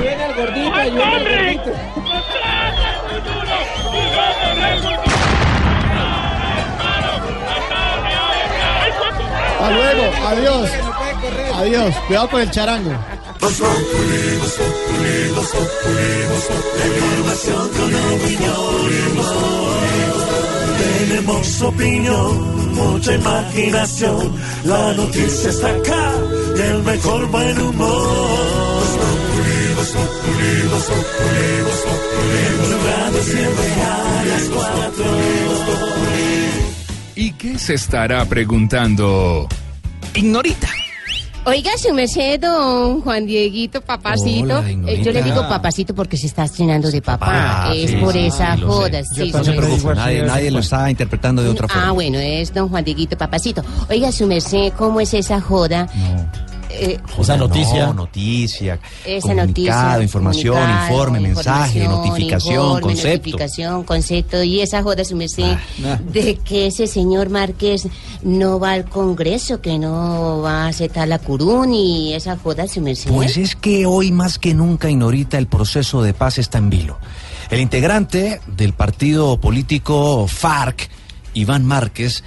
[0.00, 1.54] Viene el gordito, ¡Ay, ayuda al corre!
[1.56, 1.72] gordito.
[9.60, 10.04] Hasta luego.
[10.26, 10.70] Adiós.
[11.54, 11.94] Adiós.
[12.06, 12.90] Cuidado con el charango.
[20.78, 24.34] Tenemos opinión, mucha imaginación.
[24.64, 26.12] La noticia está acá
[26.56, 28.79] y el mejor buen humor.
[33.22, 35.04] Siempre a las cuatro.
[37.14, 39.46] ¿Y qué se estará preguntando?
[40.14, 40.68] Ignorita.
[41.44, 44.58] Oiga, su merced, don Juan Dieguito, papacito.
[44.58, 47.68] Hola, Eh, yo le digo papacito porque se está estrenando de papá.
[47.68, 49.00] Ah, es sí, por sí, esa sí, joda.
[49.14, 51.88] Yo no se nadie, nadie lo está interpretando de otra forma.
[51.88, 53.62] Ah, bueno, es don Juan Dieguito, papacito.
[53.88, 55.88] Oiga, su merced, ¿cómo es esa joda?
[56.72, 57.86] Eh, Esa noticia.
[57.86, 58.78] No, noticia.
[59.04, 60.02] esa comunicado, noticia.
[60.02, 63.16] información, comunicado, informe, mensaje, información, notificación, informe, concepto.
[63.18, 64.42] Notificación, concepto.
[64.42, 65.98] Y esa joda, su merced, ah.
[66.12, 67.88] de que ese señor Márquez
[68.22, 72.80] no va al Congreso, que no va a aceptar la curún y esa joda, su
[72.80, 73.10] merced.
[73.10, 76.98] Pues es que hoy más que nunca, Ignorita, el proceso de paz está en vilo.
[77.50, 80.88] El integrante del partido político FARC,
[81.34, 82.22] Iván Márquez,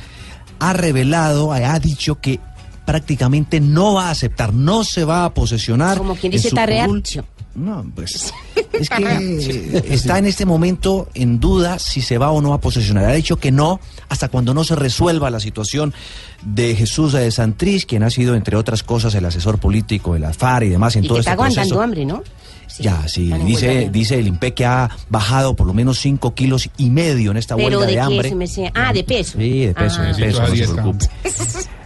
[0.60, 2.40] ha revelado, ha dicho que
[2.86, 5.98] prácticamente no va a aceptar, no se va a posesionar.
[5.98, 7.04] Como quien en dice curul.
[7.56, 8.34] No, pues
[8.74, 13.06] es que está en este momento en duda si se va o no a posesionar.
[13.06, 13.80] Ha dicho que no
[14.10, 15.94] hasta cuando no se resuelva la situación
[16.44, 20.34] de Jesús de Santrich, quien ha sido, entre otras cosas, el asesor político de la
[20.34, 21.82] FARC y demás en y todo que este está aguantando proceso.
[21.82, 22.24] hambre, ¿no?
[22.80, 26.90] Ya, sí, dice, dice el INPE que ha bajado por lo menos 5 kilos y
[26.90, 28.36] medio en esta Pero huelga de hambre.
[28.36, 29.38] me Ah, de peso.
[29.38, 30.06] Sí, de peso, Ah.
[30.06, 31.06] de peso, no se preocupe.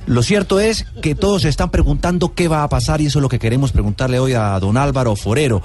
[0.05, 3.21] Lo cierto es que todos se están preguntando qué va a pasar y eso es
[3.21, 5.61] lo que queremos preguntarle hoy a don Álvaro Forero.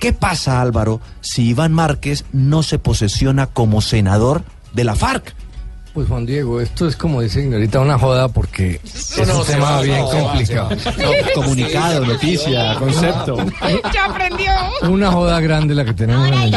[0.00, 4.42] ¿Qué pasa, Álvaro, si Iván Márquez no se posesiona como senador
[4.72, 5.34] de la FARC?
[5.94, 9.70] Pues Juan Diego, esto es como dice Ignorita una joda porque es no, un tema
[9.70, 10.70] va, bien no, complicado.
[11.36, 13.36] comunicado, noticia, concepto.
[13.94, 14.50] Ya aprendió.
[14.90, 16.54] Una joda grande la que tenemos en el,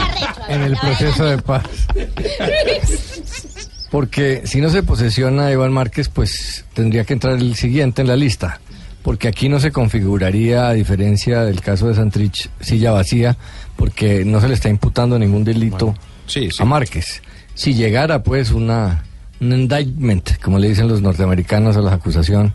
[0.49, 1.63] en el proceso de paz.
[3.91, 8.15] Porque si no se posesiona Iván Márquez, pues tendría que entrar el siguiente en la
[8.15, 8.59] lista.
[9.03, 13.37] Porque aquí no se configuraría, a diferencia del caso de Santrich, silla vacía,
[13.75, 15.95] porque no se le está imputando ningún delito
[16.59, 17.21] a Márquez.
[17.53, 19.03] Si llegara, pues, una,
[19.39, 22.53] un indictment, como le dicen los norteamericanos a la acusación,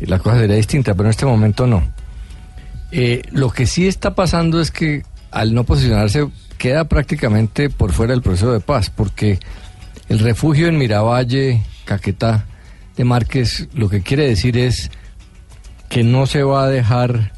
[0.00, 1.82] y la cosa sería distinta, pero en este momento no.
[2.90, 6.28] Eh, lo que sí está pasando es que al no posicionarse
[6.58, 9.40] queda prácticamente por fuera del proceso de paz, porque
[10.08, 12.46] el refugio en Miravalle, Caquetá,
[12.96, 14.90] de Márquez, lo que quiere decir es
[15.88, 17.32] que no se va a dejar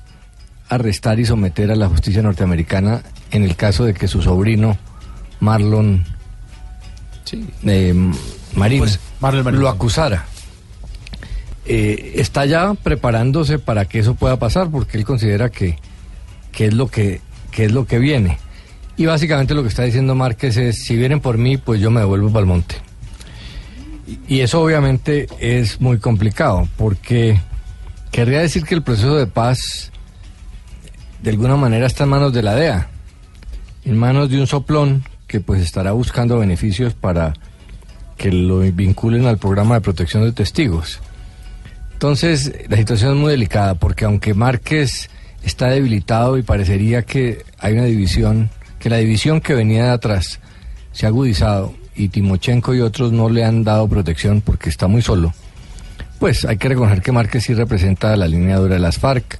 [0.69, 4.77] arrestar y someter a la justicia norteamericana en el caso de que su sobrino
[5.41, 6.05] Marlon
[7.67, 8.13] eh,
[8.57, 10.27] Marín Pues, Marlon lo acusara.
[11.67, 15.79] Eh, está ya preparándose para que eso pueda pasar porque él considera que,
[16.53, 17.21] que es lo que,
[17.51, 18.39] que es lo que viene.
[18.97, 22.01] Y básicamente lo que está diciendo Márquez es, si vienen por mí, pues yo me
[22.01, 22.77] devuelvo para el monte.
[24.07, 27.41] Y- Y eso obviamente es muy complicado, porque
[28.13, 29.91] querría decir que el proceso de paz
[31.23, 32.89] de alguna manera está en manos de la DEA,
[33.87, 37.33] en manos de un soplón que pues estará buscando beneficios para
[38.17, 41.01] que lo vinculen al programa de protección de testigos.
[41.93, 45.09] Entonces, la situación es muy delicada porque aunque Márquez
[45.43, 50.41] está debilitado y parecería que hay una división, que la división que venía de atrás
[50.93, 55.03] se ha agudizado y Timochenko y otros no le han dado protección porque está muy
[55.03, 55.33] solo,
[56.19, 59.39] pues hay que reconocer que Márquez sí representa la línea dura de las FARC,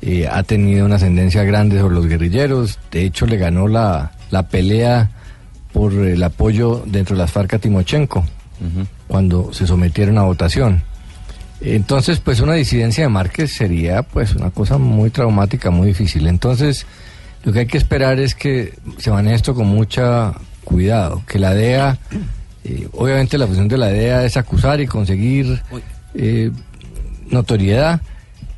[0.00, 4.48] eh, ha tenido una ascendencia grande sobre los guerrilleros, de hecho le ganó la, la
[4.48, 5.10] pelea
[5.72, 8.24] por el apoyo dentro de las FARC a Timochenko
[9.08, 10.82] cuando se sometieron a votación.
[11.60, 16.26] Entonces, pues una disidencia de Márquez sería pues una cosa muy traumática, muy difícil.
[16.26, 16.86] Entonces,
[17.44, 20.32] lo que hay que esperar es que se maneje esto con mucha
[20.64, 21.98] cuidado, que la DEA,
[22.64, 25.62] eh, obviamente la función de la DEA es acusar y conseguir
[26.14, 26.50] eh,
[27.30, 28.00] notoriedad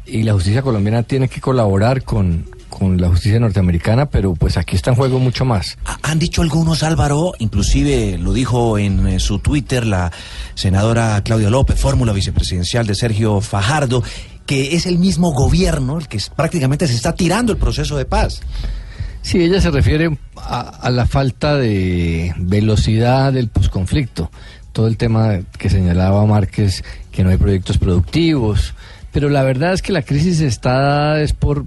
[0.07, 2.45] y la justicia colombiana tiene que colaborar con,
[2.79, 5.79] con la justicia norteamericana, pero pues aquí está en juego mucho más.
[6.03, 10.11] Han dicho algunos, Álvaro, inclusive lo dijo en eh, su Twitter la
[10.55, 14.03] senadora Claudia López, fórmula vicepresidencial de Sergio Fajardo,
[14.47, 18.05] que es el mismo gobierno el que es- prácticamente se está tirando el proceso de
[18.05, 18.41] paz.
[19.23, 24.31] Sí, ella se refiere a, a la falta de velocidad del posconflicto.
[24.73, 28.75] Todo el tema que señalaba Márquez, que no hay proyectos productivos.
[29.13, 31.65] Pero la verdad es que la crisis está es por,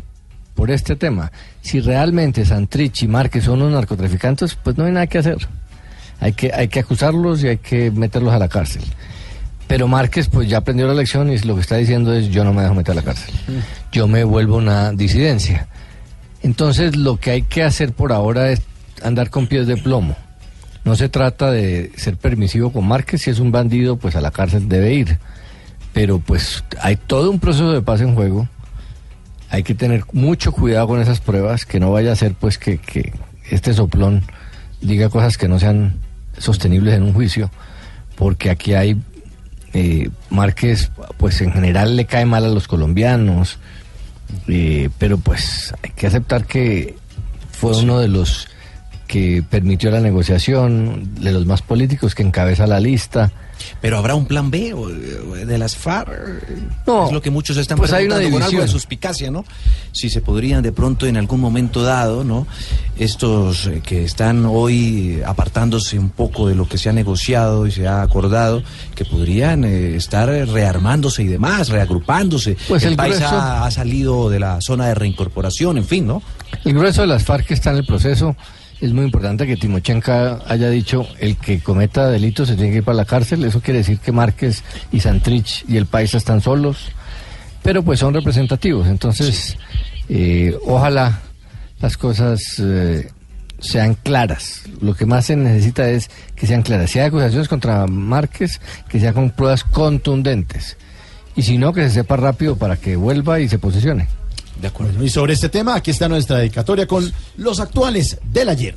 [0.57, 1.31] por este tema.
[1.61, 5.37] Si realmente Santrich y Márquez son unos narcotraficantes, pues no hay nada que hacer.
[6.19, 8.81] Hay que, hay que acusarlos y hay que meterlos a la cárcel.
[9.67, 12.53] Pero Márquez pues ya aprendió la lección y lo que está diciendo es yo no
[12.53, 13.35] me dejo meter a la cárcel.
[13.91, 15.67] Yo me vuelvo una disidencia.
[16.41, 18.61] Entonces lo que hay que hacer por ahora es
[19.03, 20.15] andar con pies de plomo.
[20.85, 24.31] No se trata de ser permisivo con Márquez, si es un bandido, pues a la
[24.31, 25.19] cárcel debe ir.
[25.93, 28.47] Pero pues hay todo un proceso de paz en juego.
[29.49, 32.77] Hay que tener mucho cuidado con esas pruebas, que no vaya a ser pues que,
[32.77, 33.13] que
[33.49, 34.23] este soplón
[34.81, 35.95] diga cosas que no sean
[36.37, 37.49] sostenibles en un juicio,
[38.15, 38.97] porque aquí hay
[39.73, 43.59] eh, Márquez, pues en general le cae mal a los colombianos,
[44.47, 46.95] eh, pero pues hay que aceptar que
[47.51, 48.47] fue uno de los
[49.07, 53.31] que permitió la negociación, de los más políticos que encabeza la lista.
[53.81, 56.09] Pero habrá un plan B o- o de las FARC.
[56.85, 59.45] No, es lo que muchos están pues hay una preguntando con algo de suspicacia, ¿no?
[59.91, 62.47] Si se podrían de pronto en algún momento dado, ¿no?
[62.97, 67.71] Estos eh, que están hoy apartándose un poco de lo que se ha negociado y
[67.71, 68.63] se ha acordado,
[68.95, 72.57] que podrían eh, estar rearmándose y demás, reagrupándose.
[72.67, 76.07] Pues el, el país grueso- ha, ha salido de la zona de reincorporación, en fin,
[76.07, 76.21] ¿no?
[76.63, 78.35] El grueso de las FARC está en el proceso.
[78.79, 82.83] Es muy importante que Timochenko haya dicho el que cometa delitos se tiene que ir
[82.83, 83.43] para la cárcel.
[83.43, 86.91] Eso quiere decir que Márquez y Santrich y el país están solos,
[87.63, 88.87] pero pues son representativos.
[88.87, 89.57] Entonces,
[90.09, 91.21] eh, ojalá
[91.81, 93.09] las cosas eh,
[93.59, 94.63] sean claras.
[94.79, 96.91] Lo que más se necesita es que sean claras.
[96.91, 100.77] Si hay acusaciones contra Márquez, que sean con pruebas contundentes.
[101.35, 104.07] Y si no, que se sepa rápido para que vuelva y se posicione.
[104.61, 105.03] De acuerdo.
[105.03, 108.75] Y sobre este tema, aquí está nuestra dedicatoria con los actuales del ayer.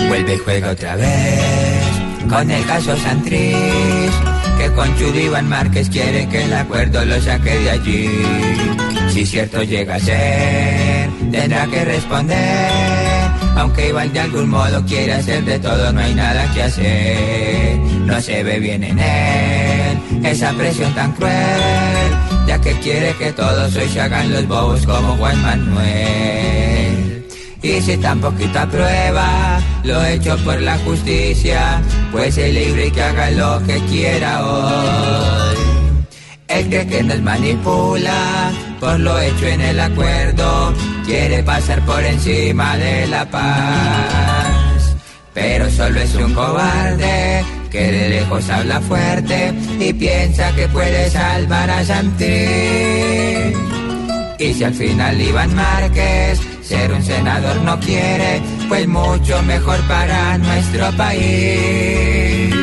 [0.08, 1.98] Vuelve y juega otra vez
[2.30, 4.12] con el caso Santrich,
[4.58, 8.10] que con Chudy Iván Márquez quiere que el acuerdo lo saque de allí.
[9.10, 12.72] Si cierto llega a ser, tendrá que responder.
[13.56, 17.78] Aunque Iván de algún modo quiere hacer de todo, no hay nada que hacer.
[18.06, 22.12] No se ve bien en él esa presión tan cruel,
[22.48, 26.57] ya que quiere que todos hoy se hagan los bobos como Juan Manuel.
[27.62, 31.82] Si tan poquito aprueba lo hecho por la justicia,
[32.12, 35.58] pues es libre y que haga lo que quiera hoy.
[36.48, 40.74] El cree que nos manipula por lo hecho en el acuerdo,
[41.06, 44.96] quiere pasar por encima de la paz.
[45.34, 51.70] Pero solo es un cobarde que de lejos habla fuerte y piensa que puede salvar
[51.70, 53.58] a Santrich.
[54.40, 60.38] Y si al final Iván Márquez ser un senador no quiere, pues mucho mejor para
[60.38, 62.54] nuestro país.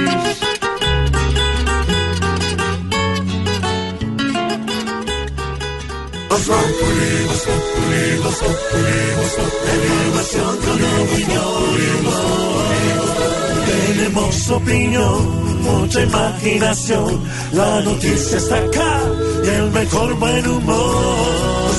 [13.66, 17.22] Tenemos opinión, mucha imaginación.
[17.52, 19.00] La noticia está acá
[19.44, 21.73] y el mejor buen humor.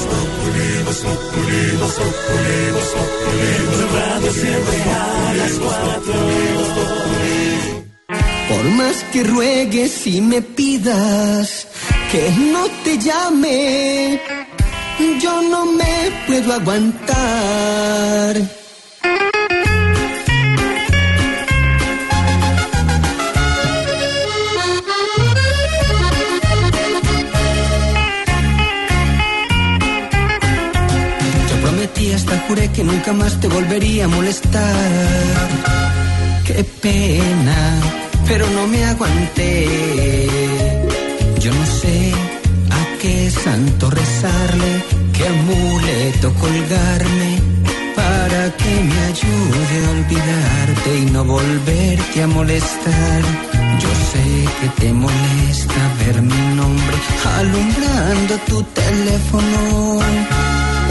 [8.49, 11.67] Por más que ruegues y me pidas
[12.11, 14.21] que no te llame,
[15.21, 18.35] yo no me puedo aguantar.
[32.47, 35.47] Juré que nunca más te volvería a molestar.
[36.45, 37.79] Qué pena,
[38.27, 39.67] pero no me aguanté.
[41.39, 42.11] Yo no sé
[42.71, 44.71] a qué santo rezarle,
[45.13, 47.31] qué amuleto colgarme
[47.95, 53.21] para que me ayude a olvidarte y no volverte a molestar.
[53.83, 54.25] Yo sé
[54.59, 56.95] que te molesta ver mi nombre
[57.37, 59.99] alumbrando tu teléfono,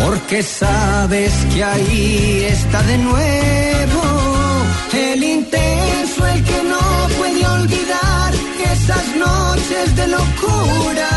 [0.03, 4.03] porque sabes que ahí está de nuevo
[4.93, 8.33] el intenso, el que no puede olvidar
[8.73, 11.11] esas noches de locura.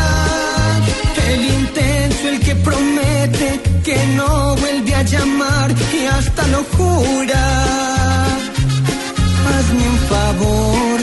[1.28, 7.44] El intenso, el que promete que no vuelve a llamar y hasta lo jura.
[9.50, 11.00] Hazme un favor,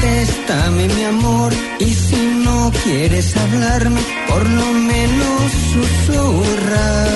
[0.00, 7.06] contéstame mi amor y si no quieres hablarme, por lo menos susurra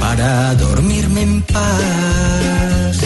[0.00, 2.98] para dormirme en paz.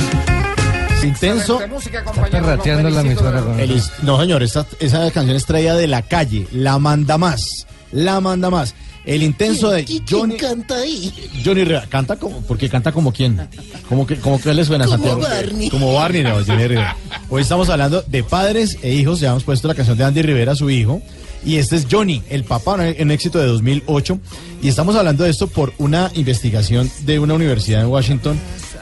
[1.02, 1.60] Intenso.
[1.60, 3.42] Está perrateando la emisora.
[3.58, 6.48] El no, señor, esta- esa canción es traída de la calle.
[6.52, 7.66] La manda más.
[7.92, 8.74] La manda más.
[9.06, 10.36] El intenso de Johnny.
[10.36, 11.12] canta ahí?
[11.44, 11.86] Johnny Rivera.
[11.88, 12.40] Canta como.
[12.42, 13.48] Porque canta como quién.
[13.88, 15.20] Como que, como que le suena a Como Santiago.
[15.22, 15.70] Barney.
[15.70, 16.96] Como Barney, no, Johnny Rivera.
[17.30, 19.20] Hoy estamos hablando de padres e hijos.
[19.20, 21.00] Ya hemos puesto la canción de Andy Rivera, su hijo.
[21.44, 24.18] Y este es Johnny, el papá, un éxito de 2008.
[24.62, 28.36] Y estamos hablando de esto por una investigación de una universidad en Washington,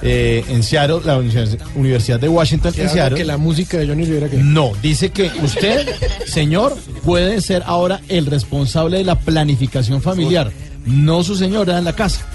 [0.04, 3.16] eh, en Seattle, la Univers- Universidad de Washington en Seattle.
[3.18, 5.88] que la música de Johnny Rivera que No, dice que usted,
[6.26, 10.52] señor, puede ser ahora el responsable de la planificación familiar,
[10.84, 12.26] no su señora en la casa,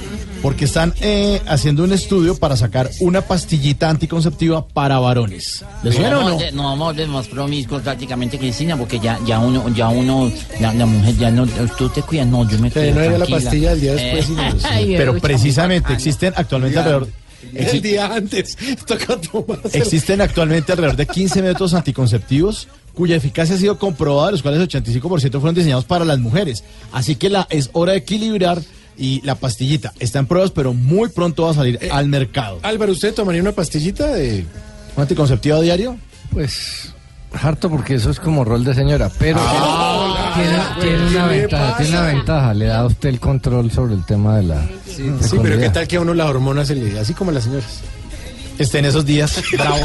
[0.42, 5.64] porque están eh, haciendo un estudio para sacar una pastillita anticonceptiva para varones.
[5.84, 6.40] ¿Le suena o no?
[6.54, 10.88] no vamos de más promiscuos prácticamente, Cristina, porque ya, ya uno, ya uno, la, la
[10.88, 11.46] mujer ya no,
[11.78, 12.96] tú te cuidas, no, yo me Te cuido.
[12.96, 14.28] no era la pastilla del día después.
[14.30, 14.68] Eh, y no sé.
[14.68, 17.08] ay, Pero precisamente existen actualmente alrededor...
[17.54, 18.58] El día antes.
[18.86, 19.20] Toca.
[19.74, 24.60] Existen actualmente alrededor de 15 métodos anticonceptivos cuya eficacia ha sido comprobada, de los cuales
[24.60, 26.64] el 85% fueron diseñados para las mujeres.
[26.92, 28.62] Así que la, es hora de equilibrar
[28.98, 32.60] y la pastillita está en pruebas, pero muy pronto va a salir al mercado.
[32.62, 34.44] Álvaro, ¿usted tomaría una pastillita de
[34.96, 35.98] ¿Un anticonceptivo a diario?
[36.32, 36.94] Pues
[37.34, 41.40] harto porque eso es como rol de señora, pero Ah, tiene, tiene una ¿qué le
[41.42, 44.62] ventaja, tiene una ventaja, le da a usted el control sobre el tema de la
[44.86, 47.00] Sí, pero ¿qué tal que a uno las hormonas se le...
[47.00, 47.82] Así como a las señoras?
[48.58, 49.78] Esté en esos días, bravo,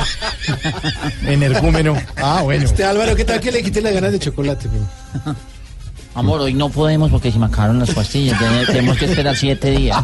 [1.27, 1.97] energúmeno.
[2.17, 2.65] Ah, bueno.
[2.65, 4.69] Este Álvaro, ¿qué tal que le quite las ganas de chocolate?
[4.69, 5.37] pero?
[6.15, 9.71] Amor, hoy no podemos porque se me acabaron las pastillas, ten- tenemos que esperar siete
[9.73, 9.99] días.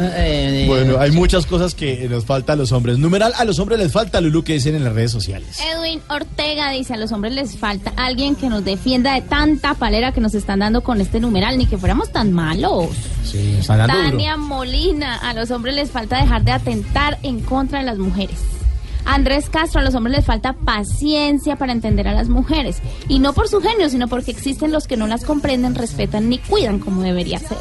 [0.00, 2.98] Eh, Bueno, hay muchas cosas que nos falta a los hombres.
[2.98, 5.58] Numeral, a los hombres les falta, Lulu, que dicen en las redes sociales.
[5.60, 10.12] Edwin Ortega dice, a los hombres les falta alguien que nos defienda de tanta palera
[10.12, 12.86] que nos están dando con este numeral, ni que fuéramos tan malos.
[13.24, 14.10] Sí, están dando duro.
[14.10, 18.36] Tania Molina, a los hombres les falta dejar de atentar en contra de las mujeres.
[19.08, 22.82] Andrés Castro, a los hombres les falta paciencia para entender a las mujeres.
[23.08, 26.36] Y no por su genio, sino porque existen los que no las comprenden, respetan ni
[26.36, 27.56] cuidan como debería ser.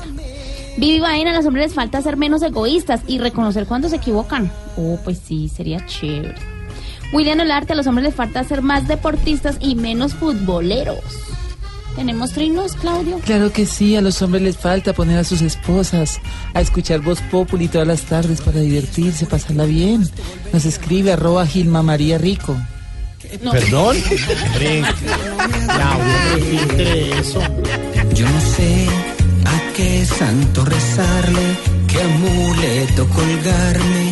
[0.75, 4.51] Vivi Baena, a los hombres les falta ser menos egoístas y reconocer cuando se equivocan.
[4.75, 6.35] Oh, pues sí, sería chévere.
[7.13, 10.99] William Olarte, a los hombres les falta ser más deportistas y menos futboleros.
[11.97, 13.17] ¿Tenemos trinos, Claudio?
[13.25, 16.21] Claro que sí, a los hombres les falta poner a sus esposas
[16.53, 20.07] a escuchar Voz Populi todas las tardes para divertirse, pasarla bien.
[20.53, 22.55] Nos escribe arroba Gilma María Rico.
[23.51, 23.97] ¿Perdón?
[24.45, 24.83] Hombre,
[25.65, 27.41] Claudia, pero filtre eso.
[28.13, 28.85] Yo no sé
[29.45, 31.57] a qué santo rezarle,
[31.87, 34.11] qué amuleto colgarme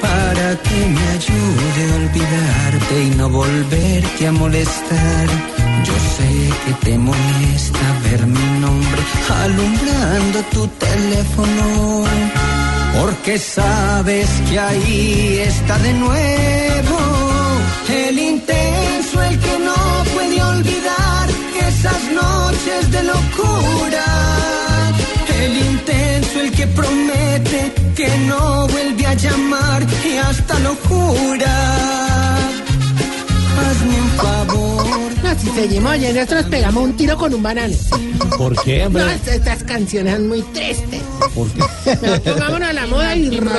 [0.00, 5.57] para que me ayude a olvidarte y no volverte a molestar.
[5.84, 6.30] Yo sé
[6.64, 9.02] que te molesta ver mi nombre
[9.44, 12.04] alumbrando tu teléfono,
[13.00, 16.98] porque sabes que ahí está de nuevo
[17.88, 21.28] el intenso, el que no puede olvidar
[21.68, 24.04] esas noches de locura.
[25.42, 30.74] El intenso, el que promete que no vuelve a llamar y hasta lo
[33.58, 35.12] Hazme un favor.
[35.22, 37.74] No, si seguimos oyendo esto, nos pegamos un tiro con un banano.
[38.36, 39.04] ¿Por qué, hombre?
[39.04, 41.02] No, est- estas canciones son muy tristes.
[41.34, 41.60] ¿Por qué?
[41.60, 43.50] No, pongámonos a la moda y ro-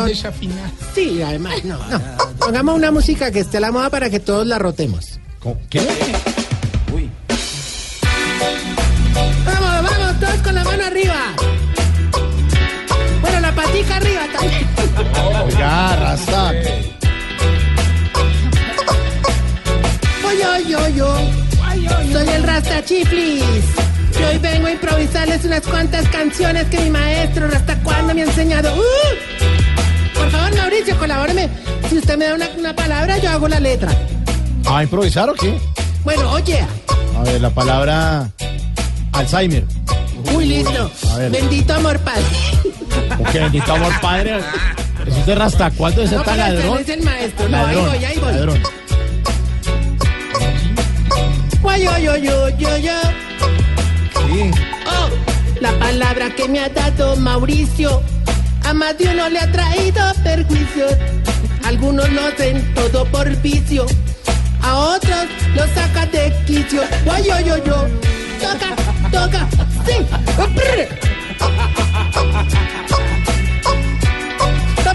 [0.96, 2.02] Sí, además, no, no.
[2.40, 5.20] Pongamos una música que esté a la moda para que todos la rotemos.
[5.70, 5.82] ¿Qué?
[9.46, 11.16] Vamos, vamos, todos con la mano arriba.
[13.22, 14.68] Bueno, la patica arriba también.
[15.46, 16.50] Oiga, Rasta.
[16.50, 16.94] Oye,
[20.98, 22.12] oye.
[22.14, 23.44] Soy el Rasta Chiflis.
[24.20, 28.26] Y hoy vengo a improvisarles unas cuantas canciones que mi maestro Rasta Cuando me ha
[28.26, 28.74] enseñado.
[28.76, 30.18] ¡Uh!
[30.18, 31.50] Por favor, Mauricio, colabóreme.
[31.90, 33.90] Si usted me da una, una palabra, yo hago la letra.
[34.66, 35.58] ¿A improvisar o qué?
[36.04, 36.60] Bueno, oye.
[37.18, 38.30] A ver, la palabra
[39.14, 39.64] Alzheimer.
[40.34, 40.92] Uy, listo.
[41.12, 41.32] A ver.
[41.32, 42.24] Bendito amor padre.
[43.18, 44.38] ¿Por qué bendito amor padre?
[45.08, 45.72] Eso es de Rasta.
[45.72, 46.80] ¿Cuánto es No, este ladrón?
[46.80, 47.48] es el maestro.
[47.50, 48.32] No, ahí voy, ahí voy.
[48.34, 48.62] ladrón.
[51.62, 53.02] Guay, yo, yo, yo, yo.
[54.28, 54.52] Sí.
[54.86, 55.10] Oh,
[55.60, 58.02] la palabra que me ha dado Mauricio
[58.64, 60.88] a más de uno le ha traído perjuicio.
[61.66, 63.86] Algunos lo hacen todo por vicio,
[64.62, 65.26] a otros
[65.56, 66.82] lo sacan de quicio.
[67.06, 67.88] Guay, yo, yo, yo.
[68.40, 68.76] Toca,
[69.12, 69.48] toca,
[69.86, 70.06] sí.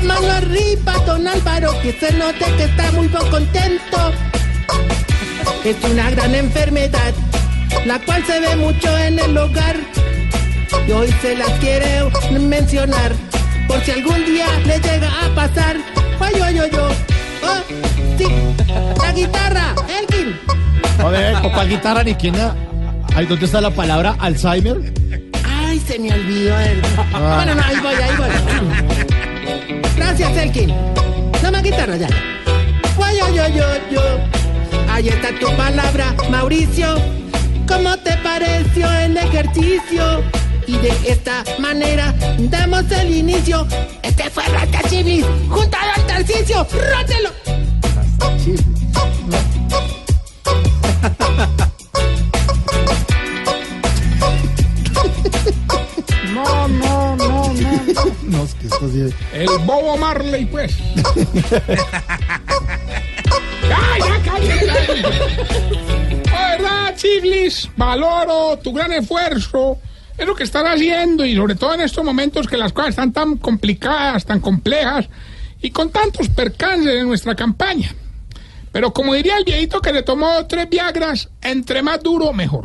[0.05, 4.13] Mano arriba, don Álvaro, que se note que está muy poco contento.
[5.65, 7.15] Es una gran enfermedad,
[7.87, 9.77] la cual se ve mucho en el hogar.
[10.87, 12.05] Y hoy se las quiere
[12.39, 13.13] mencionar,
[13.67, 15.77] por si algún día le llega a pasar.
[16.21, 16.97] Ay, ay, ay, ay.
[17.43, 17.63] Oh,
[18.19, 18.27] sí,
[19.03, 20.39] la guitarra, Elkin.
[20.99, 22.37] A ver, con cuál guitarra ni quién.
[22.37, 22.55] la-
[23.17, 24.93] Ahí, ¿dónde está la palabra Alzheimer?
[25.49, 26.59] Ay, se me olvidó.
[26.61, 26.83] el-
[27.15, 27.37] Ah.
[27.37, 29.81] Bueno, no, ahí voy, ahí voy.
[29.97, 30.75] Gracias, Elkin.
[31.53, 32.09] Más guitarra ya.
[33.03, 34.44] Ay, ay, ay, ay, ay.
[34.95, 36.87] Ahí está tu palabra, Mauricio.
[37.67, 40.23] ¿Cómo te pareció el ejercicio?
[40.69, 43.67] Y de esta manera damos el inicio.
[44.05, 46.65] Este fue Rata Chivis, junto al Tarcicio.
[46.71, 47.31] ¡Rótelo!
[56.33, 57.55] No, no, no, no.
[58.23, 59.13] No, es que esto sí.
[59.33, 60.77] El bobo Marley, pues.
[63.71, 64.67] ¡Ay, ya, cállate!
[66.31, 69.79] La verdad, Chiglis, valoro tu gran esfuerzo.
[70.17, 73.13] Es lo que estás haciendo y sobre todo en estos momentos que las cosas están
[73.13, 75.09] tan complicadas, tan complejas
[75.61, 77.93] y con tantos percances en nuestra campaña.
[78.71, 82.65] Pero como diría el viejito que le tomó tres Viagras, entre más duro, mejor.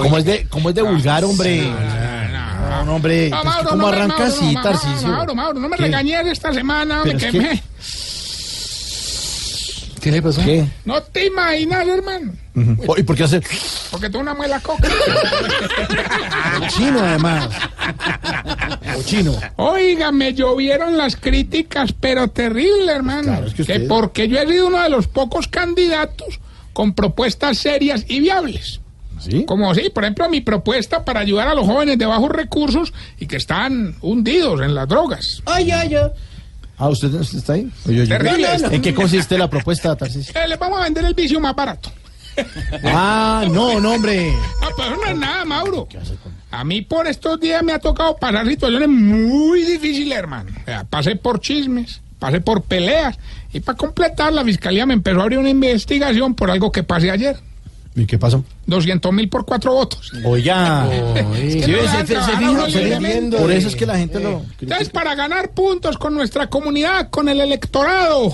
[0.00, 1.62] ¿Cómo es de, cómo es de vulgar, hombre?
[1.62, 3.28] No, no, hombre.
[3.30, 5.08] No, es que Mauro, ¿Cómo no arranca Mauro, así, no, Tarcisio?
[5.08, 5.82] Mauro, Mauro, no me ¿Qué?
[5.84, 7.62] regañes esta semana, me Pero es que-
[10.02, 10.42] ¿Qué le pasó?
[10.44, 10.66] ¿Qué?
[10.84, 12.32] No te imaginas, hermano.
[12.56, 12.96] Ujú.
[12.98, 13.40] ¿Y por qué hace
[13.90, 14.88] Porque tengo una muela coca.
[16.68, 17.48] chino, además?
[18.98, 19.32] O chino.
[19.56, 23.44] Oiga, me llovieron las críticas, pero terrible, hermano.
[23.46, 26.40] es que porque yo he sido uno de los pocos candidatos
[26.72, 28.80] con propuestas serias y viables.
[29.20, 29.44] ¿Sí?
[29.44, 33.26] Como sí, por ejemplo, mi propuesta para ayudar a los jóvenes de bajos recursos y
[33.26, 35.42] que están hundidos en las drogas.
[35.46, 36.00] Oye, oye.
[36.82, 37.70] Ah, ¿usted, está ahí?
[37.84, 38.68] Terrible esto.
[38.72, 40.34] ¿En qué consiste la propuesta, Tarcisio?
[40.34, 41.92] Eh, les vamos a vender el vicio más barato.
[42.82, 44.32] Ah, no, no, hombre.
[44.60, 45.86] No, pero no es nada, Mauro.
[46.50, 50.50] A mí por estos días me ha tocado pasar situaciones muy difíciles, hermano.
[50.60, 53.16] O sea, pasé por chismes, pasé por peleas.
[53.52, 57.12] Y para completar, la fiscalía me empezó a abrir una investigación por algo que pasé
[57.12, 57.36] ayer.
[57.94, 58.42] ¿Y qué pasó?
[58.66, 60.12] 200 mil por cuatro votos.
[60.24, 60.88] Oiga.
[63.38, 64.42] Por eso es que la gente lo...
[64.60, 68.26] Entonces, para ganar puntos con nuestra comunidad, con el electorado,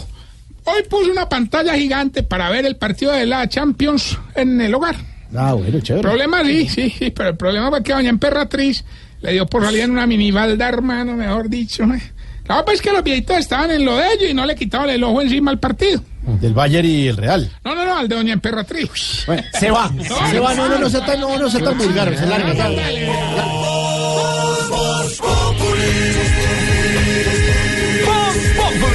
[0.64, 4.96] hoy puse una pantalla gigante para ver el partido de la Champions en el hogar.
[5.34, 6.02] Ah, bueno, chévere.
[6.02, 8.84] Problema sí, sí, sí, pero el problema fue que doña Emperatriz
[9.20, 11.82] le dio por salir en una minibalda, hermano, mejor dicho.
[11.84, 12.12] eh.
[12.44, 15.04] Claro, pues que los viejitos estaban en lo de ellos y no le quitaban el
[15.04, 16.00] ojo encima al partido.
[16.40, 17.50] Del Bayern y el Real.
[17.64, 19.24] No, no, no, al de Doña Emperatriz.
[19.26, 19.90] Bueno, se va.
[20.30, 22.14] Se va, no, no, no sea tan, no, no sea tan vulgar.
[22.16, 22.54] Se larga.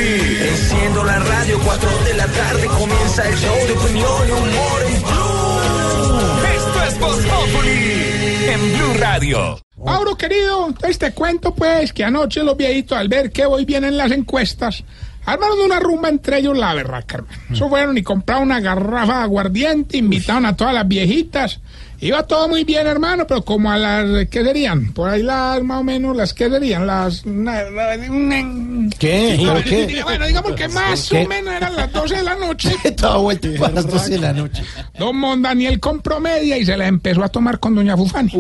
[0.03, 5.01] Enciendo la radio, 4 de la tarde comienza el show de opinión y humor en
[5.01, 6.43] Blue.
[6.55, 8.13] Esto es Voz Populi
[8.49, 9.59] en Blue Radio.
[9.83, 13.83] Mauro, querido, entonces te cuento pues que anoche los viejitos al ver que voy bien
[13.83, 14.83] en las encuestas,
[15.25, 17.37] armaron una rumba entre ellos la berraca, hermano.
[17.51, 21.59] Eso fueron y compraron una garrafa de aguardiente, invitaron a todas las viejitas.
[22.01, 24.91] Iba todo muy bien, hermano, pero como a las, ¿qué serían?
[24.91, 26.85] Por ahí las, más o menos, las, ¿qué serían?
[26.85, 27.25] Las...
[27.25, 29.35] na- na- na- ¿Qué?
[29.39, 30.03] Bueno, ¿Pero qué?
[30.03, 31.23] Bueno, digamos que más ¿Qué?
[31.23, 32.75] o menos eran las 12 de la noche.
[32.83, 34.63] Estaba vuelto a las 12 de la noche.
[34.99, 38.33] Don Mondaniel compró media y se la empezó a tomar con Doña Fufani.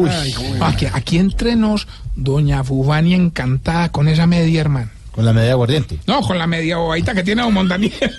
[0.59, 1.87] aquí, aquí entre nos,
[2.17, 4.89] Doña Fufani encantada con esa media, hermano.
[5.13, 5.99] Con la media aguardiente.
[6.07, 7.93] No, con la media bobadita que tiene Don Mondaniel.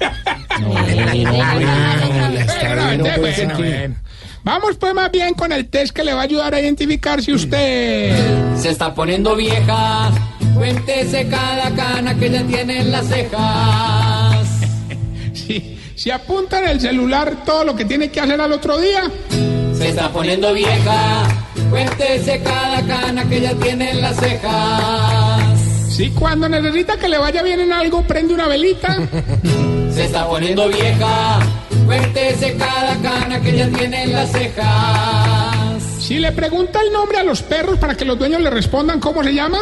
[4.44, 7.32] Vamos pues más bien con el test que le va a ayudar a identificar si
[7.32, 8.56] usted...
[8.56, 10.12] Se está poniendo vieja.
[10.54, 14.48] Cuéntese cada cana que ya tiene en las cejas.
[15.34, 19.10] Si, si apunta en el celular todo lo que tiene que hacer al otro día,
[19.76, 21.24] Se está poniendo vieja.
[21.68, 25.53] Cuéntese cada cana que ya tiene en las cejas.
[25.94, 28.98] Si cuando necesita que le vaya bien en algo, prende una velita.
[29.94, 31.38] Se está poniendo vieja.
[31.86, 35.82] Cuéntese cada cana que ya tiene en las cejas.
[36.00, 39.22] Si le pregunta el nombre a los perros para que los dueños le respondan cómo
[39.22, 39.58] se llama.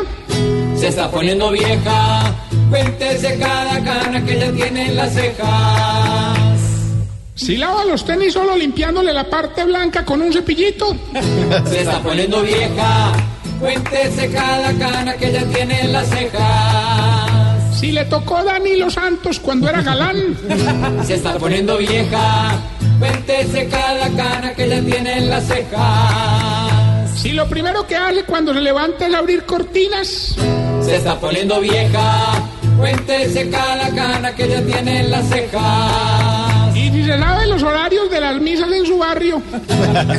[0.75, 2.35] Se está poniendo vieja.
[2.71, 6.39] Cuéntese cada cana que ya tiene en las cejas.
[7.35, 10.97] Si lava los tenis solo limpiándole la parte blanca con un cepillito.
[11.69, 13.13] Se está poniendo vieja.
[13.63, 17.79] Cuéntese cada cana que ya tiene en las cejas.
[17.79, 20.37] Si le tocó Danilo Santos cuando era galán.
[21.07, 22.59] Se está poniendo vieja.
[22.99, 27.11] Cuéntese cada cana que ya tiene en las cejas.
[27.17, 30.35] Si lo primero que hace cuando se levanta es abrir cortinas.
[30.83, 32.33] Se está poniendo vieja.
[32.77, 36.77] Cuéntese cada cana que ya tiene en las cejas.
[36.77, 39.41] Y si se sabe los horarios de las misas en su barrio.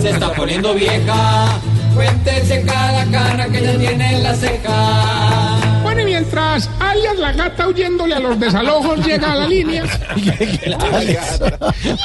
[0.01, 1.59] Se está poniendo vieja.
[1.93, 5.62] Cuéntese cada cana que ya tiene en las cejas.
[5.93, 9.83] Bueno, y mientras alias la gata huyéndole a los desalojos llega a la línea.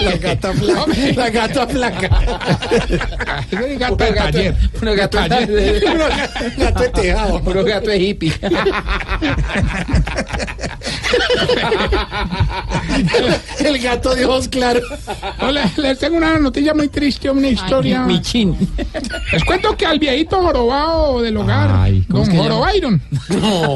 [0.00, 0.86] La gata flaca.
[1.16, 2.08] La gata flaca.
[3.78, 4.56] Gato de taller.
[4.82, 5.80] Uno gato De.
[6.58, 7.40] Gato tejado.
[7.64, 8.32] Gato de hippie.
[13.60, 14.82] El gato de ojos claros.
[15.40, 18.00] No, le- les tengo una noticia muy triste, una historia.
[18.02, 18.56] Mi chin.
[19.32, 22.36] Les cuento que al viejito jorobado del hogar, ¿cómo don?
[22.36, 23.02] Jorobairon.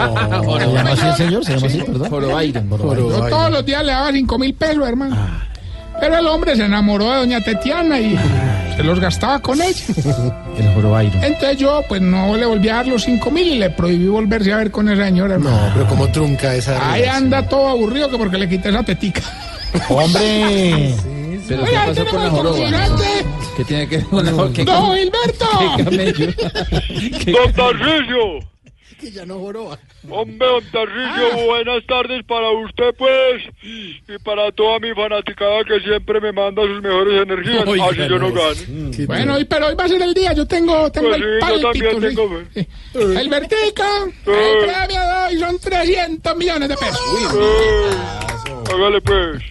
[0.09, 1.45] ¿Se llama así el señor?
[1.45, 2.11] ¿Se llama así, perdón?
[2.97, 5.17] Yo todos los días le daba cinco mil pesos, hermano.
[6.01, 8.19] Pero el hombre se enamoró de doña Tetiana y
[8.77, 9.85] se los gastaba con ella.
[10.59, 11.13] El jorobairo.
[11.23, 14.53] Entonces yo, pues no le volví a dar los cinco mil y le prohibí volverse
[14.53, 15.57] a ver con esa señora, hermano.
[15.69, 16.93] No, pero como trunca esa.
[16.93, 19.23] Ahí anda todo aburrido que porque le quité esa tetica.
[19.89, 20.95] ¡Hombre!
[21.49, 22.57] Pero ¿qué Oiga, pasó con la joroba?
[23.57, 24.53] ¿Qué tiene que ver con la joroba?
[24.55, 25.47] ¿Qué ¡No, cam- Gilberto!
[25.77, 26.33] qué camello?
[27.25, 28.52] ¿Qué- Don Tarcisio,
[29.03, 29.79] Que ya no joroba.
[30.09, 36.21] hombre, don Tarcisio, buenas tardes para usted, pues, y para toda mi fanaticada que siempre
[36.21, 39.07] me manda sus mejores energías, Oiga, así yo no no, gane.
[39.07, 40.33] Bueno, hoy, pero hoy va a ser el día.
[40.35, 41.91] Yo tengo, tengo Pues el sí, yo pálpito.
[41.91, 42.47] también tengo, pues.
[42.55, 42.69] Sí.
[43.19, 47.01] El Vertica, el premio de hoy son 300 millones de pesos.
[47.35, 47.91] Eh,
[48.73, 49.43] hágale, pues,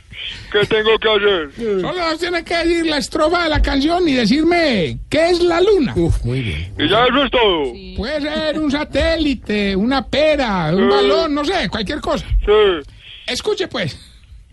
[0.52, 1.82] ¿qué tengo que hacer?
[1.82, 5.62] Solo nos tiene que decir la estrofa de la canción y decirme qué es la
[5.62, 5.94] luna.
[5.96, 6.74] Uf, muy bien.
[6.78, 7.74] Y ya eso es todo.
[7.98, 10.88] Puede ser un satélite, una pera, un Eh.
[10.90, 12.26] balón, no sé, cualquier cosa.
[12.46, 12.92] Sí,
[13.28, 13.98] Escuche pues.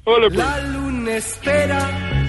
[0.07, 0.39] hágale, pues.
[0.39, 2.25] La luna espera.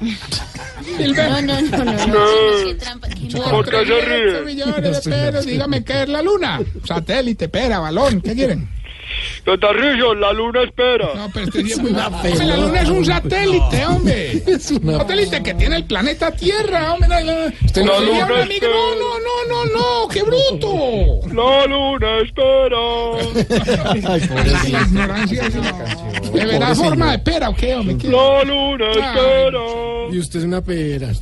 [0.00, 2.06] No, no, no, no.
[2.06, 3.50] no.
[3.50, 4.40] ¿Por qué se 300 ríe?
[4.44, 6.60] millones de pesos, dígame qué es la luna.
[6.84, 8.68] Satélite, pera, balón, ¿qué quieren?
[9.60, 11.08] Tarcisio, la luna espera.
[11.14, 14.42] No, pero este sí es muy Hombre, la luna es un satélite, hombre.
[14.82, 17.08] Un satélite que tiene el planeta Tierra, hombre.
[17.08, 19.64] La, luna un amigo, no, no, no, no,
[20.04, 21.20] no, qué bruto.
[21.34, 22.78] La luna espera.
[23.90, 24.78] Ay, La pobrecito.
[24.80, 25.58] ignorancia, sí.
[26.32, 27.96] ¿De verdad forma de pera o qué, hombre?
[27.98, 28.08] ¿Qué?
[28.08, 29.00] La luna Ay.
[29.00, 29.60] espera.
[30.12, 31.08] Y usted es una pera.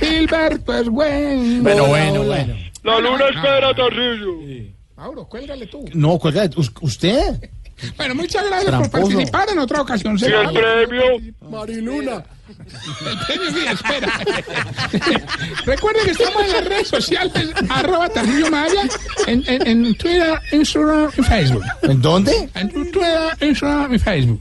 [0.00, 1.62] Gilberto es bueno.
[1.62, 2.54] Bueno, bueno, bueno.
[2.82, 4.38] La luna espera, Tarcisio.
[4.96, 5.84] Mauro, cuélgale tú.
[5.94, 6.48] No, cuelga.
[6.56, 7.50] us- ¿Usted?
[7.96, 10.16] Bueno, muchas gracias por participar en otra ocasión.
[10.20, 11.02] ¿Y el premio?
[11.50, 12.22] Mariluna.
[12.48, 14.20] El premio, sí, espera.
[15.64, 17.32] Recuerden que estamos en las redes sociales,
[17.70, 18.82] arroba Tarcillo Maya,
[19.26, 21.64] en, en, en Twitter, Instagram y Facebook.
[21.82, 22.48] ¿En dónde?
[22.54, 24.40] En Twitter, Instagram y Facebook.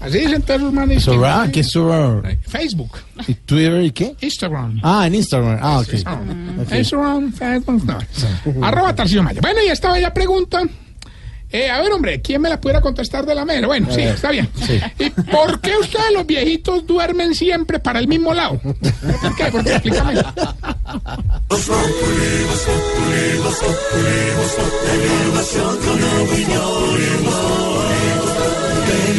[0.00, 1.02] Así dicen todos los manes.
[1.02, 2.20] Sora, ¿qué es Sora?
[2.46, 4.14] Facebook, ¿Y Twitter y qué?
[4.20, 4.80] Instagram.
[4.82, 5.58] Ah, en Instagram.
[5.60, 5.88] Ah, ok.
[6.62, 6.72] Ok.
[6.74, 8.66] Instagram, Facebook, no.
[8.66, 9.40] Arroba Tarcillo Maya.
[9.40, 10.62] Bueno, y esta bella pregunta.
[11.50, 13.66] Eh, a ver, hombre, ¿quién me la pudiera contestar de la mera?
[13.68, 14.14] Bueno, A sí, ver.
[14.16, 14.48] está bien.
[14.66, 14.80] Sí.
[14.98, 18.58] ¿Y por qué ustedes los viejitos duermen siempre para el mismo lado?
[18.58, 18.74] ¿Por
[19.36, 19.44] qué?
[19.52, 19.70] ¿Por qué?
[19.74, 20.14] Explícame.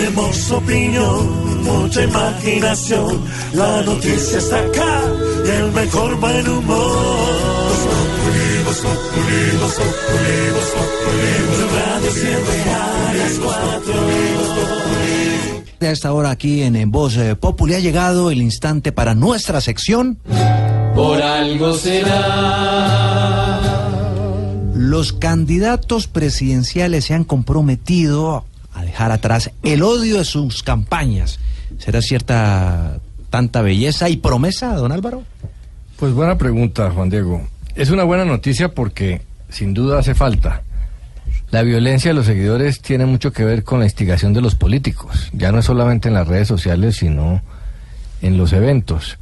[0.08, 3.22] Tenemos opinión, mucha imaginación.
[3.54, 5.02] La noticia está acá
[5.46, 7.68] y el mejor buen humor.
[11.76, 13.94] Radio siempre a las cuatro.
[15.82, 19.60] A esta hora aquí en, en Voz eh, Populi ha llegado el instante para nuestra
[19.60, 20.20] sección.
[20.96, 23.60] Por algo será.
[24.74, 28.46] Los candidatos presidenciales se han comprometido
[28.78, 31.40] a dejar atrás el odio de sus campañas.
[31.78, 33.00] ¿Será cierta
[33.30, 35.24] tanta belleza y promesa, don Álvaro?
[35.98, 37.48] Pues buena pregunta, Juan Diego.
[37.76, 40.64] Es una buena noticia porque sin duda hace falta.
[41.50, 45.30] La violencia de los seguidores tiene mucho que ver con la instigación de los políticos.
[45.34, 47.42] Ya no es solamente en las redes sociales, sino
[48.22, 49.18] en los eventos.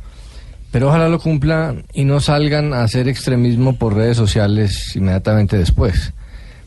[0.72, 6.14] Pero ojalá lo cumplan y no salgan a hacer extremismo por redes sociales inmediatamente después.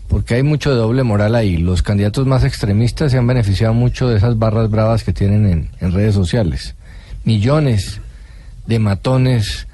[0.09, 1.59] Porque hay mucho doble moral ahí.
[1.59, 5.71] Los candidatos más extremistas se han beneficiado mucho de esas barras bravas que tienen en,
[5.81, 6.75] en redes sociales.
[7.25, 8.01] Millones
[8.67, 9.67] de matones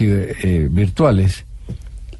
[0.00, 1.44] eh, virtuales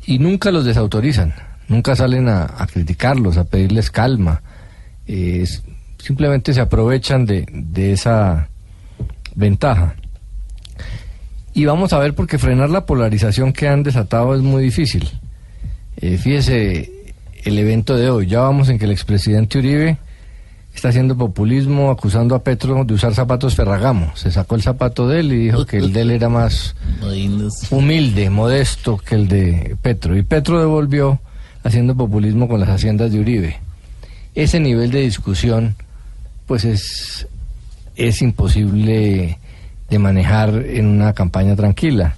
[0.04, 1.34] y nunca los desautorizan,
[1.68, 4.42] nunca salen a, a criticarlos, a pedirles calma.
[5.06, 5.46] Eh,
[5.98, 8.48] simplemente se aprovechan de, de esa
[9.36, 9.94] ventaja.
[11.54, 15.08] Y vamos a ver porque frenar la polarización que han desatado es muy difícil.
[15.96, 16.90] Eh, fíjese
[17.44, 19.98] el evento de hoy, ya vamos en que el expresidente Uribe
[20.74, 24.12] está haciendo populismo acusando a Petro de usar zapatos Ferragamo.
[24.16, 26.74] Se sacó el zapato de él y dijo que el de él era más
[27.70, 30.16] humilde, modesto que el de Petro.
[30.16, 31.20] Y Petro devolvió
[31.62, 33.60] haciendo populismo con las haciendas de Uribe.
[34.34, 35.76] Ese nivel de discusión,
[36.46, 37.26] pues es,
[37.96, 39.38] es imposible
[39.90, 42.14] de manejar en una campaña tranquila.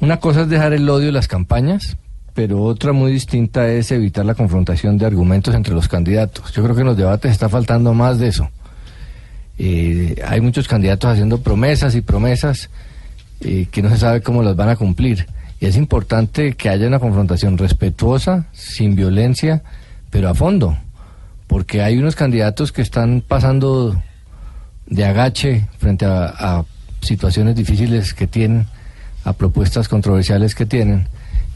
[0.00, 1.96] Una cosa es dejar el odio en las campañas,
[2.34, 6.52] pero otra muy distinta es evitar la confrontación de argumentos entre los candidatos.
[6.52, 8.50] Yo creo que en los debates está faltando más de eso.
[9.56, 12.70] Eh, hay muchos candidatos haciendo promesas y promesas
[13.40, 15.26] eh, que no se sabe cómo las van a cumplir.
[15.60, 19.62] Y es importante que haya una confrontación respetuosa, sin violencia,
[20.10, 20.76] pero a fondo.
[21.46, 24.02] Porque hay unos candidatos que están pasando
[24.86, 26.64] de agache frente a, a
[27.00, 28.66] situaciones difíciles que tienen,
[29.22, 31.06] a propuestas controversiales que tienen.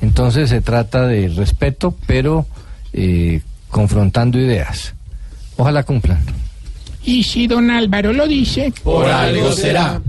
[0.01, 2.47] Entonces se trata de respeto, pero
[2.93, 4.95] eh, confrontando ideas.
[5.57, 6.19] Ojalá cumplan.
[7.05, 8.73] Y si don Álvaro lo dice.
[8.83, 10.01] Por algo será.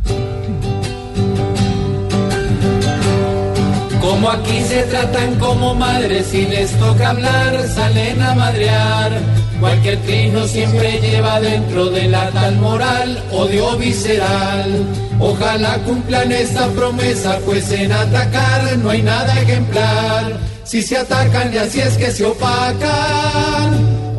[4.02, 9.12] Como aquí se tratan como madres y les toca hablar, salen a madrear.
[9.60, 14.86] Cualquier trino siempre lleva dentro de la tal moral odio visceral.
[15.20, 20.40] Ojalá cumplan esta promesa, pues en atacar no hay nada ejemplar.
[20.64, 23.70] Si se atacan y así es que se opacan,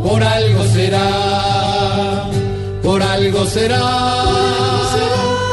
[0.03, 2.27] por algo será,
[2.83, 3.87] por algo será,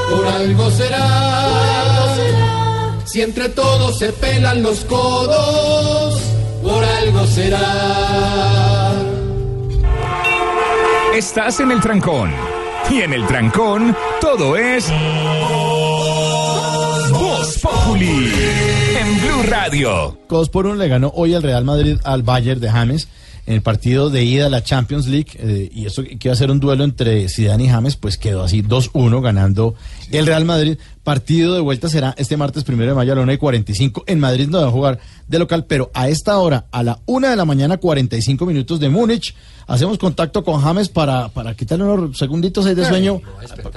[0.09, 1.46] por algo será.
[3.07, 6.21] Si entre todos se pelan los codos,
[6.61, 8.91] por algo será.
[11.15, 12.31] Estás en el trancón.
[12.91, 14.91] Y en el trancón, todo es.
[17.11, 18.29] Voz Populi.
[18.99, 20.17] En Blue Radio.
[20.27, 23.07] 2 por 1 le ganó hoy al Real Madrid al Bayern de James
[23.47, 26.35] en el partido de ida a la Champions League eh, y eso que iba a
[26.35, 29.73] ser un duelo entre Zidane y James pues quedó así 2-1 ganando
[30.11, 30.77] el Real Madrid
[31.07, 34.19] partido de vuelta será este martes primero de mayo a la 1 y 45 en
[34.19, 37.35] Madrid no va a jugar de local pero a esta hora a la 1 de
[37.37, 39.33] la mañana 45 minutos de Múnich
[39.67, 43.21] hacemos contacto con James para, para quitarle unos segunditos ahí de sueño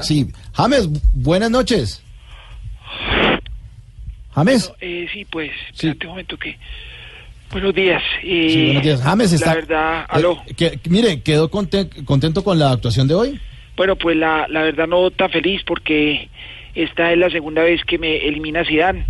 [0.01, 2.03] sí James buenas noches
[4.35, 6.57] James Eh, sí, pues, espérate un momento que...
[7.53, 8.03] Buenos días.
[8.23, 9.01] eh, Sí, buenos días.
[9.03, 9.47] James está.
[9.47, 10.39] La verdad, aló.
[10.47, 13.41] Eh, que- que- mire, ¿quedó conten- contento con la actuación de hoy?
[13.77, 16.29] Bueno, pues la, la verdad no tan feliz porque
[16.75, 19.07] esta es la segunda vez que me elimina Zidane.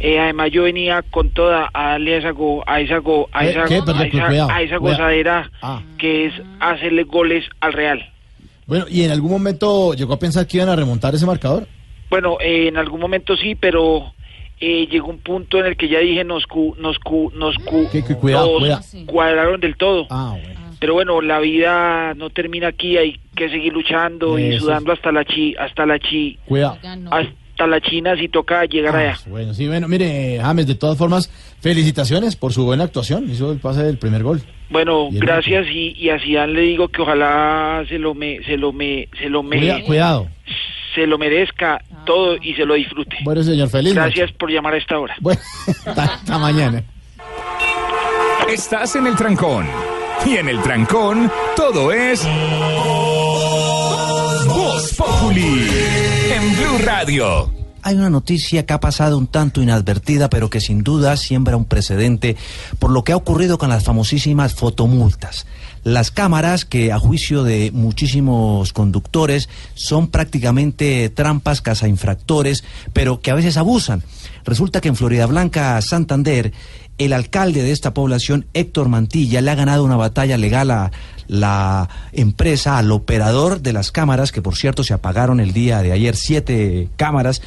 [0.00, 3.40] Eh, además yo venía con toda a darle a esa go, a esa go, a
[3.40, 3.50] ¿Qué?
[3.50, 3.80] esa, ¿Qué?
[3.84, 5.82] Perdón, a esa, cuidado, a esa gozadera Ah.
[5.98, 8.12] que es hacerle goles al Real.
[8.66, 11.66] Bueno, ¿y en algún momento llegó a pensar que iban a remontar ese marcador?
[12.10, 14.12] Bueno, eh, en algún momento sí, pero
[14.60, 17.88] eh, llegó un punto en el que ya dije nos cu, nos cu, nos cu,
[17.90, 18.82] Que- que cuidado, nos cuidado.
[19.06, 20.06] cuadraron del todo.
[20.10, 20.36] Ah,
[20.80, 25.24] Pero bueno, la vida no termina aquí, hay que seguir luchando y sudando hasta la
[25.24, 26.78] chi, hasta la chi, Cuidado.
[27.10, 29.18] hasta la China si toca llegar Ah, allá.
[29.26, 31.28] Bueno, sí, bueno, mire, James, de todas formas,
[31.60, 33.28] felicitaciones por su buena actuación.
[33.28, 34.40] Hizo el pase del primer gol.
[34.70, 38.56] Bueno, Y gracias y, y a Zidane le digo que ojalá se lo me, se
[38.56, 40.28] lo me, se lo me, Cuida- cuidado.
[40.94, 43.16] se lo merezca todo y se lo disfrute.
[43.24, 43.94] Bueno, señor, feliz.
[43.94, 45.16] Gracias por llamar a esta hora.
[45.20, 46.84] Bueno, hasta, hasta mañana.
[48.48, 49.66] Estás en el trancón.
[50.26, 52.22] Y en el trancón, todo es.
[54.46, 55.68] Voz Populi.
[56.34, 57.50] En Blue Radio.
[57.82, 61.64] Hay una noticia que ha pasado un tanto inadvertida, pero que sin duda siembra un
[61.64, 62.36] precedente
[62.78, 65.46] por lo que ha ocurrido con las famosísimas fotomultas.
[65.84, 73.34] Las cámaras que a juicio de muchísimos conductores son prácticamente trampas cazainfractores, pero que a
[73.34, 74.02] veces abusan.
[74.44, 76.52] Resulta que en Florida Blanca, Santander,
[76.98, 80.90] el alcalde de esta población, Héctor Mantilla, le ha ganado una batalla legal a
[81.28, 85.92] la empresa, al operador de las cámaras, que por cierto se apagaron el día de
[85.92, 87.42] ayer siete cámaras,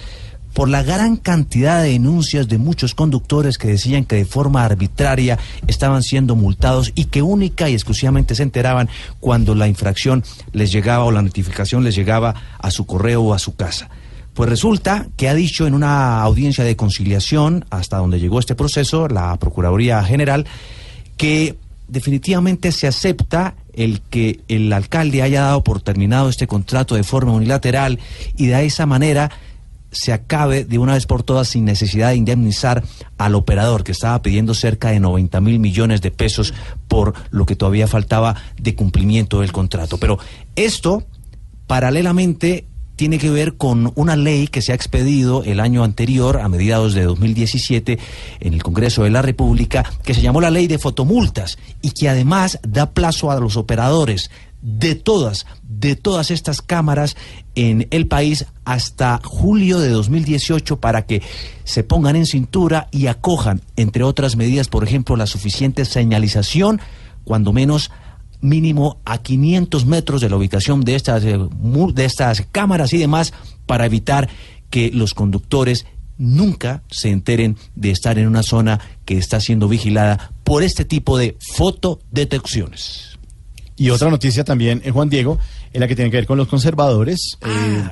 [0.53, 5.39] por la gran cantidad de denuncias de muchos conductores que decían que de forma arbitraria
[5.67, 11.05] estaban siendo multados y que única y exclusivamente se enteraban cuando la infracción les llegaba
[11.05, 13.89] o la notificación les llegaba a su correo o a su casa.
[14.33, 19.07] Pues resulta que ha dicho en una audiencia de conciliación, hasta donde llegó este proceso,
[19.07, 20.45] la Procuraduría General,
[21.17, 27.03] que definitivamente se acepta el que el alcalde haya dado por terminado este contrato de
[27.03, 27.99] forma unilateral
[28.37, 29.29] y de esa manera
[29.91, 32.83] se acabe de una vez por todas sin necesidad de indemnizar
[33.17, 36.53] al operador que estaba pidiendo cerca de 90 mil millones de pesos
[36.87, 39.97] por lo que todavía faltaba de cumplimiento del contrato.
[39.97, 40.17] Pero
[40.55, 41.03] esto,
[41.67, 42.67] paralelamente,
[43.01, 46.93] tiene que ver con una ley que se ha expedido el año anterior, a mediados
[46.93, 47.97] de 2017,
[48.41, 52.09] en el Congreso de la República, que se llamó la ley de fotomultas y que
[52.09, 54.29] además da plazo a los operadores
[54.61, 57.17] de todas, de todas estas cámaras
[57.55, 61.23] en el país hasta julio de 2018 para que
[61.63, 66.79] se pongan en cintura y acojan, entre otras medidas, por ejemplo, la suficiente señalización,
[67.23, 67.89] cuando menos
[68.41, 71.37] mínimo a 500 metros de la ubicación de estas, eh,
[71.93, 73.33] de estas cámaras y demás
[73.65, 74.29] para evitar
[74.69, 75.85] que los conductores
[76.17, 81.17] nunca se enteren de estar en una zona que está siendo vigilada por este tipo
[81.17, 83.17] de fotodetecciones.
[83.75, 85.39] Y otra noticia también, eh, Juan Diego,
[85.73, 87.83] es la que tiene que ver con los conservadores, eh,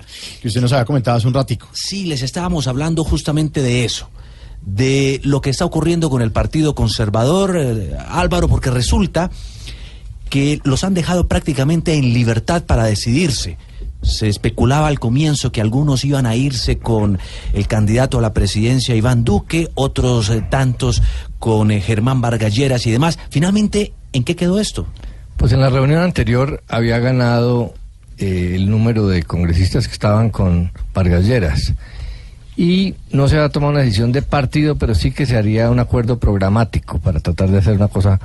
[0.42, 1.68] que usted nos había comentado hace un ratico.
[1.74, 4.10] Sí, les estábamos hablando justamente de eso,
[4.62, 9.32] de lo que está ocurriendo con el Partido Conservador, eh, Álvaro, porque resulta
[10.30, 13.57] que los han dejado prácticamente en libertad para decidirse.
[14.01, 17.19] Se especulaba al comienzo que algunos iban a irse con
[17.53, 21.01] el candidato a la presidencia Iván Duque, otros eh, tantos
[21.38, 23.19] con eh, Germán Vargas Lleras y demás.
[23.30, 24.88] Finalmente, ¿en qué quedó esto?
[25.35, 27.73] Pues en la reunión anterior había ganado
[28.18, 31.73] eh, el número de congresistas que estaban con Vargas Lleras.
[32.56, 35.80] Y no se había tomado una decisión de partido, pero sí que se haría un
[35.80, 38.19] acuerdo programático para tratar de hacer una cosa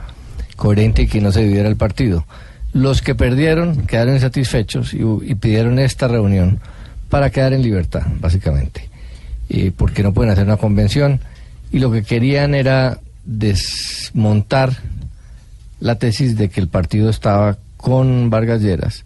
[0.57, 2.27] coherente y que no se dividiera el partido.
[2.73, 6.61] Los que perdieron quedaron insatisfechos y, y pidieron esta reunión
[7.09, 8.89] para quedar en libertad, básicamente.
[9.49, 11.21] Eh, porque no pueden hacer una convención.
[11.71, 14.73] Y lo que querían era desmontar
[15.81, 19.05] la tesis de que el partido estaba con Vargas Lleras,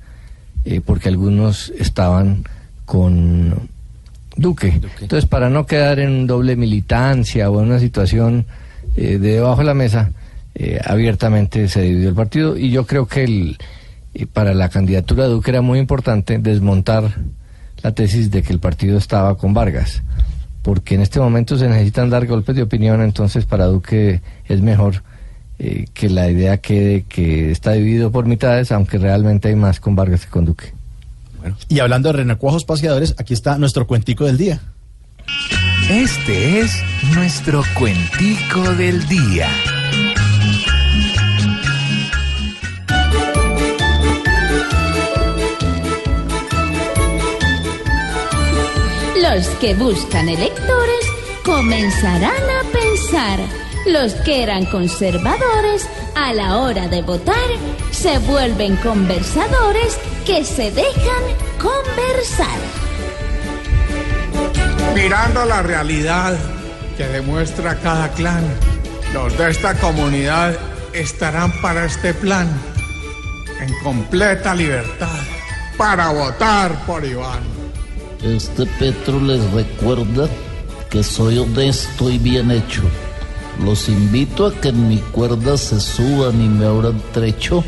[0.64, 2.44] eh, porque algunos estaban
[2.84, 3.68] con
[4.36, 4.80] Duque.
[5.00, 8.46] Entonces, para no quedar en doble militancia o en una situación
[8.96, 10.12] eh, de debajo de la mesa,
[10.60, 13.59] eh, abiertamente se dividió el partido y yo creo que el,
[14.12, 17.14] eh, para la candidatura de Duque era muy importante desmontar
[17.80, 20.02] la tesis de que el partido estaba con Vargas,
[20.62, 25.05] porque en este momento se necesitan dar golpes de opinión, entonces para Duque es mejor
[25.60, 29.94] eh, que la idea quede que está dividido por mitades, aunque realmente hay más con
[29.94, 30.72] Vargas que con Duque.
[31.68, 34.60] Y hablando de renacuajos paseadores, aquí está nuestro cuentico del día.
[35.89, 36.82] Este es
[37.14, 39.47] nuestro cuentico del día.
[49.23, 51.05] Los que buscan electores
[51.45, 53.40] comenzarán a pensar.
[53.86, 57.49] Los que eran conservadores a la hora de votar
[57.90, 61.24] se vuelven conversadores que se dejan
[61.61, 62.59] conversar.
[64.95, 66.36] Mirando la realidad,
[66.97, 68.45] que demuestra cada clan.
[69.12, 70.57] Los de esta comunidad
[70.93, 72.49] estarán para este plan
[73.61, 75.19] en completa libertad
[75.77, 77.57] para votar por Iván.
[78.23, 80.28] Este Petro les recuerda
[80.90, 82.82] que soy honesto y bien hecho.
[83.65, 87.62] Los invito a que en mi cuerda se suban y me abran trecho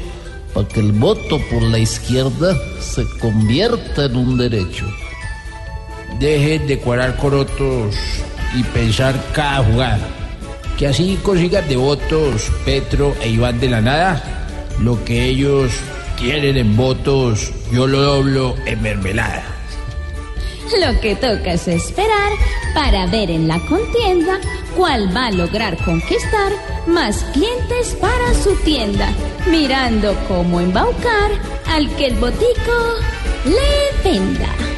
[0.52, 4.86] para que el voto por la izquierda se convierta en un derecho.
[6.18, 7.94] Dejen de cuadrar corotos
[8.56, 10.08] y pensar cada jugada.
[10.76, 14.68] Que así consigan de votos Petro e Iván de la nada.
[14.80, 15.70] Lo que ellos
[16.18, 19.59] tienen en votos, yo lo doblo en mermelada.
[20.78, 22.32] Lo que toca es esperar
[22.74, 24.38] para ver en la contienda
[24.76, 26.52] cuál va a lograr conquistar
[26.86, 29.12] más clientes para su tienda,
[29.50, 31.32] mirando cómo embaucar
[31.66, 32.94] al que el botico
[33.44, 34.69] le venda.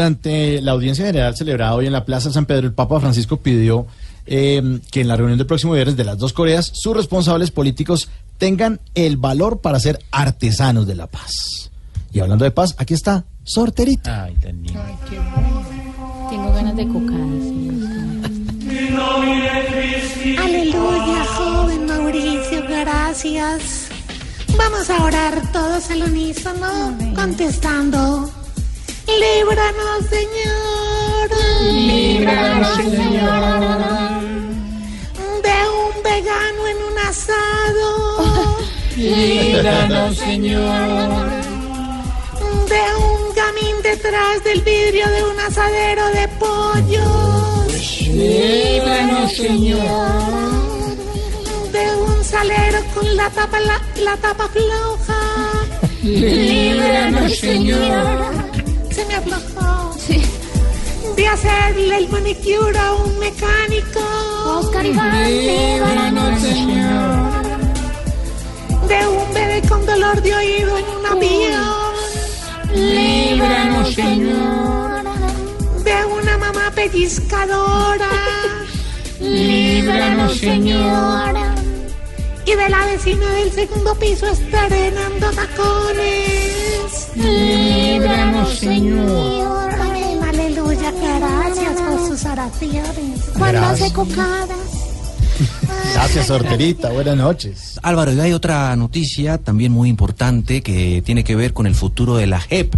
[0.00, 3.86] Durante la audiencia general celebrada hoy en la Plaza San Pedro, el Papa Francisco pidió
[4.24, 8.08] eh, que en la reunión del próximo viernes de las dos Coreas, sus responsables políticos
[8.38, 11.70] tengan el valor para ser artesanos de la paz.
[12.14, 14.24] Y hablando de paz, aquí está Sorterita.
[14.24, 14.80] Ay, tan lindo.
[16.30, 17.44] Tengo ganas de cocadas.
[20.38, 23.88] Aleluya, joven Mauricio, gracias.
[24.56, 28.39] Vamos a orar todos al unísono, contestando.
[29.18, 31.30] Líbranos, Señor.
[31.62, 34.20] Líbranos, Señor.
[35.42, 38.56] De un vegano en un asado.
[38.96, 41.30] Líbranos, Señor.
[42.68, 48.00] De un gamín detrás del vidrio de un asadero de pollos.
[48.08, 49.80] Líbranos, Señor.
[51.72, 55.20] De un salero con la tapa, la, la tapa floja.
[56.02, 58.59] Líbranos, Señor.
[61.16, 64.00] De hacerle el manicure a un mecánico.
[64.58, 67.42] Oscar Iván, Líbranos, Señor.
[68.88, 71.90] De un bebé con dolor de oído en un avión.
[72.74, 75.04] Líbranos, Señor.
[75.84, 78.08] De una mamá pellizcadora.
[79.20, 81.34] Líbranos, Señor.
[82.46, 87.10] Y de la vecina del segundo piso estrenando tacones.
[87.14, 89.89] Líbranos, Señor.
[90.98, 93.24] Gracias por sus oraciones.
[93.36, 93.82] Cuando Gracias.
[93.82, 94.58] hace cocadas.
[95.94, 96.90] Gracias, Sorterita.
[96.90, 97.78] Buenas noches.
[97.82, 102.16] Álvaro, y hay otra noticia también muy importante que tiene que ver con el futuro
[102.16, 102.74] de la JEP,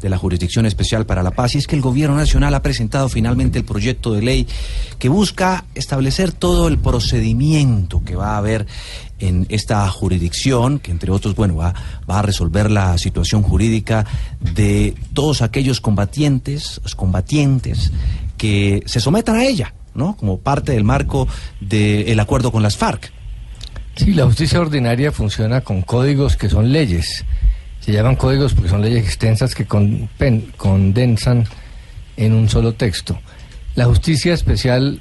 [0.00, 3.08] de la Jurisdicción Especial para la Paz, y es que el Gobierno Nacional ha presentado
[3.08, 4.46] finalmente el proyecto de ley
[4.98, 8.66] que busca establecer todo el procedimiento que va a haber
[9.18, 11.74] en esta jurisdicción, que entre otros, bueno, va,
[12.08, 14.06] va a resolver la situación jurídica
[14.40, 17.92] de todos aquellos combatientes, los combatientes
[18.38, 20.16] que se sometan a ella, ¿no?
[20.16, 21.28] Como parte del marco
[21.60, 23.12] del acuerdo con las FARC.
[23.96, 27.24] Sí, la justicia ordinaria funciona con códigos que son leyes.
[27.80, 31.46] Se llaman códigos porque son leyes extensas que condensan
[32.16, 33.18] en un solo texto.
[33.74, 35.00] La justicia especial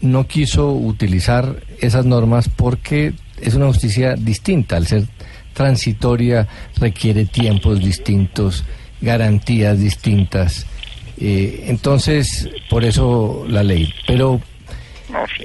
[0.00, 4.76] no quiso utilizar esas normas porque es una justicia distinta.
[4.76, 5.06] Al ser
[5.52, 8.64] transitoria requiere tiempos distintos,
[9.00, 10.66] garantías distintas.
[11.18, 13.92] Eh, entonces, por eso la ley.
[14.06, 14.40] Pero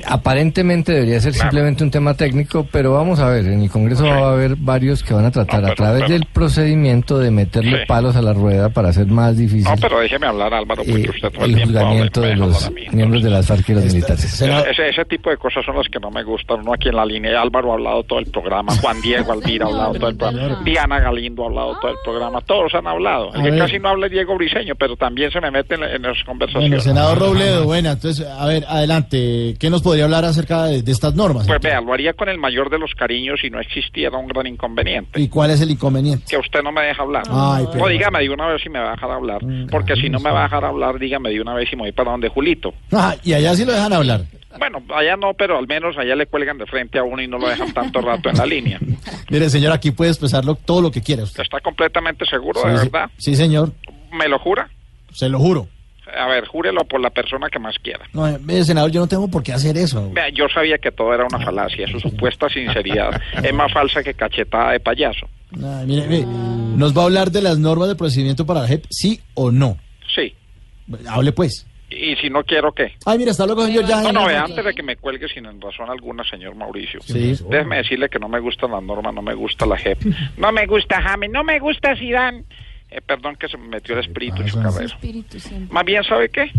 [0.06, 4.30] Aparentemente debería ser simplemente un tema técnico, pero vamos a ver, en el Congreso va
[4.30, 7.86] a haber varios que van a tratar a través del procedimiento de meterle Sí.
[7.88, 11.10] palos a la rueda para hacer más difícil No, pero déjeme hablar, Álvaro, porque eh,
[11.10, 12.82] usted todo el el juzgamiento de los mí.
[12.92, 14.42] miembros de las FARC y los militares.
[14.42, 16.60] Ese, ese tipo de cosas son las que no me gustan.
[16.62, 19.70] Uno aquí en la línea, Álvaro ha hablado todo el programa, Juan Diego Alvira ha
[19.70, 23.34] hablado todo el programa, Diana Galindo ha hablado todo el programa, todos han hablado.
[23.34, 26.02] El que casi no habla es Diego Briseño, pero también se me mete en, en
[26.02, 26.84] las Bueno, conversaciones.
[26.84, 31.14] senador Robledo, bueno, entonces, a ver, adelante, ¿qué nos podría hablar acerca de, de estas
[31.14, 31.46] normas?
[31.46, 34.48] Pues vea, lo haría con el mayor de los cariños si no existiera un gran
[34.48, 35.20] inconveniente.
[35.22, 36.26] ¿Y cuál es el inconveniente?
[36.30, 37.24] Que usted no me deja hablar.
[37.30, 39.42] Ay, No, dígame de una vez si me va a dejar hablar.
[39.70, 41.92] Porque si no me va a dejar hablar, dígame de una vez si me voy
[41.92, 42.74] para donde Julito.
[42.92, 44.22] Ah, y allá sí lo dejan hablar.
[44.58, 47.38] Bueno, allá no, pero al menos allá le cuelgan de frente a uno y no
[47.38, 48.80] lo dejan tanto rato en la línea.
[49.30, 51.24] Mire, señor, aquí puede expresarlo todo lo que quiera.
[51.24, 51.44] usted.
[51.44, 53.10] ¿Está completamente seguro, Sí, de verdad?
[53.18, 53.72] Sí, señor,
[54.12, 54.68] ¿Me lo jura?
[55.14, 55.68] se lo juro.
[56.18, 58.06] A ver, júrelo por la persona que más quiera.
[58.14, 60.12] No, eh, mire, senador, yo no tengo por qué hacer eso.
[60.34, 64.72] Yo sabía que todo era una falacia, su supuesta sinceridad es más falsa que cachetada
[64.72, 65.28] de payaso.
[65.56, 68.86] Ay, mire, mire, ¿nos va a hablar de las normas de procedimiento para la JEP,
[68.90, 69.78] sí o no?
[70.16, 70.34] Sí.
[71.08, 71.66] Hable pues.
[71.92, 72.94] Y si no quiero, ¿qué?
[73.06, 73.84] Ay, mira, hasta luego, señor.
[73.86, 74.44] Ya, No, no, ya.
[74.44, 77.00] antes de que me cuelgue sin razón alguna, señor Mauricio.
[77.02, 77.34] Sí.
[77.50, 79.98] Déjeme decirle que no me gustan las normas, no me gusta la JEP.
[80.38, 82.44] No me gusta James, no me gusta Zidane.
[82.92, 84.90] Eh, perdón que se me metió el espíritu chocarrero.
[84.90, 85.74] Santo.
[85.74, 86.52] Más bien, ¿sabe qué?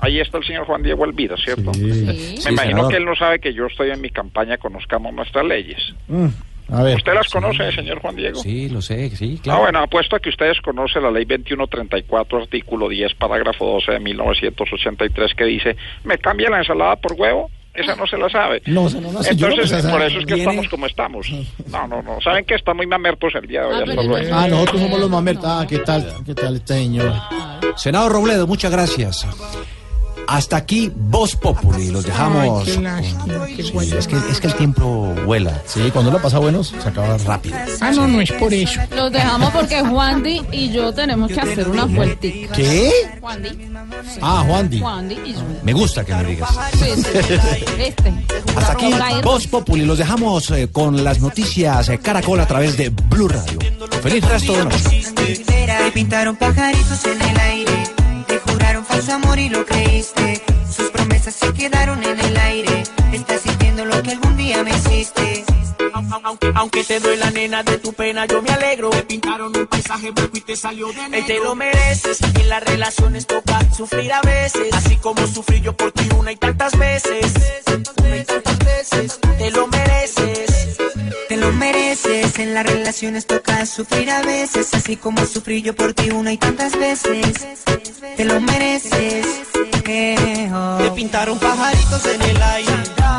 [0.00, 1.72] Ahí está el señor Juan Diego Elvira, ¿cierto?
[1.74, 1.80] Sí.
[1.82, 2.90] Me Sí, imagino senador.
[2.90, 5.94] que él no sabe que yo estoy en mi campaña Conozcamos Nuestras Leyes.
[6.06, 6.26] Mm,
[6.70, 6.96] a ver.
[6.96, 8.38] ¿Usted las conoce, señor Juan Diego?
[8.40, 9.60] Sí, lo sé, sí, Ah, claro.
[9.62, 15.34] bueno, apuesto a que ustedes conocen la ley 2134, artículo 10, parágrafo 12 de 1983,
[15.34, 17.50] que dice, ¿me cambia la ensalada por huevo?
[17.78, 18.60] Esa no se la sabe.
[18.66, 21.26] No, no, no, no Entonces, por eso es que viene- estamos como estamos.
[21.70, 22.20] No, no, no.
[22.20, 23.74] ¿Saben que Están muy mamertos el día de hoy.
[23.82, 24.16] Ah, luego.
[24.34, 25.44] Ah, nosotros somos los mamertos.
[25.46, 26.12] Ah, ¿qué tal?
[26.26, 27.12] ¿Qué tal este señor?
[27.76, 29.26] Senador Robledo, muchas gracias.
[30.30, 31.90] Hasta aquí Voz Populi.
[31.90, 32.68] Los dejamos.
[32.68, 33.92] Ay, qué lástima, qué Sí, guay.
[33.92, 35.62] es, que, es que el tiempo vuela.
[35.66, 37.56] Sí, cuando lo pasa bueno, se acaba rápido.
[37.80, 38.78] Ah, no, no es por eso.
[38.94, 42.54] Los dejamos porque Juandi y yo tenemos que hacer una vueltica.
[42.54, 42.90] ¿Qué?
[43.20, 43.48] Juandi.
[44.20, 44.80] Ah, Juan Di.
[44.80, 45.40] Juandi y yo.
[45.62, 46.50] Me gusta que me digas.
[46.74, 47.02] Sí, sí.
[47.78, 48.12] Este.
[48.54, 48.90] Hasta aquí
[49.24, 49.86] Voz Populi.
[49.86, 53.58] Los dejamos eh, con las noticias eh, Caracol a través de Blue Radio.
[54.02, 55.02] Feliz resto de noche.
[55.94, 57.72] Pintaron pajaritos en el aire,
[58.98, 60.42] falso amor y lo creíste.
[60.68, 62.82] Sus promesas se quedaron en el aire.
[63.12, 65.44] Estás sintiendo lo que algún día me hiciste.
[66.24, 68.90] Aunque, aunque te duela nena de tu pena, yo me alegro.
[68.90, 71.26] Te pintaron un paisaje blanco y te salió de negro.
[71.26, 72.18] te lo mereces.
[72.22, 74.72] En las relaciones toca sufrir a veces.
[74.72, 77.32] Así como sufrí yo por ti una y tantas veces.
[78.02, 79.20] Una y tantas veces.
[79.38, 80.78] Te lo mereces.
[81.38, 86.10] Lo mereces, en las relaciones toca sufrir a veces, así como sufrí yo por ti
[86.10, 87.56] una y tantas veces.
[88.16, 89.26] Te lo mereces.
[89.86, 90.78] eh, oh.
[90.82, 92.72] Te pintaron pajaritos en el aire.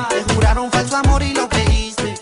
[0.10, 2.16] Te juraron falso amor y lo creíste.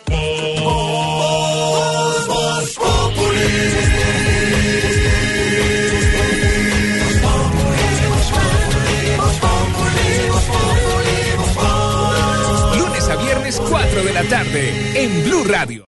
[12.78, 15.86] Lunes a viernes, 4 de la tarde, en Blue Radio.